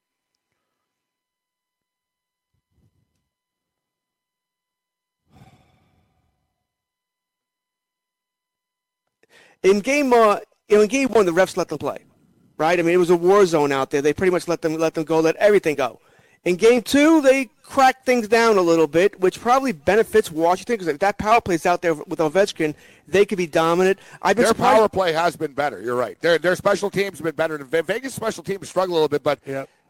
[9.62, 10.39] In game, uh,
[10.69, 11.98] you know, in game one, the refs let them play,
[12.57, 12.78] right?
[12.78, 14.01] I mean, it was a war zone out there.
[14.01, 16.01] They pretty much let them let them go, let everything go.
[16.44, 20.88] In game two, they cracked things down a little bit, which probably benefits Washington because
[20.88, 22.74] if that power play's out there with Ovechkin,
[23.06, 23.98] they could be dominant.
[24.22, 24.76] I've been Their surprised.
[24.78, 25.80] power play has been better.
[25.82, 26.18] You're right.
[26.20, 27.58] Their their special teams have been better.
[27.58, 29.38] Ve- Vegas special teams struggle a little bit, but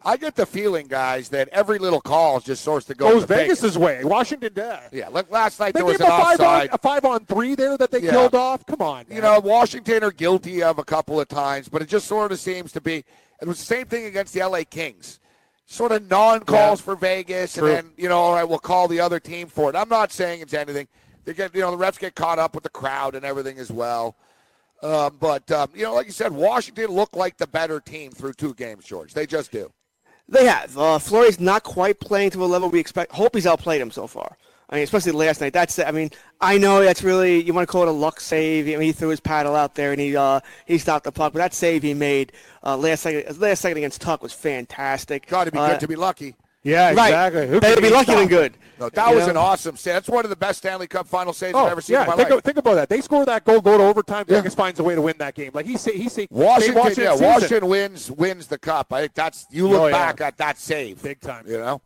[0.02, 3.12] I get the feeling, guys, that every little call is just source to go oh,
[3.12, 3.60] Goes to Vegas.
[3.60, 4.02] Vegas' way.
[4.02, 4.80] Washington does.
[4.92, 7.54] Yeah, like last night They there was an a five, on, a five on three
[7.54, 8.10] there that they Yeah.
[8.10, 8.66] killed off.
[8.66, 9.04] Come on.
[9.10, 12.40] You know, Washington are guilty of a couple of times, but it just sort of
[12.40, 13.04] seems to be.
[13.40, 15.19] It was the same thing against the LA Kings.
[15.72, 16.84] Sort of non-calls Yeah.
[16.84, 17.68] for Vegas, True.
[17.68, 19.76] and then you know, all right, we'll call the other team for it.
[19.76, 20.88] I'm not saying it's anything.
[21.24, 23.70] They get, you know, the refs get caught up with the crowd and everything as
[23.70, 24.16] well.
[24.82, 28.32] Um, but um, you know, like you said, Washington looked like the better team through
[28.32, 28.84] two games.
[28.84, 29.70] George, they just do.
[30.28, 30.76] They have.
[30.76, 33.12] Uh, Fleury's not quite playing to a level we expect.
[33.12, 34.36] Hope he's outplayed him so far.
[34.70, 35.52] I mean, especially last night.
[35.52, 35.78] That's.
[35.80, 36.10] I mean,
[36.40, 38.66] I know that's really you want to call it a luck save.
[38.68, 41.32] I mean, he threw his paddle out there and he uh, he stopped the puck.
[41.32, 42.32] But that save he made
[42.64, 45.26] uh, last second last second against Tuch was fantastic.
[45.26, 46.36] Got to be Uh, good to be lucky.
[46.62, 47.06] Yeah, Right.
[47.08, 47.48] exactly.
[47.48, 48.52] Who Better can be lucky than good.
[48.78, 49.30] No, that You was know?
[49.30, 49.94] an awesome save.
[49.94, 52.02] That's one of the best Stanley Cup final saves Oh, I've ever seen yeah.
[52.02, 52.38] in my think, life.
[52.38, 52.88] of- think about that.
[52.90, 54.26] They score that goal, go to overtime.
[54.26, 55.52] Vegas finds a way to win that game.
[55.54, 57.26] Like he say, he say, Washington, Washington yeah, season.
[57.28, 58.92] Washington wins wins the cup.
[58.92, 59.92] I think that's you look Oh, yeah.
[59.92, 61.46] back at that save, big time.
[61.48, 61.80] You know,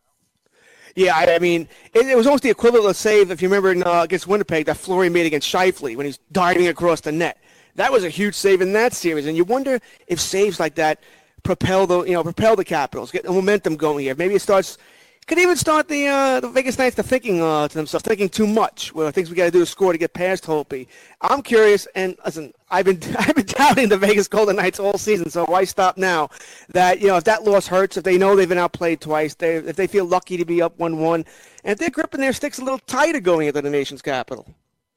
[0.96, 3.72] Yeah, I, I mean, it, it was almost the equivalent of save, if you remember
[3.72, 7.38] in, uh, against Winnipeg, that Fleury made against Scheifele when he's diving across the net.
[7.74, 11.00] That was a huge save in that series, and you wonder if saves like that
[11.42, 14.14] propel the, you know, propel the Capitals, get the momentum going here.
[14.14, 14.78] Maybe it starts,
[15.26, 18.46] could even start the uh, the Vegas Knights to thinking uh, to themselves, thinking too
[18.46, 18.94] much.
[18.94, 20.86] Well, things we got to do to score to get past Holtby.
[21.20, 25.30] I'm curious, and listen, I've been I've been doubting the Vegas Golden Knights all season,
[25.30, 26.28] so why stop now?
[26.70, 29.56] That you know, if that loss hurts, if they know they've been outplayed twice, they
[29.56, 31.24] if they feel lucky to be up one-one,
[31.62, 34.46] and if they're gripping their sticks a little tighter going into the nation's capital.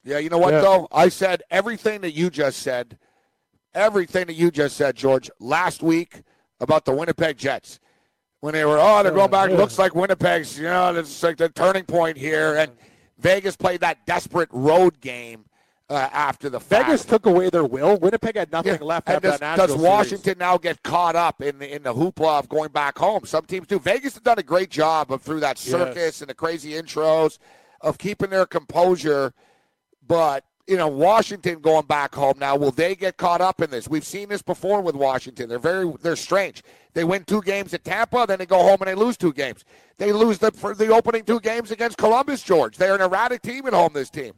[0.04, 0.18] yeah.
[0.18, 0.60] You know what Yeah.
[0.60, 0.88] though?
[0.90, 2.98] I said everything that you just said,
[3.74, 6.22] everything that you just said, George, last week
[6.60, 7.78] about the Winnipeg Jets
[8.40, 9.50] when they were oh they're going back.
[9.50, 12.72] Looks like Winnipeg's you know it's like the turning point here, and
[13.18, 15.44] Vegas played that desperate road game
[15.90, 16.86] uh, after the fact.
[16.86, 17.96] Vegas took away their will.
[17.98, 20.38] Winnipeg had nothing left And after does, that does Washington series.
[20.38, 23.24] now get caught up in the in the hoopla of going back home?
[23.24, 23.78] Some teams do.
[23.78, 25.70] Vegas has done a great job of through that Yes.
[25.70, 27.38] circus and the crazy intros
[27.80, 29.32] of keeping their composure.
[30.06, 32.54] But you know, Washington going back home now.
[32.54, 33.88] Will they get caught up in this?
[33.88, 35.48] We've seen this before with Washington.
[35.48, 36.62] They're very they're strange.
[36.92, 39.64] They win two games at Tampa, then they go home and they lose two games.
[39.96, 42.42] They lose the for the opening two games against Columbus.
[42.42, 43.92] George, they're an erratic team at home.
[43.94, 44.34] This team.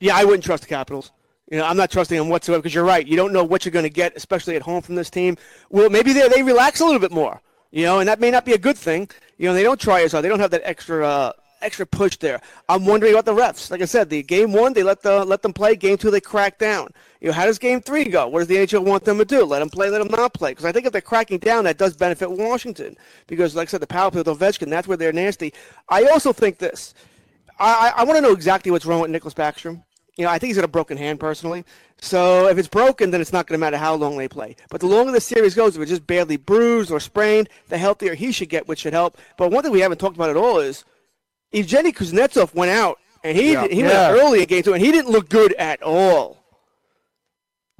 [0.00, 1.12] Yeah, I wouldn't trust the Capitals.
[1.50, 3.06] You know, I'm not trusting them whatsoever because you're right.
[3.06, 5.36] You don't know what you're going to get, especially at home from this team.
[5.70, 7.40] Well, maybe they they relax a little bit more.
[7.70, 9.08] You know, and that may not be a good thing.
[9.38, 10.24] You know, they don't try as hard.
[10.24, 11.32] They don't have that extra uh,
[11.62, 12.40] extra push there.
[12.68, 13.70] I'm wondering about the refs.
[13.70, 15.76] Like I said, the game one they let the let them play.
[15.76, 16.88] Game two they crack down.
[17.20, 18.26] You know, how does game three go?
[18.28, 19.44] What does the NHL want them to do?
[19.44, 20.50] Let them play, let them not play?
[20.52, 22.96] Because I think if they're cracking down, that does benefit Washington.
[23.26, 25.52] Because, like I said, the power play with Ovechkin, that's where they're nasty.
[25.88, 26.94] I also think this.
[27.58, 29.82] I, I want to know exactly what's wrong with Nicholas Backstrom.
[30.16, 31.64] You know, I think he's got a broken hand personally.
[32.00, 34.56] So if it's broken, then it's not going to matter how long they play.
[34.70, 38.14] But the longer the series goes, if it's just badly bruised or sprained, the healthier
[38.14, 39.18] he should get, which should help.
[39.36, 40.84] But one thing we haven't talked about at all is
[41.52, 43.66] Evgeny Kuznetsov went out, and he Yeah.
[43.68, 44.10] he Yeah.
[44.10, 46.38] went early in game two, and he didn't look good at all.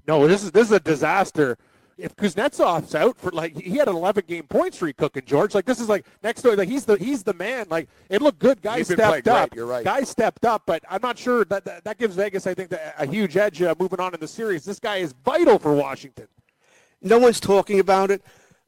[0.07, 1.59] No, this is this is a disaster.
[1.99, 5.55] If Kuznetsov's out for like he had an 11 game point streak cooking, George.
[5.55, 6.55] Like this is like next door.
[6.55, 7.67] Like he's the he's the man.
[7.71, 8.61] Like it looked good.
[8.61, 9.51] Guys He's stepped up.
[9.51, 9.83] great, you're right.
[9.83, 12.47] Guys stepped up, but I'm not sure that that, that gives Vegas.
[12.47, 14.63] I think a huge edge uh, moving on in the series.
[14.65, 16.29] This guy is vital for Washington.
[17.01, 18.23] No one's talking about it,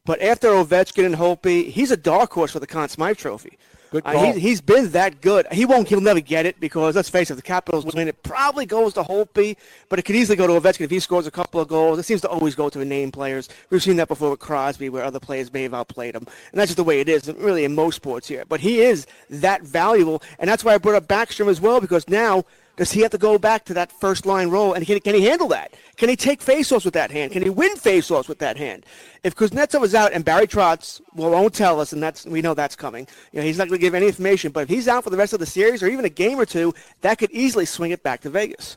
[0.06, 3.58] but after Ovechkin and Holtby, he's a dark horse for the Conn Smythe Trophy.
[3.90, 5.46] Good Uh, he's, he's been that good.
[5.50, 5.88] He won't.
[5.88, 8.08] He'll never get it because let's face it, the Capitals win.
[8.08, 9.56] It probably goes to Holtby,
[9.88, 11.98] but it could easily go to Ovechkin if he scores a couple of goals.
[11.98, 13.48] It seems to always go to the name players.
[13.70, 16.68] We've seen that before with Crosby, where other players may have outplayed him, and that's
[16.68, 17.28] just the way it is.
[17.28, 20.96] Really, in most sports here, but he is that valuable, and that's why I brought
[20.96, 22.44] up Backstrom as well because now.
[22.78, 24.72] Does he have to go back to that first line role?
[24.72, 25.74] And can, can he handle that?
[25.96, 27.32] Can he take faceoffs with that hand?
[27.32, 28.86] Can he win faceoffs with that hand?
[29.24, 32.54] If Kuznetsov is out and Barry Trotz well, won't tell us, and that's we know
[32.54, 33.08] that's coming.
[33.32, 34.52] You know, he's not going to give any information.
[34.52, 36.46] But if he's out for the rest of the series or even a game or
[36.46, 38.76] two, that could easily swing it back to Vegas.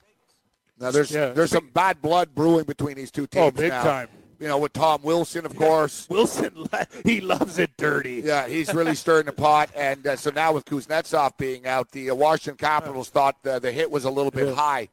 [0.79, 1.29] Now there's Yeah.
[1.29, 3.45] there's some bad blood brewing between these two oh, teams.
[3.45, 3.83] Oh, big now.
[3.83, 4.07] time.
[4.41, 6.07] You know, with Tom Wilson, of course.
[6.09, 6.67] Wilson,
[7.05, 8.23] he loves it dirty.
[8.25, 12.09] Yeah, he's really stirring the pot, and uh, so now with Kuznetsov being out, the
[12.09, 14.89] uh, Washington Capitals thought uh, the hit was a little bit high.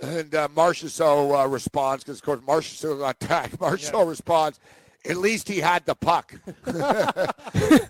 [0.00, 3.58] And uh, Marchessault uh, responds because, of course, Marchessault got tagged.
[3.60, 4.60] Marchessault responds.
[5.04, 6.34] At least he had the puck.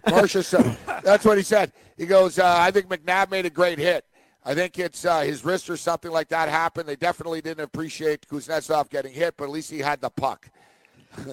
[0.08, 0.76] Marchessault.
[1.04, 1.70] That's what he said.
[1.96, 4.04] He goes, uh, I think McNabb made a great hit.
[4.44, 6.88] I think it's uh, his wrist or something like that happened.
[6.88, 10.48] They definitely didn't appreciate Kuznetsov getting hit, but at least he had the puck.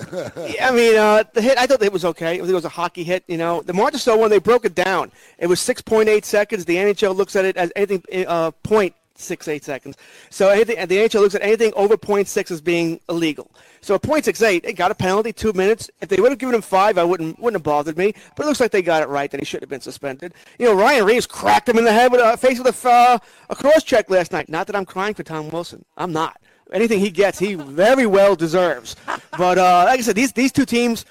[0.48, 2.34] Yeah, I mean, uh, the hit, I thought it was okay.
[2.34, 3.62] I think it was a hockey hit, you know.
[3.62, 6.66] The Marchessault, when they broke it down, it was 6.8 seconds.
[6.66, 9.98] The NHL looks at it as anything, uh, 0.68 seconds.
[10.30, 13.52] So anything, the NHL looks at anything over 0.6 as being illegal.
[13.86, 15.92] So at 0.68, they got a penalty, two minutes.
[16.02, 18.16] If they would have given him five, I wouldn't wouldn't have bothered me.
[18.36, 20.34] But it looks like they got it right that he should have been suspended.
[20.58, 23.20] You know, Ryan Reaves cracked him in the head with a face with a, uh,
[23.52, 24.50] a cross check last night.
[24.50, 25.86] Not that I'm crying for Tom Wilson.
[25.98, 26.42] I'm not.
[26.74, 28.96] Anything he gets, he very well deserves.
[29.38, 31.06] But uh, like I said, these these two teams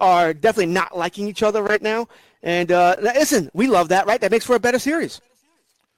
[0.00, 2.06] are definitely not liking each other right now.
[2.44, 4.20] And uh, listen, we love that, right?
[4.20, 5.20] That makes for a better series.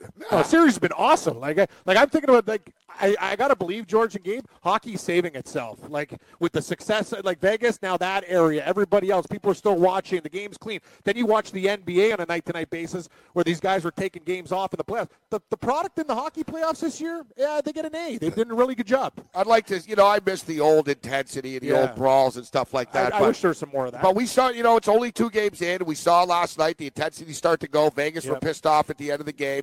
[0.00, 1.40] No, the series has been awesome.
[1.40, 5.34] Like, like I'm thinking about like I, I gotta believe George and Gabe, hockey's saving
[5.34, 5.78] itself.
[5.88, 10.20] Like with the success, like Vegas, now that area, everybody else, people are still watching.
[10.22, 10.80] The game's clean.
[11.04, 14.52] Then you watch the NBA on a night-to-night basis, where these guys were taking games
[14.52, 15.08] off in the playoffs.
[15.30, 18.18] The, the product in the hockey playoffs this year, yeah, they get an A.
[18.18, 19.12] They've done a really good job.
[19.34, 21.80] I'd like to, you know, I miss the old intensity and the Yeah.
[21.82, 23.14] old brawls and stuff like that.
[23.14, 24.02] I, I wish there was some more of that.
[24.02, 25.84] but we saw, you know, it's only two games in.
[25.84, 27.90] We saw last night the intensity start to go.
[27.90, 29.62] Vegas were pissed off at the end of the game.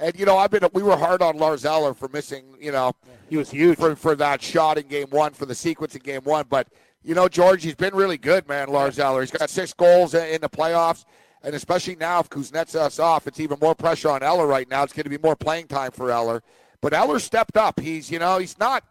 [0.00, 2.92] And you know, I've been we were hard on Lars Eller for missing, you know,
[3.28, 6.22] he was huge for for that shot in game one for the sequence in game
[6.22, 6.46] one.
[6.48, 6.68] But
[7.02, 8.68] you know, George, he's been really good, man.
[8.68, 11.04] Lars Eller, he's got six goals in the playoffs,
[11.42, 14.82] and especially now if Kuznetsov's off, it's even more pressure on Eller right now.
[14.84, 16.42] It's going to be more playing time for Eller.
[16.80, 17.80] But Eller stepped up.
[17.80, 18.84] He's you know he's not.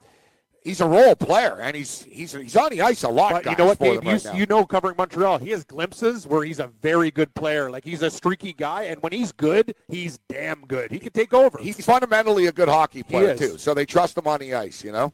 [0.63, 3.31] He's a role player, and he's he's he's on the ice a lot.
[3.31, 4.01] But you know what, Dave?
[4.01, 7.33] them You, right you know, covering Montreal, he has glimpses where he's a very good
[7.35, 7.71] player.
[7.71, 10.91] Like he's a streaky guy, and when he's good, he's damn good.
[10.91, 11.57] He can take over.
[11.59, 14.83] He's fundamentally a good hockey player too, so they trust him on the ice.
[14.83, 15.13] You know.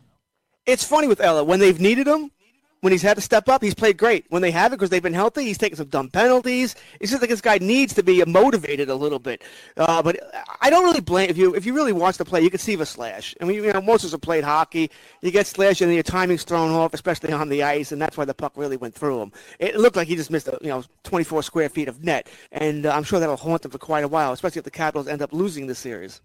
[0.65, 2.31] It's funny with Eller when they've needed him.
[2.83, 4.25] When he's had to step up, he's played great.
[4.27, 6.75] When they haven't, because they've been healthy, he's taken some dumb penalties.
[6.99, 9.41] It's just like this guy needs to be motivated a little bit.
[9.77, 10.19] Uh, but
[10.59, 12.75] I don't really blame if you if you really watch the play, you can see
[12.75, 13.35] the slash.
[13.39, 14.91] I mean, you know, most of us have played hockey.
[15.21, 18.25] You get slashed and your timing's thrown off, especially on the ice, and that's why
[18.25, 19.31] the puck really went through him.
[19.59, 22.85] It looked like he just missed, a, you know, 24 square feet of net, and
[22.85, 25.21] uh, I'm sure that'll haunt him for quite a while, especially if the Capitals end
[25.21, 26.19] up losing the series.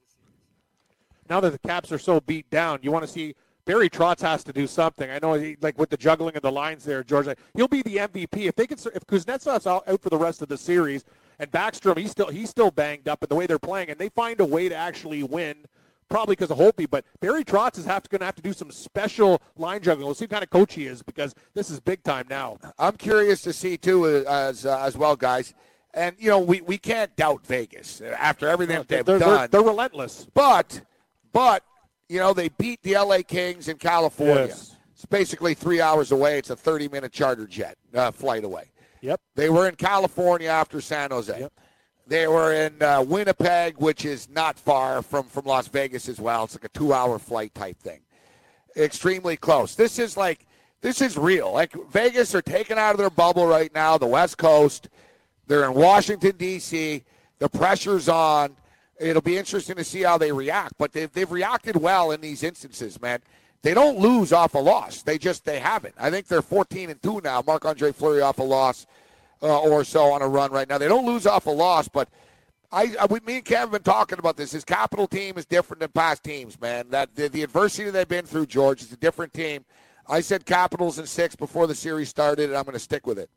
[1.30, 3.36] now that the Caps are so beat down, you want to see
[3.69, 5.11] Barry Trotz has to do something.
[5.11, 7.27] I know, he, like with the juggling of the lines there, George.
[7.27, 8.78] Like, he'll be the MVP if they can.
[8.95, 11.05] If Kuznetsov's out, out for the rest of the series,
[11.39, 14.09] and Backstrom he's still he's still banged up, and the way they're playing, and they
[14.09, 15.66] find a way to actually win.
[16.09, 18.70] Probably because of Holtby, but Barry Trotz is have going to have to do some
[18.70, 20.07] special line juggling.
[20.07, 22.57] We'll see what kind of coach he is because this is big time now.
[22.78, 25.53] I'm curious to see too uh, as uh, as well, guys.
[25.93, 29.49] And you know, we, we can't doubt Vegas after everything They're, they've they're, done.
[29.51, 30.27] they're relentless.
[30.32, 30.81] But
[31.35, 31.62] but
[32.09, 34.47] you know, they beat the LA Kings in California.
[34.48, 34.76] Yes.
[34.93, 36.39] It's basically three hours away.
[36.39, 38.70] It's a 30 minute charter jet uh, flight away.
[39.01, 39.20] Yep.
[39.36, 41.39] They were in California after San Jose.
[41.39, 41.52] Yep.
[42.09, 46.44] They were in uh, Winnipeg, which is not far from, from Las Vegas as well.
[46.44, 48.01] It's like a two hour flight type thing.
[48.76, 49.74] Extremely close.
[49.74, 50.47] This is like,
[50.80, 51.52] this is real.
[51.52, 54.89] Like Vegas are taken out of their bubble right now, the West Coast.
[55.47, 57.05] They're in Washington, D.C.
[57.39, 58.56] The pressure's on.
[59.01, 62.43] It'll be interesting to see how they react, but they've, they've reacted well in these
[62.43, 63.20] instances, man.
[63.62, 65.03] They don't lose off a loss.
[65.03, 65.95] They just they haven't.
[65.99, 67.43] I think they're 14 and 2 now.
[67.47, 68.87] Marc-Andre Fleury off a loss
[69.43, 70.79] uh, or so on a run right now.
[70.79, 72.09] They don't lose off a loss, but
[72.70, 74.53] I, I we, me and Kevin have been talking about this.
[74.53, 76.91] His capital team is different than past teams, man.
[76.91, 79.65] That the, the adversity they've been through, George, is a different team.
[80.09, 83.19] I said Capitals in six before the series started, and I'm going to stick with
[83.19, 83.31] it.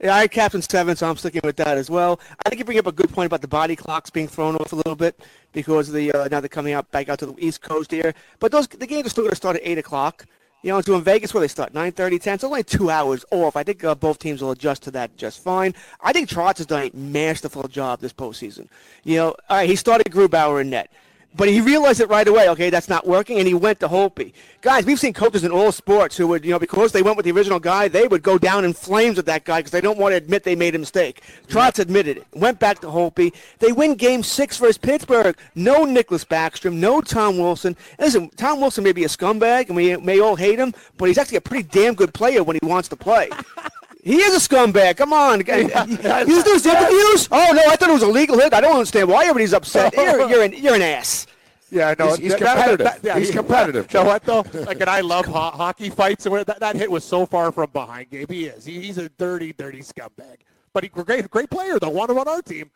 [0.00, 2.18] Yeah, I Captain Seven, so I'm sticking with that as well.
[2.44, 4.72] I think you bring up a good point about the body clocks being thrown off
[4.72, 5.20] a little bit
[5.52, 8.12] because of the uh, now they're coming out back out to the East Coast here.
[8.40, 10.26] But those the games are still going to start at eight o'clock.
[10.64, 13.54] You know, so in Vegas where they start 9:30, 10, so only two hours off.
[13.54, 15.74] I think uh, both teams will adjust to that just fine.
[16.00, 18.68] I think Trotz has done a masterful job this postseason.
[19.04, 20.90] You know, all right, he started Grubauer in net.
[21.36, 22.48] But he realized it right away.
[22.50, 24.32] Okay, that's not working, and he went to Holtby.
[24.60, 27.24] Guys, we've seen coaches in all sports who would, you know, because they went with
[27.24, 29.98] the original guy, they would go down in flames with that guy because they don't
[29.98, 31.22] want to admit they made a mistake.
[31.48, 32.26] Trotz admitted it.
[32.34, 33.34] Went back to Holtby.
[33.58, 35.36] They win Game Six versus Pittsburgh.
[35.56, 36.74] No Nicholas Backstrom.
[36.74, 37.76] No Tom Wilson.
[37.98, 41.18] Listen, Tom Wilson may be a scumbag, and we may all hate him, but he's
[41.18, 43.28] actually a pretty damn good player when he wants to play.
[44.04, 44.96] He is a scumbag.
[44.98, 45.40] Come on.
[45.46, 47.28] You do his interviews?
[47.32, 48.52] Oh, no, I thought it was a legal hit.
[48.52, 49.94] I don't understand why everybody's upset.
[49.96, 51.26] You're, you're, an, you're an ass.
[51.70, 52.84] Yeah, no, He's- he's that- that- competitive.
[52.84, 54.44] that- yeah, He's competitive, You know what though?
[54.52, 57.70] Like, and I love ho- hockey fights, and that, that hit was so far from
[57.72, 58.10] behind.
[58.10, 58.64] Gabe, he is.
[58.64, 60.36] He, he's a dirty, dirty scumbag.
[60.72, 61.78] But he great, great player.
[61.80, 61.88] though.
[61.88, 62.70] one on our team.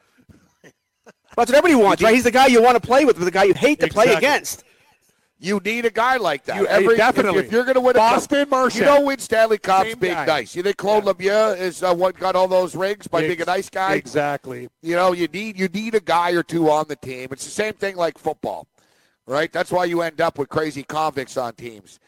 [1.36, 2.14] That's what everybody wants, right?
[2.14, 4.14] He's the guy you want to play with, but the guy you hate to play
[4.14, 4.64] against.
[5.40, 6.56] You need a guy like that.
[6.56, 7.44] You- Every, if- definitely.
[7.44, 8.80] If, you're going to win a Boston cup, Marchand.
[8.80, 10.26] you don't win Stanley Cups Same being guy.
[10.26, 10.56] nice.
[10.56, 13.70] You think Claude Lemieux is uh, what got all those rings by being a nice
[13.70, 13.94] guy?
[13.94, 14.68] Exactly.
[14.82, 17.28] You know, you need you need a guy or two on the team.
[17.30, 18.66] It's the same thing like football,
[19.26, 19.52] right?
[19.52, 22.00] That's why you end up with crazy convicts on teams.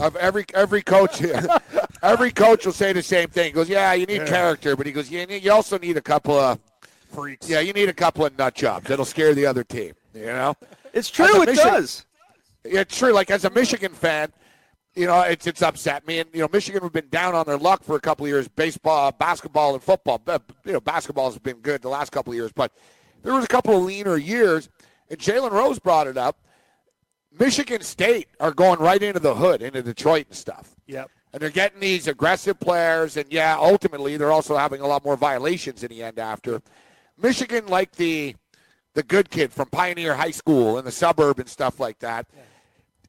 [0.00, 1.20] Of every every coach,
[2.02, 3.46] every coach will say the same thing.
[3.46, 4.26] He goes, "Yeah, you need Yeah.
[4.26, 6.58] character," but he goes, "You need, you also need a couple of
[7.12, 7.46] freaks.
[7.48, 10.54] Yeah, you need a couple of nut jobs that'll scare the other team." You know,
[10.94, 12.06] It's true, it does.
[12.64, 13.12] Yeah, it's true.
[13.12, 14.32] Like as a Michigan fan,
[14.94, 16.18] you know, it's it's upset me.
[16.18, 18.48] And you know, Michigan have been down on their luck for a couple of years.
[18.48, 20.20] Baseball, basketball, and football.
[20.64, 22.72] You know, basketball has been good the last couple of years, but
[23.22, 24.68] there was a couple of leaner years.
[25.08, 26.38] And Jalen Rose brought it up.
[27.38, 30.74] Michigan State are going right into the hood, into Detroit and stuff.
[30.86, 31.10] Yep.
[31.32, 35.16] And they're getting these aggressive players, and yeah, ultimately they're also having a lot more
[35.16, 36.60] violations in the end after.
[37.16, 38.34] Michigan, like the
[38.94, 42.26] the good kid from Pioneer High School in the suburb and stuff like that.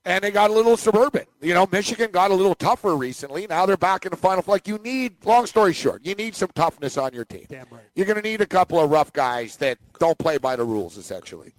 [0.04, 1.26] And they got a little suburban.
[1.42, 3.46] You know, Michigan got a little tougher recently.
[3.48, 4.44] Now they're back in the final.
[4.48, 7.46] Like you need, long story short, you need some toughness on your team.
[7.50, 7.84] Damn right.
[7.96, 10.98] You're going to need a couple of rough guys that don't play by the rules,
[10.98, 11.54] essentially.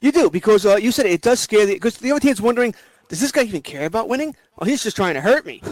[0.00, 2.74] You do because uh, you said it does scare the because the other team's wondering.
[3.08, 4.34] Does this guy even care about winning?
[4.58, 5.60] Oh, he's just trying to hurt me.
[5.64, 5.70] you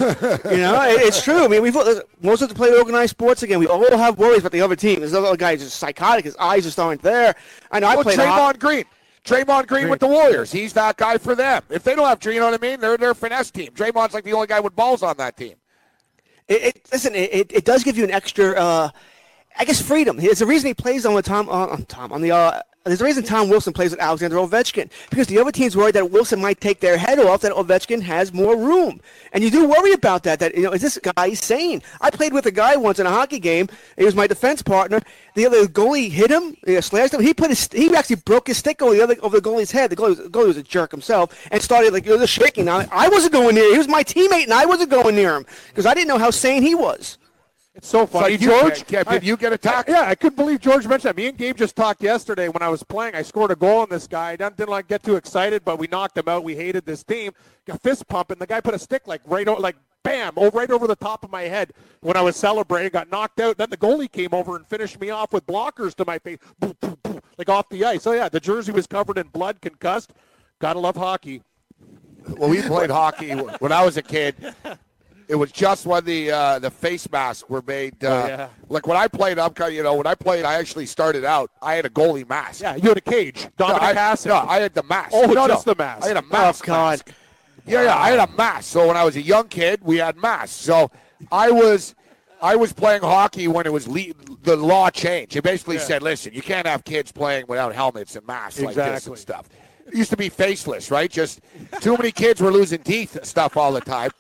[0.58, 1.44] know, it- it's true.
[1.44, 3.58] I mean, we've most of us play organized sports again.
[3.60, 5.00] We all have worries about the other team.
[5.00, 6.24] This other guy's just psychotic.
[6.26, 7.34] His eyes just aren't there.
[7.70, 7.86] I know.
[7.86, 8.84] I Well, played Draymond hockey- Green.
[9.24, 10.50] Draymond Green with the Warriors.
[10.50, 11.62] He's that guy for them.
[11.68, 12.80] If they don't have, you know what I mean?
[12.80, 13.70] They're their finesse team.
[13.72, 15.54] Draymond's like the only guy with balls on that team.
[16.48, 18.90] It, it, listen, it, it, does give you an extra, uh,
[19.56, 20.16] I guess, freedom.
[20.16, 22.32] There's the reason he plays on the Tom, uh, on Tom, on the.
[22.32, 25.94] Uh, there's a reason Tom Wilson plays with Alexander Ovechkin because the other team's worried
[25.96, 27.42] that Wilson might take their head off.
[27.42, 29.02] That Ovechkin has more room,
[29.34, 30.38] and you do worry about that.
[30.38, 31.82] That you know, is this guy sane?
[32.00, 33.68] I played with a guy once in a hockey game.
[33.98, 35.02] He was my defense partner.
[35.34, 37.20] The other goalie hit him, uh, slashed him.
[37.20, 39.90] He put his, he actually broke his stick over the other over the goalie's head.
[39.90, 42.64] The goalie, was, the goalie was a jerk himself and started like just shaking.
[42.64, 43.70] Now I wasn't going near.
[43.72, 46.30] He was my teammate, and I wasn't going near him because I didn't know how
[46.30, 47.18] sane he was.
[47.74, 48.84] It's so funny, George.
[48.84, 49.88] Did you get attacked?
[49.88, 51.16] Yeah, I couldn't believe George mentioned that.
[51.16, 53.14] Me and Gabe just talked yesterday when I was playing.
[53.14, 54.30] I scored a goal on this guy.
[54.30, 56.42] I didn't, didn't like get too excited, but we knocked him out.
[56.42, 57.32] We hated this team.
[57.66, 60.70] Got fist pump, and the guy put a stick like right over, like bam, right
[60.70, 62.90] over the top of my head when I was celebrating.
[62.90, 63.56] Got knocked out.
[63.56, 66.74] Then the goalie came over and finished me off with blockers to my face, Boom,
[66.80, 68.02] boom, boom, like off the ice.
[68.02, 70.12] So yeah, the jersey was covered in blood, concussed.
[70.58, 71.42] Gotta love hockey.
[72.36, 74.34] Well, we played hockey when I was a kid.
[75.30, 78.04] It was just when the uh, the face masks were made.
[78.04, 78.48] Uh, Oh, yeah.
[78.68, 81.24] Like when I played, I'm kind of, you know, when I played, I actually started
[81.24, 81.50] out.
[81.62, 82.62] I had a goalie mask.
[82.62, 83.46] Yeah, you had a cage.
[83.56, 84.16] Dominic no, I.
[84.26, 85.10] No, I had the mask.
[85.14, 85.74] Oh, no, just no.
[85.74, 86.04] the mask.
[86.04, 86.64] I had a mask.
[86.64, 86.90] Oh, God.
[86.90, 87.12] mask.
[87.66, 88.72] Yeah, yeah, I had a mask.
[88.72, 90.56] So when I was a young kid, we had masks.
[90.56, 90.90] So
[91.30, 91.94] I was.
[92.42, 95.36] I was playing hockey when it was le- the law changed.
[95.36, 95.82] It basically Yeah.
[95.82, 99.46] said, "Listen, you can't have kids playing without helmets and masks like this and stuff."
[99.86, 101.10] It used to be faceless, right?
[101.10, 101.40] Just
[101.82, 104.10] too many kids were losing teeth and stuff all the time.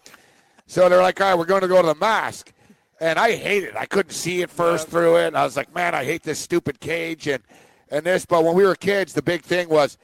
[0.70, 2.52] So they're like, all right, we're going to go to the mask.
[3.00, 3.74] And I hate it.
[3.74, 5.26] I couldn't see it first through it.
[5.26, 7.42] And I was like, man, I hate this stupid cage and,
[7.90, 8.24] and this.
[8.24, 9.98] But when we were kids, the big thing was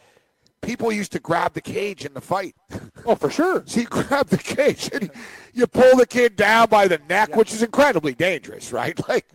[0.63, 2.57] people used to grab the cage in the fight.
[3.05, 3.63] Oh, for sure.
[3.67, 5.09] So you grab the cage and
[5.55, 8.99] you pull the kid down by the neck, which is incredibly dangerous, right?
[9.09, 9.27] Like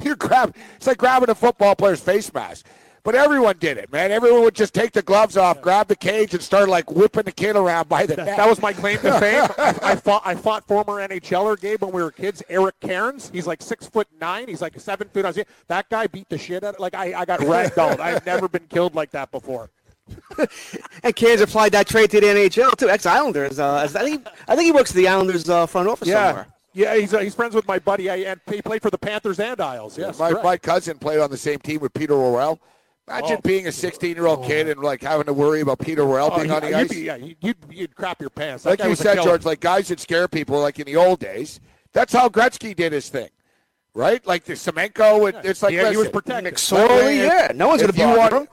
[0.00, 2.64] you grab, it's like grabbing a football player's face mask.
[3.06, 4.10] But everyone did it, man.
[4.10, 7.30] Everyone would just take the gloves off, grab the cage, and start like whipping the
[7.30, 8.36] kid around by the That, neck.
[8.36, 9.44] that was my claim to fame.
[9.58, 12.42] I, I fought I fought former NHLer Gabe when we were kids.
[12.48, 13.30] Eric Cairns.
[13.32, 14.48] He's like six foot nine.
[14.48, 15.24] He's like seven feet.
[15.24, 15.38] I was,
[15.68, 16.74] that guy beat the shit out.
[16.74, 18.00] of Like I, I got ragdolled.
[18.00, 19.70] I've never been killed like that before.
[21.04, 22.88] And Cairns applied that trade to the NHL too.
[22.88, 23.60] Ex Islanders.
[23.60, 26.26] Uh, I think I think he works at the Islanders uh, front office Yeah.
[26.26, 26.46] somewhere.
[26.72, 28.10] Yeah, he's, uh, he's friends with my buddy.
[28.10, 29.96] I, and he played for the Panthers and Isles.
[29.96, 30.44] Yes, my, correct.
[30.44, 32.60] my cousin played on the same team with Peter Worrell.
[33.08, 33.40] Imagine Oh.
[33.44, 36.38] being a 16 year old kid and like having to worry about Peter Worrell Oh,
[36.38, 36.88] being on the you'd ice.
[36.88, 38.64] be- yeah, you'd, you'd, you'd crap your pants.
[38.64, 39.22] That like you said.
[39.22, 41.60] George, like guys that scare people, like in the old days.
[41.92, 43.28] That's how Gretzky did his thing,
[43.94, 44.26] right?
[44.26, 46.54] Like the Semenko, and it's like Yeah, he was listen, protected.
[46.54, 48.48] McSorley, yeah, no one's gonna you bother want, him.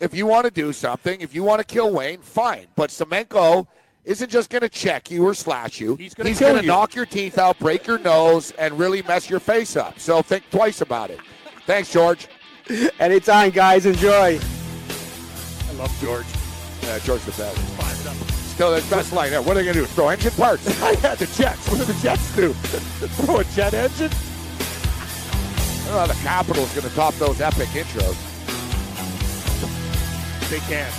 [0.00, 2.66] If you want to do something, if you want to kill Wayne, fine.
[2.76, 3.66] But Semenko
[4.04, 5.96] isn't just going to check you or slash you.
[5.96, 6.66] He's gonna gonna you.
[6.68, 9.98] knock your teeth out, break your nose, and really mess your face up.
[9.98, 11.20] So think twice about it.
[11.66, 12.28] Thanks, George.
[12.98, 13.86] Anytime, guys.
[13.86, 14.38] Enjoy.
[14.38, 16.26] I love George.
[16.82, 17.58] Yeah, George the best.
[18.54, 19.30] Still the best line.
[19.30, 19.42] there.
[19.42, 19.86] What are they going to do?
[19.86, 20.64] Throw engine parts?
[21.02, 21.68] yeah, the Jets.
[21.68, 22.52] What do the Jets do?
[23.24, 24.10] Throw a jet engine?
[24.12, 28.16] I don't know how the Capitals going to top those epic intros.
[30.50, 30.90] They can.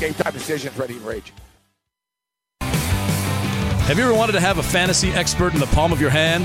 [0.00, 1.32] Game time decisions, ready and rage.
[2.60, 6.44] Have you ever wanted to have a fantasy expert in the palm of your hand?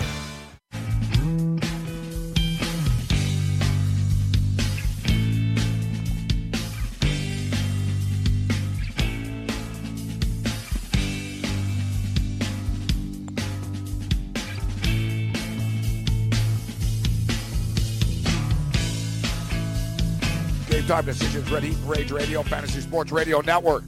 [20.91, 23.85] Time decisions, Red Heat Rage Radio, Fantasy Sports Radio Network.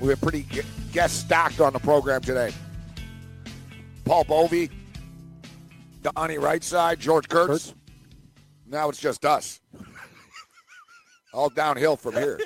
[0.00, 0.44] We have pretty
[0.90, 2.52] guest stacked on the program today.
[4.04, 4.68] Paul Bovi,
[6.02, 7.74] Donnie right side, George Kurtz.
[8.66, 9.60] Now it's just us.
[11.32, 12.40] All downhill from here.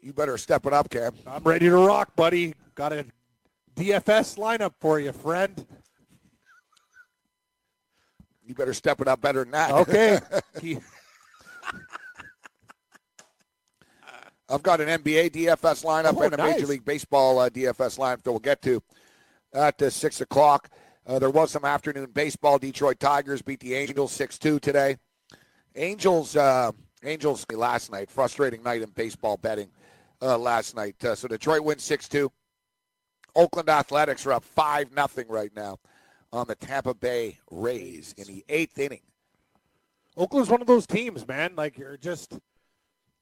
[0.00, 1.12] You better step it up, Cam.
[1.26, 2.54] I'm ready to rock, buddy.
[2.74, 3.04] Got a
[3.76, 5.66] DFS lineup for you, friend.
[8.48, 9.70] You better step it up better than that.
[9.72, 10.18] Okay.
[10.60, 10.78] He-
[14.50, 16.66] I've got an NBA DFS lineup Oh, and a Major.
[16.66, 18.82] League Baseball uh, DFS lineup that we'll get to
[19.52, 20.70] at uh, 6 o'clock.
[21.06, 22.58] Uh, there was some afternoon baseball.
[22.58, 24.96] Detroit Tigers beat the Angels 6-2 today.
[25.76, 26.72] Angels, uh,
[27.04, 29.68] Angels last night, frustrating night in baseball betting
[30.22, 30.96] uh, last night.
[31.04, 32.30] Uh, so Detroit wins 6-2.
[33.36, 35.76] Oakland Athletics are up 5 nothing right now
[36.32, 39.00] on the Tampa Bay Rays in the eighth inning.
[40.16, 41.52] Oakland's one of those teams, man.
[41.56, 42.38] Like you're just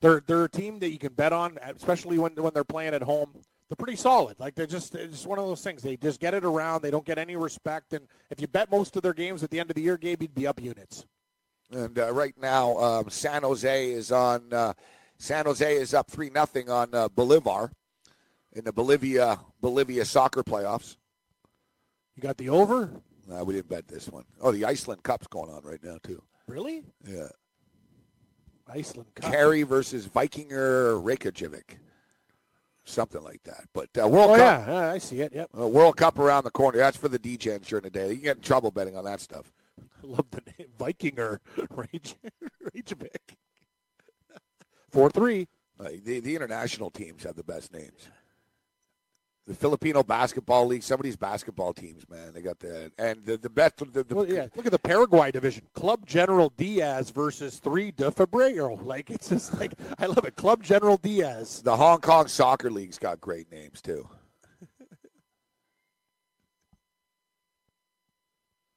[0.01, 3.03] they're they're a team that you can bet on, especially when when they're playing at
[3.03, 3.31] home.
[3.69, 4.39] They're pretty solid.
[4.39, 5.83] Like they're just it's just one of those things.
[5.83, 6.83] They just get it around.
[6.83, 7.93] They don't get any respect.
[7.93, 10.23] And if you bet most of their games at the end of the year, Gabe,
[10.23, 11.05] you'd be up units.
[11.71, 14.53] And uh, right now, um, San Jose is on.
[14.53, 14.73] Uh,
[15.19, 17.71] San Jose is up three nothing on uh, Bolivar
[18.53, 20.97] in the Bolivia Bolivia soccer playoffs.
[22.17, 22.91] You got the over?
[23.31, 24.25] Uh, we didn't bet this one.
[24.41, 26.23] Oh, the Iceland Cup's going on right now too.
[26.47, 26.85] Really?
[27.07, 27.29] Yeah.
[28.69, 29.31] Iceland Cup.
[29.31, 31.79] Carey versus Vikinger Reykjavik,
[32.85, 33.65] something like that.
[33.73, 35.33] But uh, World Oh Cup, yeah, yeah, I see it.
[35.35, 35.51] Yep.
[35.59, 36.79] uh, World Cup around the corner.
[36.79, 38.09] That's for the DJs during the day.
[38.09, 39.53] You can get in trouble betting on that stuff.
[39.79, 41.39] I love the name Vikinger
[42.73, 43.37] Reykjavik.
[44.91, 45.47] Four three.
[45.79, 48.09] Uh, the, the international teams have the best names.
[49.47, 53.37] The Filipino basketball league, some of these basketball teams, man, they got the and the
[53.37, 53.77] the best.
[53.79, 55.63] The, the, Well, yeah, look at the Paraguay division.
[55.73, 58.77] Club General Diaz versus three de Febrero.
[58.87, 60.35] Like it's just like I love it.
[60.35, 61.63] Club General Diaz.
[61.63, 64.09] The Hong Kong Soccer League's got great names too.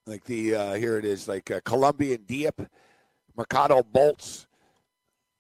[0.06, 2.68] like the uh, here it is, like uh, Colombian Diep,
[3.36, 4.46] Mercado Bolts.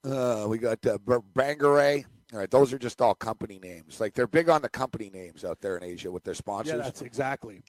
[0.03, 0.97] Uh, we got uh,
[1.35, 2.06] Bangaray.
[2.31, 3.99] All right, those are just all company names.
[3.99, 6.73] Like they're big on the company names out there in Asia with their sponsors.
[6.77, 7.61] Yeah, that's exactly.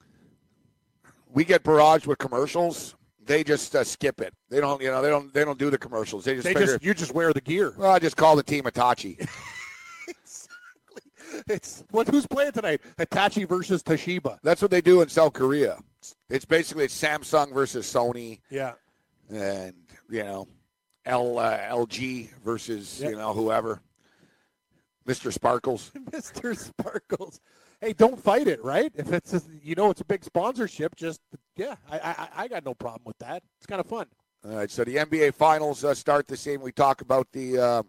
[1.32, 2.95] we get barraged with commercials.
[3.24, 4.35] They just uh, skip it.
[4.49, 6.24] They don't, you know, they don't, they don't do the commercials.
[6.24, 6.66] They just They figure.
[6.74, 7.74] just you just wear the gear.
[7.77, 9.27] well, I just call the team Itachi.
[11.47, 12.81] It's what who's playing tonight?
[12.99, 14.39] Hitachi versus Toshiba.
[14.43, 15.78] That's what they do in South Korea.
[16.28, 18.73] It's basically Samsung versus Sony, Yeah.
[19.32, 19.74] and
[20.11, 20.49] you know,
[21.07, 23.11] L uh, LG versus Yep.
[23.11, 23.81] you know whoever.
[25.07, 25.33] Mr.
[25.33, 25.91] Sparkles.
[26.11, 26.57] Mr.
[26.57, 27.41] Sparkles.
[27.81, 28.93] Hey, don't fight it, right?
[28.95, 31.21] If it's a, you know it's a big sponsorship, just
[31.57, 33.43] yeah, I I, I got no problem with that.
[33.57, 34.07] It's kind of fun.
[34.45, 36.65] All right, so the NBA Finals uh, start this evening.
[36.65, 37.83] We talk about the uh,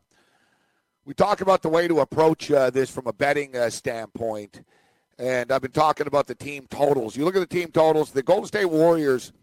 [1.06, 4.64] we talk about the way to approach uh, this from a betting uh, standpoint,
[5.18, 7.16] and I've been talking about the team totals.
[7.18, 8.12] You look at the team totals.
[8.12, 9.34] The Golden State Warriors,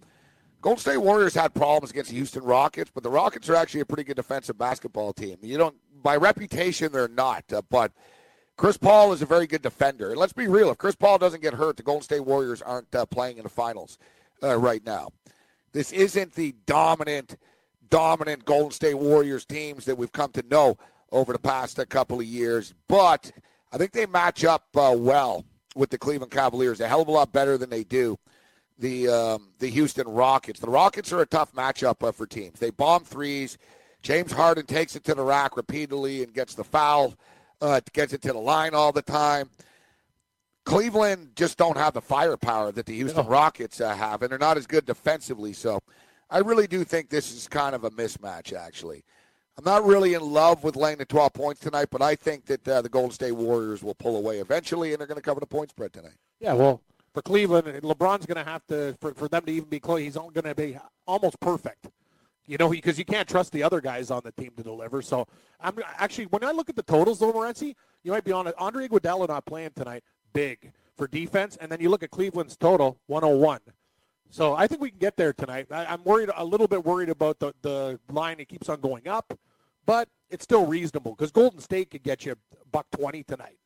[0.60, 3.86] Golden State Warriors had problems against the Houston Rockets, but the Rockets are actually a
[3.86, 5.36] pretty good defensive basketball team.
[5.40, 7.93] You don't, by reputation, they're not, uh, but.
[8.56, 10.10] Chris Paul is a very good defender.
[10.10, 12.93] And let's be real, if Chris Paul doesn't get hurt, the Golden State Warriors aren't
[12.93, 13.98] uh, playing in the finals
[14.43, 15.10] uh, right now.
[15.72, 17.36] This isn't the dominant,
[17.89, 20.76] dominant Golden State Warriors teams that we've come to know
[21.12, 22.74] over the past uh, couple of years.
[22.89, 23.30] But
[23.72, 25.44] I think they match up uh, well
[25.76, 28.18] with the Cleveland Cavaliers, a hell of a lot better than they do
[28.78, 30.60] the um, the Houston Rockets.
[30.60, 32.59] The Rockets are a tough matchup uh, for teams.
[32.59, 33.59] They bomb threes.
[34.02, 37.14] James Harden takes it to the rack repeatedly and gets the foul,
[37.60, 39.50] uh, gets it to the line all the time.
[40.64, 44.56] Cleveland just don't have the firepower that the Houston Rockets uh, have, and they're not
[44.56, 45.52] as good defensively.
[45.52, 45.80] So
[46.30, 49.02] I really do think this is kind of a mismatch, actually.
[49.56, 52.68] I'm not really in love with laying the 12 points tonight, but I think that
[52.68, 55.46] uh, the Golden State Warriors will pull away eventually, and they're going to cover the
[55.46, 56.16] point spread tonight.
[56.38, 56.80] Yeah, well,
[57.12, 60.01] for Cleveland, LeBron's going to have to for, for them to even be close.
[60.01, 61.89] He's going to be almost perfect.
[62.47, 65.02] You know, because you can't trust the other guys on the team to deliver.
[65.02, 65.26] So
[65.60, 68.55] I'm actually when I look at the totals, though, Morency, you might be on it.
[68.56, 70.02] Andre Iguodala not playing tonight,
[70.32, 73.60] big for defense, and then you look at Cleveland's total, 101.
[74.30, 75.66] So I think we can get there tonight.
[75.70, 78.40] I, am worried a little bit worried about the the line.
[78.40, 79.39] It keeps on going up,
[79.86, 82.35] but it's still reasonable because Golden State could get you
[82.70, 83.59] buck twenty tonight.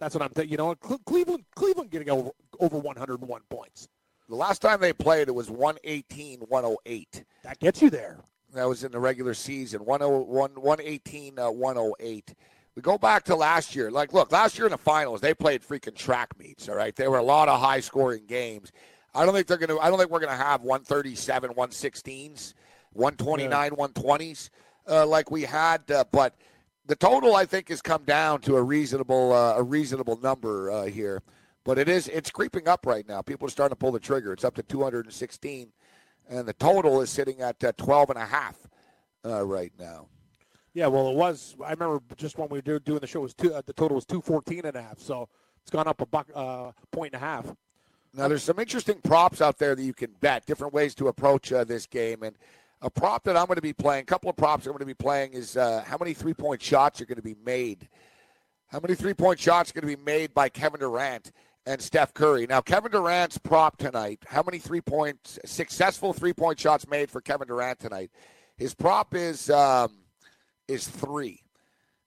[0.00, 0.50] That's what I'm thinking.
[0.50, 3.88] You know, Cleveland Cleveland getting over over 101 points.
[4.28, 7.24] The last time they played, it was 118, 108.
[7.42, 8.18] That gets you there.
[8.54, 12.34] That was in the regular season, 101, 118, uh, 108.
[12.74, 13.90] We go back to last year.
[13.90, 16.68] Like, look, last year in the finals, they played freaking track meets.
[16.68, 18.72] All right, there were a lot of high scoring games.
[19.14, 19.78] I don't think they're to.
[19.80, 22.54] I don't think we're going to have 137, 116s,
[22.92, 23.86] 129, yeah.
[23.86, 24.50] 120s
[24.88, 25.88] uh, like we had.
[25.90, 26.36] Uh, but
[26.90, 30.84] the total, I think, has come down to a reasonable uh, a reasonable number uh,
[30.84, 31.22] here.
[31.64, 33.22] But it is it's creeping up right now.
[33.22, 34.32] People are starting to pull the trigger.
[34.32, 35.72] It's up to 216
[36.30, 38.56] and the total is sitting at uh, 12 and a half
[39.24, 40.06] uh, right now.
[40.72, 41.56] Yeah, well, it was.
[41.64, 44.06] I remember just when we were doing the show, was two, uh, the total was
[44.06, 45.00] 214 and a half.
[45.00, 45.28] So
[45.62, 47.52] it's gone up a buck, uh, point and a half.
[48.14, 51.52] Now, there's some interesting props out there that you can bet, different ways to approach
[51.52, 52.22] uh, this game.
[52.22, 52.36] And
[52.82, 54.86] a prop that I'm going to be playing, a couple of props I'm going to
[54.86, 57.88] be playing is uh, how many three point shots are going to be made.
[58.68, 61.32] How many three point shots are going to be made by Kevin Durant?
[61.66, 62.46] and Steph Curry.
[62.46, 67.20] Now, Kevin Durant's prop tonight, how many three point, successful three point shots made for
[67.20, 68.10] Kevin Durant tonight?
[68.56, 69.98] His prop is um,
[70.68, 71.42] is three.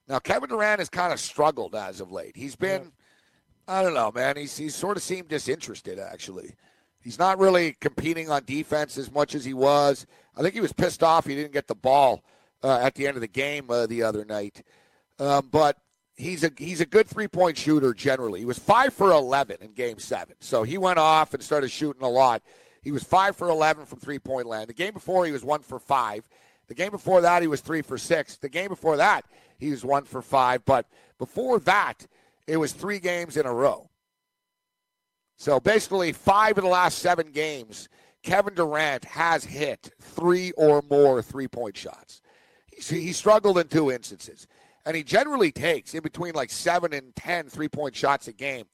[0.08, 2.36] Now, Kevin Durant has kind of struggled as of late.
[2.36, 3.80] He's been, yeah.
[3.80, 4.38] I don't know, man.
[4.38, 6.56] He's he's sort of seemed disinterested actually.
[7.04, 10.06] He's not really competing on defense as much as he was.
[10.38, 12.24] I think he was pissed off he didn't get the ball
[12.64, 14.64] uh, at the end of the game uh, the other night.
[15.20, 15.78] Um, but
[16.16, 18.40] he's a he's a good three point shooter generally.
[18.40, 22.04] He was five for eleven in Game Seven, so he went off and started shooting
[22.04, 22.42] a lot.
[22.82, 24.70] He was five for eleven from three point land.
[24.70, 26.28] The game before he was one for five.
[26.68, 28.38] The game before that he was three for six.
[28.38, 29.26] The game before that
[29.58, 30.64] he was one for five.
[30.66, 30.88] But
[31.20, 32.08] before that
[32.48, 33.90] it was three games in a row.
[35.38, 37.90] So basically, five of the last seven games,
[38.22, 42.22] Kevin Durant has hit three or more three point shots.
[42.72, 44.48] He, he struggled in two instances
[44.86, 48.66] and he generally takes in between like seven and 10 three point shots a game.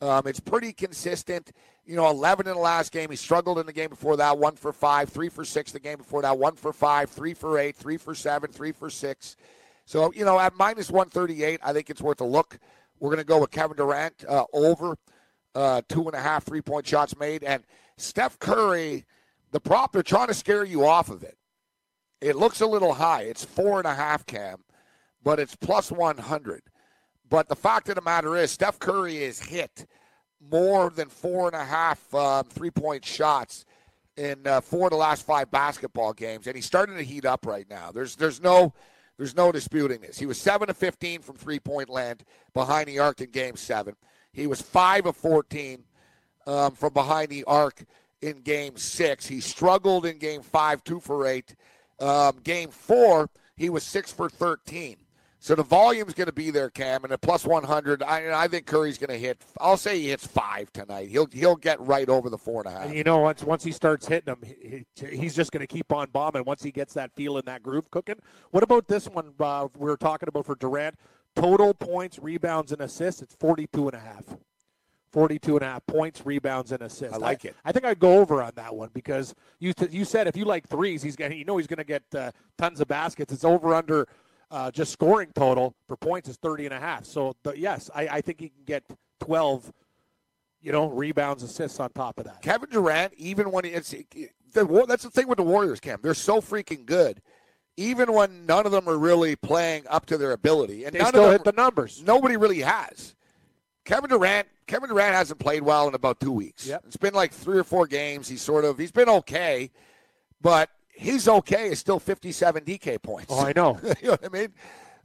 [0.00, 1.52] Um, it's pretty consistent.
[1.86, 3.10] You know, 11 in the last game.
[3.10, 5.98] He struggled in the game before that, one for five, three for six the game
[5.98, 9.36] before that, one for five, three for eight, three for seven, three for six.
[9.84, 12.58] So, you know, at minus 138, I think it's worth a look.
[13.00, 14.96] We're going to go with Kevin Durant uh, over
[15.54, 17.44] uh, two and a half three point shots made.
[17.44, 17.62] And
[17.96, 19.04] Steph Curry,
[19.50, 21.36] the prop, they're trying to scare you off of it.
[22.20, 23.22] It looks a little high.
[23.22, 24.64] It's four and a half, Cam
[25.24, 26.62] but it's plus 100.
[27.28, 29.86] But the fact of the matter is, Steph Curry is hit
[30.38, 33.64] more than four and a half um, three point shots
[34.16, 37.46] in uh, four of the last five basketball games, and he's starting to heat up
[37.46, 37.90] right now.
[37.90, 38.74] There's there's no
[39.16, 40.18] there's no disputing this.
[40.18, 42.22] He was seven of 15 from three point land
[42.52, 43.96] behind the arc in Game Seven.
[44.34, 45.82] He was five of 14
[46.46, 47.84] um, from behind the arc
[48.20, 49.26] in Game Six.
[49.26, 51.54] He struggled in Game Five, two for eight.
[52.00, 54.96] Um, game Four, he was six for 13.
[55.44, 58.64] So the volume's going to be there, Cam, and at plus 100, I, I think
[58.64, 59.42] Curry's going to hit.
[59.60, 61.10] I'll say he hits five tonight.
[61.10, 62.86] He'll he'll get right over the four and a half.
[62.86, 65.92] And you know, once once he starts hitting them, he, he's just going to keep
[65.92, 66.44] on bombing.
[66.46, 68.14] Once he gets that feel in that groove cooking.
[68.52, 69.34] What about this one?
[69.38, 70.94] Uh, we were talking about for Durant.
[71.36, 73.22] Total points, rebounds, and assists.
[73.22, 74.24] It's 42 and a half.
[75.12, 77.14] 42 and a half points, rebounds, and assists.
[77.14, 77.56] I like I, it.
[77.64, 80.68] I think I'd go over on that one because you you said if you like
[80.68, 83.32] threes, he's going you know he's going to get uh, tons of baskets.
[83.32, 84.08] It's over under
[84.50, 87.04] uh, just scoring total for points is 30 and a half.
[87.04, 88.84] So, the, yes, I, I think he can get
[89.20, 89.72] 12,
[90.62, 92.40] you know, rebounds, assists on top of that.
[92.40, 95.98] Kevin Durant, even when it's the, that's the thing with the Warriors, Cam.
[96.02, 97.20] They're so freaking good.
[97.76, 101.08] Even when none of them are really playing up to their ability, and they none
[101.08, 102.02] still of them, hit the numbers.
[102.06, 103.14] Nobody really has.
[103.84, 106.66] Kevin Durant, Kevin Durant hasn't played well in about two weeks.
[106.66, 106.84] Yep.
[106.86, 108.28] It's been like three or four games.
[108.28, 109.70] He's sort of he's been okay,
[110.40, 113.26] but his okay is still 57 DK points.
[113.30, 113.78] Oh, I know.
[114.00, 114.52] you know what I mean?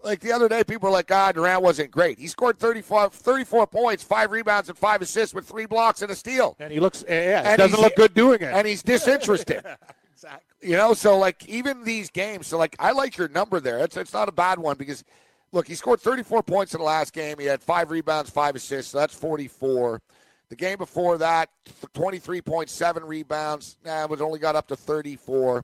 [0.01, 2.19] Like the other day, people were like, God, Durant wasn't great.
[2.19, 6.15] He scored 34, 34 points, five rebounds, and five assists with three blocks and a
[6.15, 6.55] steal.
[6.59, 8.53] And he looks, yeah, and doesn't look good doing it.
[8.53, 9.65] And he's disinterested.
[10.23, 10.69] exactly.
[10.69, 13.79] You know, so like even these games, so like I like your number there.
[13.79, 15.03] It's, it's not a bad one because,
[15.51, 17.37] look, he scored 34 points in the last game.
[17.39, 18.91] He had five rebounds, five assists.
[18.91, 20.01] So that's 44.
[20.49, 21.49] The game before that,
[21.93, 23.77] 23.7 rebounds.
[23.85, 25.63] Nah, was only got up to 34.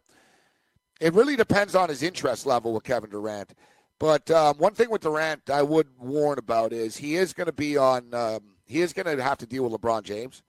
[1.01, 3.53] It really depends on his interest level with Kevin Durant.
[3.99, 7.53] But um, one thing with Durant, I would warn about is he is going to
[7.53, 8.13] be on.
[8.13, 10.43] Um, he is going to have to deal with LeBron James.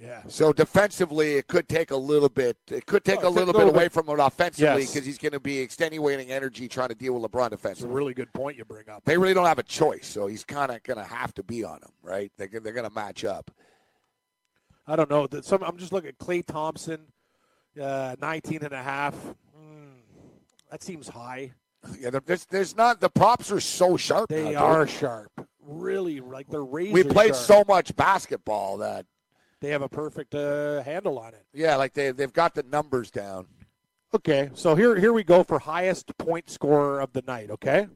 [0.00, 0.22] Yeah.
[0.28, 2.56] So defensively, it could take a little bit.
[2.70, 4.92] It could take Oh, a little bit away bit- from it offensively Yes.
[4.92, 7.94] because he's going to be extenuating energy trying to deal with LeBron It's a defensively.
[7.94, 9.04] really good point you bring up.
[9.04, 11.64] They really don't have a choice, so he's kind of going to have to be
[11.64, 12.32] on him, right?
[12.38, 13.50] They're, they're going to match up.
[14.86, 15.26] I don't know.
[15.26, 17.00] That Some I'm just looking at Klay Thompson,
[17.80, 19.14] uh, 19 and a half.
[19.14, 19.98] Mm,
[20.70, 21.52] that seems high.
[21.98, 24.28] Yeah, there's there's not the props are so sharp.
[24.30, 25.30] They now, are sharp.
[25.62, 27.46] Really, like they're razor We played sharp.
[27.46, 29.06] so much basketball that
[29.60, 31.44] They have a perfect uh, handle on it.
[31.52, 33.46] yeah, like they they've got the numbers down.
[34.14, 37.50] Okay, so here here we go for highest point scorer of the night.
[37.50, 37.86] Okay,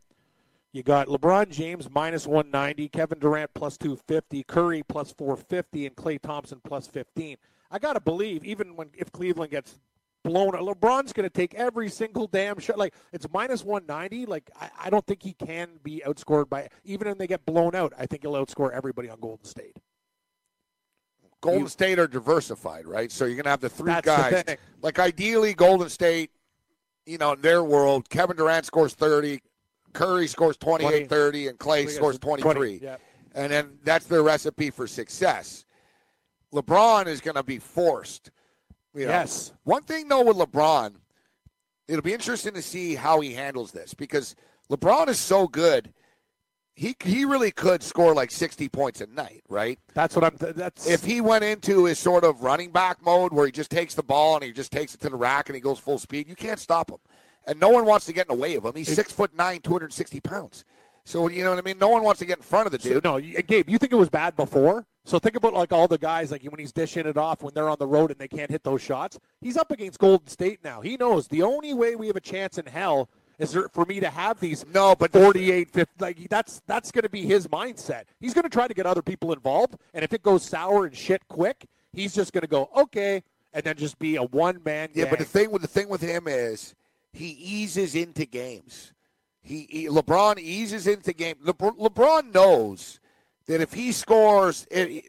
[0.72, 6.20] you got LeBron James minus 190, Kevin Durant plus 250, Curry plus 450, and Klay
[6.20, 7.36] Thompson plus 15.
[7.70, 9.78] I gotta believe even when if Cleveland gets
[10.22, 12.76] blown, LeBron's gonna take every single damn shot.
[12.76, 14.26] Like it's minus 190.
[14.26, 17.74] Like I, I don't think he can be outscored by even if they get blown
[17.74, 17.94] out.
[17.98, 19.78] I think he'll outscore everybody on Golden State.
[21.44, 23.12] Golden State are diversified, right?
[23.12, 24.56] So you're going to have the three That's the guys.
[24.82, 26.30] like ideally, Golden State,
[27.06, 29.40] you know, in their world, Kevin Durant scores 30,
[29.92, 31.04] Curry scores 28, 20.
[31.06, 32.78] 30, and Klay Klay scores 23.
[32.78, 32.96] 20, yeah.
[33.34, 35.64] And then that's their recipe for success.
[36.52, 38.30] LeBron is going to be forced.
[38.94, 39.12] you know.
[39.12, 39.52] Yes.
[39.64, 40.94] One thing, though, with LeBron,
[41.88, 44.34] it'll be interesting to see how he handles this because
[44.70, 45.92] LeBron is so good.
[46.76, 49.78] He, he really could score like 60 points a night, right?
[49.94, 50.36] That's what I'm.
[50.36, 53.70] Th- that's if he went into his sort of running back mode where he just
[53.70, 55.98] takes the ball and he just takes it to the rack and he goes full
[55.98, 56.98] speed, you can't stop him.
[57.46, 58.72] And no one wants to get in the way of him.
[58.74, 60.64] He's six foot nine, 260 pounds.
[61.04, 61.78] So you know what I mean?
[61.78, 63.04] No one wants to get in front of the So, dude.
[63.04, 64.86] no, you- Gabe, you think it was bad before?
[65.04, 67.68] So think about like all the guys like when he's dishing it off when they're
[67.68, 69.20] on the road and they can't hit those shots.
[69.42, 70.80] He's up against Golden State now.
[70.80, 74.00] He knows the only way we have a chance in hell is there, for me
[74.00, 78.04] to have these no, but 48 50 like that's that's going to be his mindset.
[78.20, 80.96] He's going to try to get other people involved and if it goes sour and
[80.96, 84.90] shit quick, he's just going to go, "Okay," and then just be a one man
[84.94, 86.74] Yeah, but the thing with the thing with him is
[87.12, 88.92] he eases into games.
[89.42, 91.36] He, he LeBron eases into game.
[91.44, 92.98] LeBron, LeBron knows
[93.46, 95.04] that if he scores, eh, it,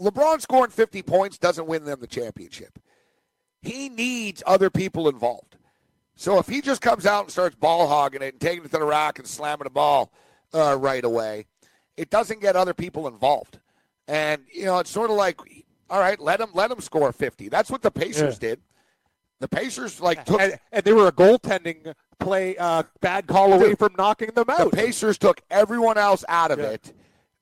[0.00, 2.78] LeBron scoring 50 points doesn't win them the championship.
[3.60, 5.51] He needs other people involved.
[6.16, 8.78] So if he just comes out and starts ball hogging it and taking it to
[8.78, 10.12] the rack and slamming the ball
[10.54, 11.46] uh, right away,
[11.96, 13.58] it doesn't get other people involved.
[14.08, 15.40] And you know, it's sort of like,
[15.90, 17.48] all right, let him let him score 50.
[17.48, 18.50] That's what the Pacers Yeah.
[18.50, 18.60] did.
[19.40, 23.74] The Pacers like took and, and they were a goaltending play uh, bad call away
[23.74, 24.70] from knocking them out.
[24.70, 26.70] the Pacers took everyone else out of Yeah.
[26.70, 26.92] it,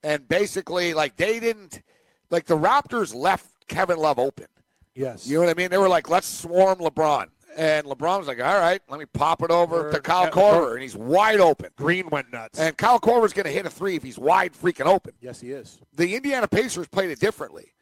[0.02, 1.82] and basically, like they didn't,
[2.30, 4.46] like the Raptors left Kevin Love open.
[4.94, 5.26] Yes.
[5.26, 5.70] You know what I mean?
[5.70, 7.26] They were like, let's swarm LeBron,
[7.56, 10.82] and LeBron's like, all right, let me pop it over to Kyle uh, Korver, and
[10.82, 11.70] he's wide open.
[11.76, 12.58] Green went nuts.
[12.58, 15.12] And Kyle Korver's going to hit a three if he's wide freaking open.
[15.20, 15.78] yes, he is.
[15.94, 17.72] The Indiana Pacers played it differently.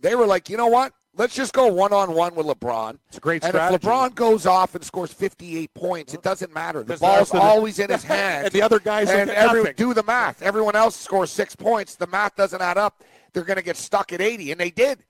[0.00, 0.92] They were like, you know what?
[1.16, 2.98] Let's just go one on one with LeBron.
[3.08, 3.74] It's a great And strategy.
[3.74, 6.84] if LeBron goes off and scores 58 points, it doesn't matter.
[6.84, 8.44] The ball's always in his hand.
[8.44, 9.74] And the other guys and will get every, nothing.
[9.76, 10.42] do the math.
[10.42, 11.96] Everyone else scores six points.
[11.96, 13.02] The math doesn't add up.
[13.32, 15.04] They're going to get stuck at 80, and they did.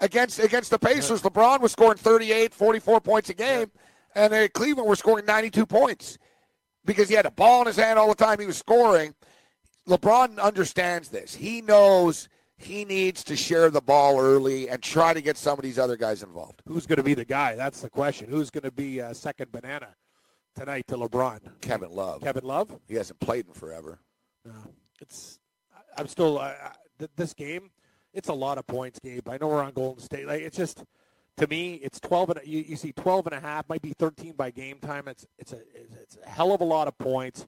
[0.00, 3.70] Against against the Pacers, LeBron was scoring 38, 44 points a game,
[4.14, 6.18] and uh, Cleveland were scoring 92 points
[6.84, 8.38] because he had a ball in his hand all the time.
[8.38, 9.14] He was scoring.
[9.88, 11.34] LeBron understands this.
[11.34, 12.28] He knows
[12.58, 15.96] he needs to share the ball early and try to get some of these other
[15.96, 16.60] guys involved.
[16.66, 17.54] Who's going to be the guy?
[17.54, 18.28] That's the question.
[18.28, 19.88] Who's going to be uh, second banana
[20.56, 21.40] tonight to LeBron?
[21.60, 22.22] Kevin Love.
[22.22, 22.78] Kevin Love.
[22.88, 23.98] He hasn't played in forever.
[25.00, 25.38] It's.
[25.74, 26.38] I- I'm still.
[26.38, 26.52] Uh,
[26.98, 27.70] th- this game,
[28.16, 29.28] it's a lot of points, Gabe.
[29.28, 30.26] I know we're on Golden State.
[30.26, 30.84] Like it's just.
[31.38, 34.32] To me, it's 12 and you, you see 12 and a half, might be 13
[34.32, 35.06] by game time.
[35.06, 37.46] It's it's a it's a hell of a lot of points,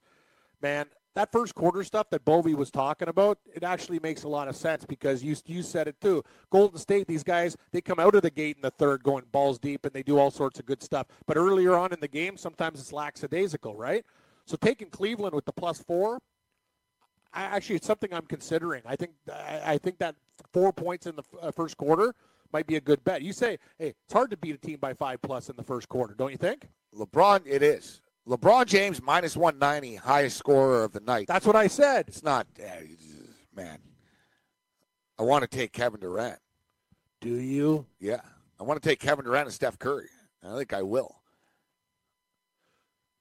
[0.61, 0.85] man.
[1.15, 4.57] That first quarter stuff that Bovi was talking about, it actually makes a lot of
[4.57, 6.23] sense because you you said it too.
[6.51, 9.59] Golden State, these guys, they come out of the gate in the third going balls
[9.59, 11.07] deep and they do all sorts of good stuff.
[11.27, 14.05] But earlier on in the game, sometimes it's lackadaisical, right?
[14.45, 16.21] So taking Cleveland with the plus four,
[17.33, 18.83] I, actually, it's something I'm considering.
[18.87, 20.15] I think I, I think that
[20.53, 22.15] four points in the f- uh, first quarter
[22.53, 23.23] might be a good bet.
[23.23, 25.89] You say, hey, it's hard to beat a team by five plus in the first
[25.89, 26.69] quarter, don't you think?
[26.95, 28.01] LeBron, it is.
[28.27, 31.27] LeBron James minus 190, highest scorer of the night.
[31.29, 32.07] That's what I said.
[32.09, 32.71] It's not, uh,
[33.55, 33.79] man.
[35.19, 36.39] I want to take Kevin Durant.
[37.21, 37.87] Do you?
[37.99, 38.21] Yeah.
[38.61, 40.09] I want to take Kevin Durant and Steph Curry.
[40.45, 41.17] I think I will.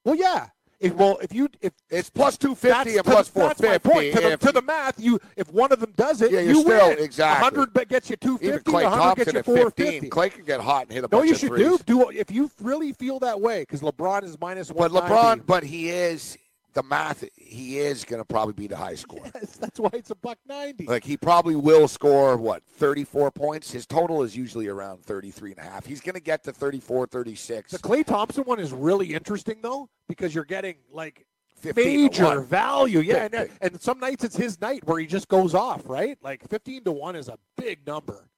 [0.04, 0.48] Well, yeah.
[0.80, 3.88] If, well, if you if It's plus 250 and to plus the, that's my 450.
[3.90, 4.14] point.
[4.14, 6.88] To the, to the math, you if one of them does it, Yeah, you still-
[6.90, 6.98] win.
[7.00, 7.42] exactly.
[7.42, 8.70] 100 but gets you Even 250.
[8.70, 10.10] Klay 100 Thompson gets you 450.
[10.10, 11.78] Klay can get hot and hit a No, bunch you of should threes.
[11.84, 14.56] do do if you really feel that way because LeBron is one.
[14.58, 16.38] But LeBron, but he is
[16.74, 19.20] the math, he is going to probably be the high score.
[19.34, 20.86] Yes, that's why it's a buck ninety.
[20.86, 23.70] Like he probably will score what 34 points.
[23.70, 25.86] His total is usually around 33 and a half.
[25.86, 27.72] He's going to get to 34, 36.
[27.72, 31.26] The Klay Thompson one is really interesting though because you're getting like
[31.56, 33.00] 15 major value.
[33.00, 35.82] Yeah, and, and some nights it's his night where he just goes off.
[35.84, 38.28] Right, like fifteen to one is a big number.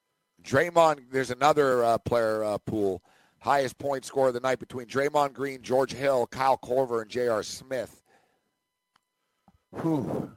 [0.42, 3.02] Draymond, there's another uh, player uh, pool.
[3.40, 7.42] Highest point scorer of the night between Draymond Green, George Hill, Kyle Korver, and J.R.
[7.42, 7.99] Smith.
[9.80, 10.30] Whew.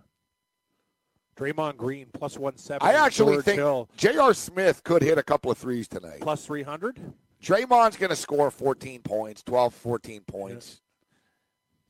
[1.36, 2.86] Draymond Green plus one seventy.
[2.94, 4.34] I actually George think Hill J.R.
[4.34, 6.22] Smith could hit a couple of threes tonight.
[6.22, 7.00] plus three hundred.
[7.42, 10.80] Draymond's going to score 14 points, 12, 14 points.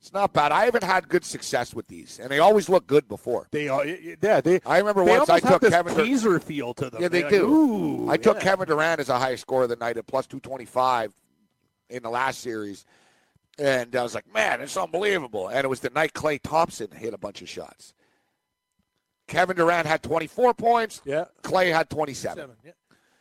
[0.00, 0.50] It's not bad.
[0.50, 3.46] I haven't had good success with these, and they always look good before.
[3.52, 4.40] They are, yeah.
[4.40, 4.60] They.
[4.66, 5.94] I remember they once I took this Kevin.
[5.94, 7.00] Dur- teaser feel to them.
[7.00, 7.42] Yeah, they They're do.
[7.42, 8.42] like, Ooh, I took yeah.
[8.42, 11.14] Kevin Durant as a high score of the night at plus 225
[11.90, 12.84] in the last series.
[13.58, 15.48] And I was like, man, it's unbelievable.
[15.48, 17.94] And it was the night Klay Thompson hit a bunch of shots.
[19.28, 21.00] Kevin Durant had 24 points.
[21.04, 21.26] Yeah.
[21.42, 22.36] Clay had 27.
[22.36, 22.72] Seven, yeah.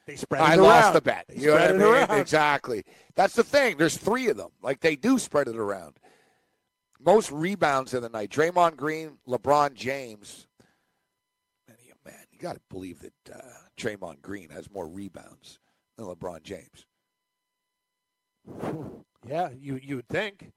[0.05, 1.25] They spread I it lost the bet.
[1.29, 1.81] They You know what I mean?
[1.81, 2.19] around.
[2.19, 2.83] Exactly.
[3.15, 3.77] That's the thing.
[3.77, 4.49] There's three of them.
[4.61, 5.93] Like they do spread it around.
[6.99, 8.29] Most rebounds of the night.
[8.29, 10.47] Draymond Green, LeBron James.
[11.67, 13.39] Man, you, man, you got to believe that uh,
[13.77, 15.59] Draymond Green has more rebounds
[15.97, 16.85] than LeBron James.
[19.27, 20.51] Yeah, you you would think.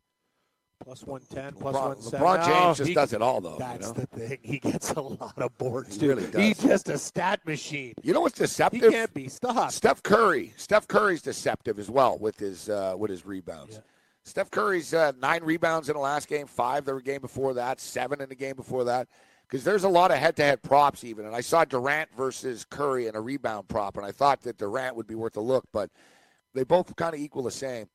[0.84, 2.26] Plus one ten, plus LeBron- one seven.
[2.26, 3.92] LeBron James No, just he- does it all, though, you That's know?
[3.94, 4.38] the thing.
[4.42, 5.98] He gets a lot of boards.
[5.98, 6.40] He really does.
[6.40, 7.94] He's just a stat machine.
[8.02, 8.82] You know what's deceptive?
[8.82, 9.72] He can't be stopped.
[9.72, 10.52] Steph Curry.
[10.58, 13.80] Steph Curry's deceptive as well with his uh, with his rebounds.
[14.24, 18.20] Steph Curry's uh, nine rebounds in the last game, five the game before that, seven
[18.20, 19.08] in the game before that.
[19.48, 23.14] Because there's a lot of head-to-head props even, and I saw Durant versus Curry in
[23.14, 25.88] a rebound prop, and I thought that Durant would be worth a look, but
[26.52, 27.86] they both kind of equal the same.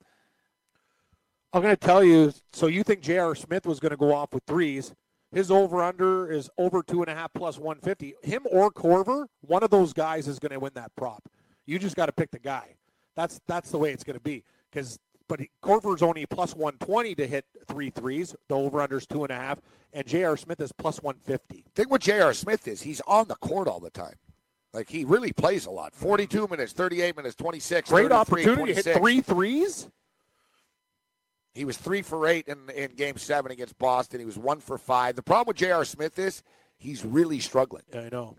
[1.53, 2.34] I'm going to tell you.
[2.53, 3.36] So you think J.R.
[3.36, 4.94] Smith was going to go off with threes?
[5.32, 8.15] His over under is over two and a half plus 150.
[8.23, 11.23] Him or Korver, one of those guys is going to win that prop.
[11.65, 12.76] You just got to pick the guy.
[13.15, 14.44] That's that's the way it's going to be.
[14.69, 14.99] Because
[15.30, 18.36] but he, Korver's only plus 120 to hit three threes.
[18.49, 19.61] The over under is two and a half,
[19.94, 20.36] and J.R.
[20.36, 21.64] Smith is plus 150.
[21.76, 22.34] Think what J.R.
[22.34, 22.82] Smith is.
[22.82, 24.15] He's on the court all the time.
[24.73, 25.94] Like he really plays a lot.
[25.94, 27.90] 42 minutes, 38 minutes, 26.
[27.90, 29.88] Great 33, opportunity to hit three threes.
[31.53, 34.19] He was three for eight in, in game seven against Boston.
[34.19, 35.15] He was one for five.
[35.15, 35.84] The problem with J.R.
[35.84, 36.44] Smith is
[36.78, 37.84] he's really struggling.
[37.94, 38.36] I know.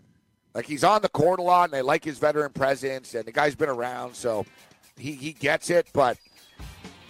[0.55, 3.31] Like he's on the court a lot, and they like his veteran presence, and the
[3.31, 4.45] guy's been around, so
[4.97, 5.87] he, he gets it.
[5.93, 6.17] But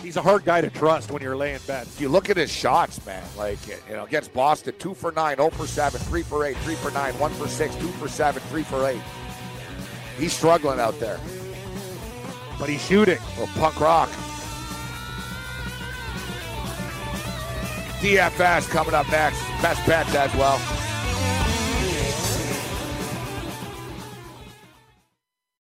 [0.03, 2.01] He's a hard guy to trust when you're laying bets.
[2.01, 5.49] you look at his shots, man, like you know, against Boston, two for nine, 0
[5.51, 8.63] for seven, three for eight, three for nine, one for six, two for seven, three
[8.63, 9.01] for eight.
[10.17, 11.21] He's struggling out there.
[12.59, 13.17] But he's shooting.
[13.38, 14.09] Well, punk rock.
[18.03, 19.39] DFS coming up next.
[19.61, 20.59] Best bets as well.